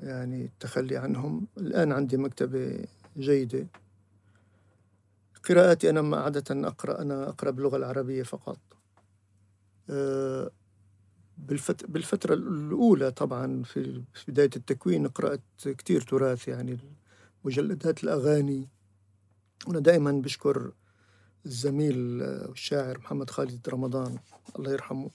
يعني 0.03 0.45
التخلي 0.45 0.97
عنهم. 0.97 1.47
الآن 1.57 1.91
عندي 1.91 2.17
مكتبة 2.17 2.85
جيدة. 3.17 3.67
قراءاتي 5.49 5.89
أنا 5.89 6.17
عادة 6.17 6.67
أقرأ 6.67 7.01
أنا 7.01 7.29
أقرأ 7.29 7.51
باللغة 7.51 7.77
العربية 7.77 8.23
فقط. 8.23 8.59
أه، 9.89 10.51
بالفترة 11.37 12.33
الأولى 12.33 13.11
طبعا 13.11 13.63
في 13.63 14.03
بداية 14.27 14.49
التكوين 14.55 15.07
قرأت 15.07 15.41
كتير 15.63 16.01
تراث 16.01 16.47
يعني 16.47 16.77
مجلدات 17.43 18.03
الأغاني. 18.03 18.69
وأنا 19.67 19.79
دائما 19.79 20.11
بشكر 20.11 20.71
الزميل 21.45 22.21
والشاعر 22.21 22.97
محمد 22.97 23.29
خالد 23.29 23.69
رمضان 23.69 24.17
الله 24.59 24.71
يرحمه 24.71 25.09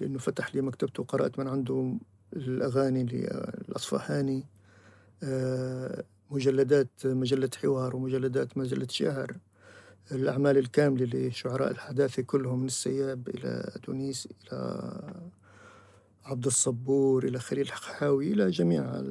لأنه 0.00 0.18
فتح 0.18 0.54
لي 0.54 0.62
مكتبته 0.62 1.02
وقرأت 1.02 1.38
من 1.38 1.48
عنده 1.48 1.94
الأغاني 2.32 3.04
للأصفهاني. 3.04 4.46
آه، 5.22 6.04
مجلدات 6.30 6.90
مجلة 7.04 7.50
حوار 7.62 7.96
ومجلدات 7.96 8.58
مجلة 8.58 8.86
شعر 8.90 9.36
الأعمال 10.12 10.58
الكاملة 10.58 11.04
لشعراء 11.28 11.70
الحداثة 11.70 12.22
كلهم 12.22 12.58
من 12.60 12.66
السياب 12.66 13.28
إلى 13.28 13.78
تونس 13.82 14.28
إلى 14.52 14.90
عبد 16.24 16.46
الصبور 16.46 17.24
إلى 17.24 17.38
خليل 17.38 17.72
حاوي 17.72 18.32
إلى 18.32 18.50
جميع 18.50 19.02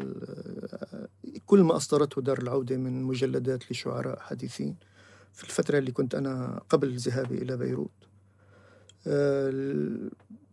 كل 1.45 1.59
ما 1.61 1.75
أصدرته 1.75 2.21
دار 2.21 2.41
العودة 2.41 2.77
من 2.77 3.03
مجلدات 3.03 3.71
لشعراء 3.71 4.19
حديثين 4.19 4.75
في 5.33 5.43
الفترة 5.43 5.77
اللي 5.77 5.91
كنت 5.91 6.15
أنا 6.15 6.61
قبل 6.69 6.97
ذهابي 6.97 7.37
إلى 7.37 7.57
بيروت. 7.57 7.91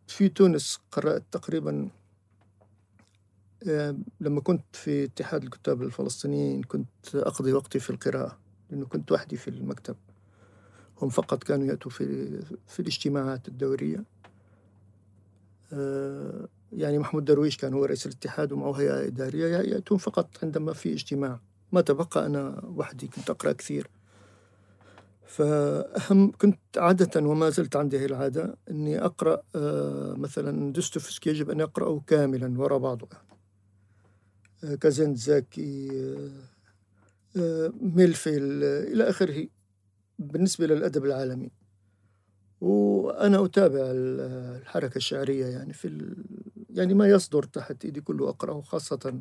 في 0.07 0.29
تونس 0.29 0.81
قرأت 0.93 1.23
تقريبا 1.33 1.91
آه، 3.69 3.97
لما 4.21 4.41
كنت 4.41 4.65
في 4.73 5.05
اتحاد 5.05 5.43
الكتاب 5.43 5.83
الفلسطينيين 5.83 6.63
كنت 6.63 6.89
أقضي 7.15 7.53
وقتي 7.53 7.79
في 7.79 7.91
القراءة 7.91 8.39
لأنه 8.71 8.87
كنت 8.87 9.13
وحدي 9.13 9.37
في 9.37 9.49
المكتب. 9.49 9.97
هم 11.03 11.09
فقط 11.09 11.45
كانوا 11.45 11.67
يأتوا 11.67 11.91
في, 11.91 12.05
في 12.67 12.81
الاجتماعات 12.81 13.49
الدورية. 13.49 13.97
آه، 13.99 14.30
يعني 16.73 16.99
محمود 16.99 17.25
درويش 17.25 17.57
كان 17.57 17.75
هو 17.75 17.85
رئيس 17.85 18.07
الاتحاد 18.07 18.53
ومعه 18.53 18.73
هيئة 18.73 19.07
إدارية 19.07 19.47
يأتون 19.47 19.99
فقط 19.99 20.29
عندما 20.43 20.73
في 20.73 20.93
اجتماع. 20.93 21.41
ما 21.73 21.81
تبقى 21.81 22.27
أنا 22.27 22.62
وحدي 22.64 23.07
كنت 23.07 23.31
أقرأ 23.31 23.53
كثير. 23.53 23.91
فأهم 25.27 26.33
كنت 26.33 26.59
عادة 26.77 27.21
وما 27.21 27.51
زلت 27.51 27.77
عندي 27.77 27.99
هذه 27.99 28.05
العادة 28.05 28.57
أني 28.71 29.05
أقرأ 29.05 29.43
آه، 29.55 30.14
مثلا 30.18 30.73
دوستوفسكي 30.73 31.31
يجب 31.31 31.51
أن 31.51 31.61
أقرأه 31.61 32.03
كاملا 32.07 32.61
وراء 32.61 32.79
بعضه. 32.79 33.09
آه، 34.64 34.75
كازين 34.75 35.14
زاكي 35.14 35.91
ميلفيل 37.81 38.64
إلى 38.64 39.11
آخره 39.11 39.47
بالنسبة 40.18 40.66
للأدب 40.66 41.05
العالمي. 41.05 41.51
وأنا 42.61 43.45
أتابع 43.45 43.81
الحركة 43.83 44.97
الشعرية 44.97 45.47
يعني 45.47 45.73
في 45.73 45.89
ال... 45.89 46.25
يعني 46.71 46.95
ما 46.95 47.09
يصدر 47.09 47.43
تحت 47.43 47.85
إيدي 47.85 48.01
كله 48.01 48.29
أقرأه 48.29 48.61
خاصة 48.61 49.21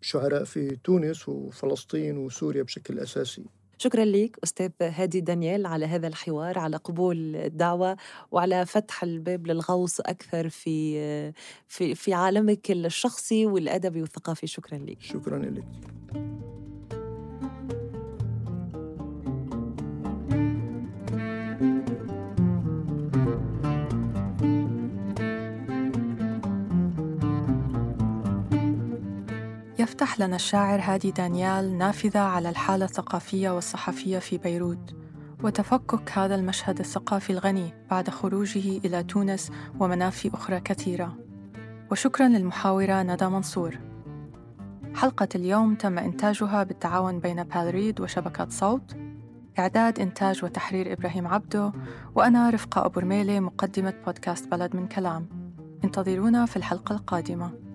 شعراء 0.00 0.44
في 0.44 0.76
تونس 0.84 1.28
وفلسطين 1.28 2.18
وسوريا 2.18 2.62
بشكل 2.62 2.98
أساسي. 2.98 3.44
شكرا 3.78 4.04
لك 4.04 4.38
أستاذ 4.44 4.70
هادي 4.82 5.20
دانيال 5.20 5.66
على 5.66 5.86
هذا 5.86 6.06
الحوار 6.06 6.58
على 6.58 6.76
قبول 6.76 7.36
الدعوة 7.36 7.96
وعلى 8.30 8.66
فتح 8.66 9.02
الباب 9.02 9.46
للغوص 9.46 10.00
أكثر 10.00 10.48
في 10.48 11.32
في 11.68 11.94
في 11.94 12.14
عالمك 12.14 12.70
الشخصي 12.70 13.46
والأدبي 13.46 14.00
والثقافي. 14.00 14.46
شكرا 14.46 14.78
لك 14.78 15.02
شكرا 15.02 15.38
لك. 15.38 15.64
يفتح 29.80 30.20
لنا 30.20 30.36
الشاعر 30.36 30.80
هادي 30.80 31.10
دانيال 31.10 31.78
نافذة 31.78 32.20
على 32.20 32.48
الحالة 32.48 32.84
الثقافية 32.84 33.50
والصحفية 33.50 34.18
في 34.18 34.38
بيروت 34.38 34.94
وتفكك 35.42 36.18
هذا 36.18 36.34
المشهد 36.34 36.78
الثقافي 36.78 37.30
الغني 37.30 37.74
بعد 37.90 38.10
خروجه 38.10 38.78
إلى 38.78 39.02
تونس 39.02 39.50
ومنافي 39.80 40.30
أخرى 40.34 40.60
كثيرة. 40.60 41.16
وشكرا 41.90 42.28
للمحاورة 42.28 43.02
ندى 43.02 43.26
منصور. 43.26 43.78
حلقة 44.94 45.28
اليوم 45.34 45.74
تم 45.74 45.98
إنتاجها 45.98 46.62
بالتعاون 46.62 47.18
بين 47.18 47.42
بالريد 47.42 48.00
وشبكة 48.00 48.48
صوت 48.48 48.96
إعداد 49.58 50.00
إنتاج 50.00 50.44
وتحرير 50.44 50.92
إبراهيم 50.92 51.26
عبدو 51.26 51.72
وأنا 52.14 52.50
رفقة 52.50 52.86
أبو 52.86 53.00
رميلة 53.00 53.40
مقدمة 53.40 53.94
بودكاست 54.06 54.48
بلد 54.48 54.76
من 54.76 54.88
كلام. 54.88 55.28
انتظرونا 55.84 56.46
في 56.46 56.56
الحلقة 56.56 56.94
القادمة. 56.94 57.69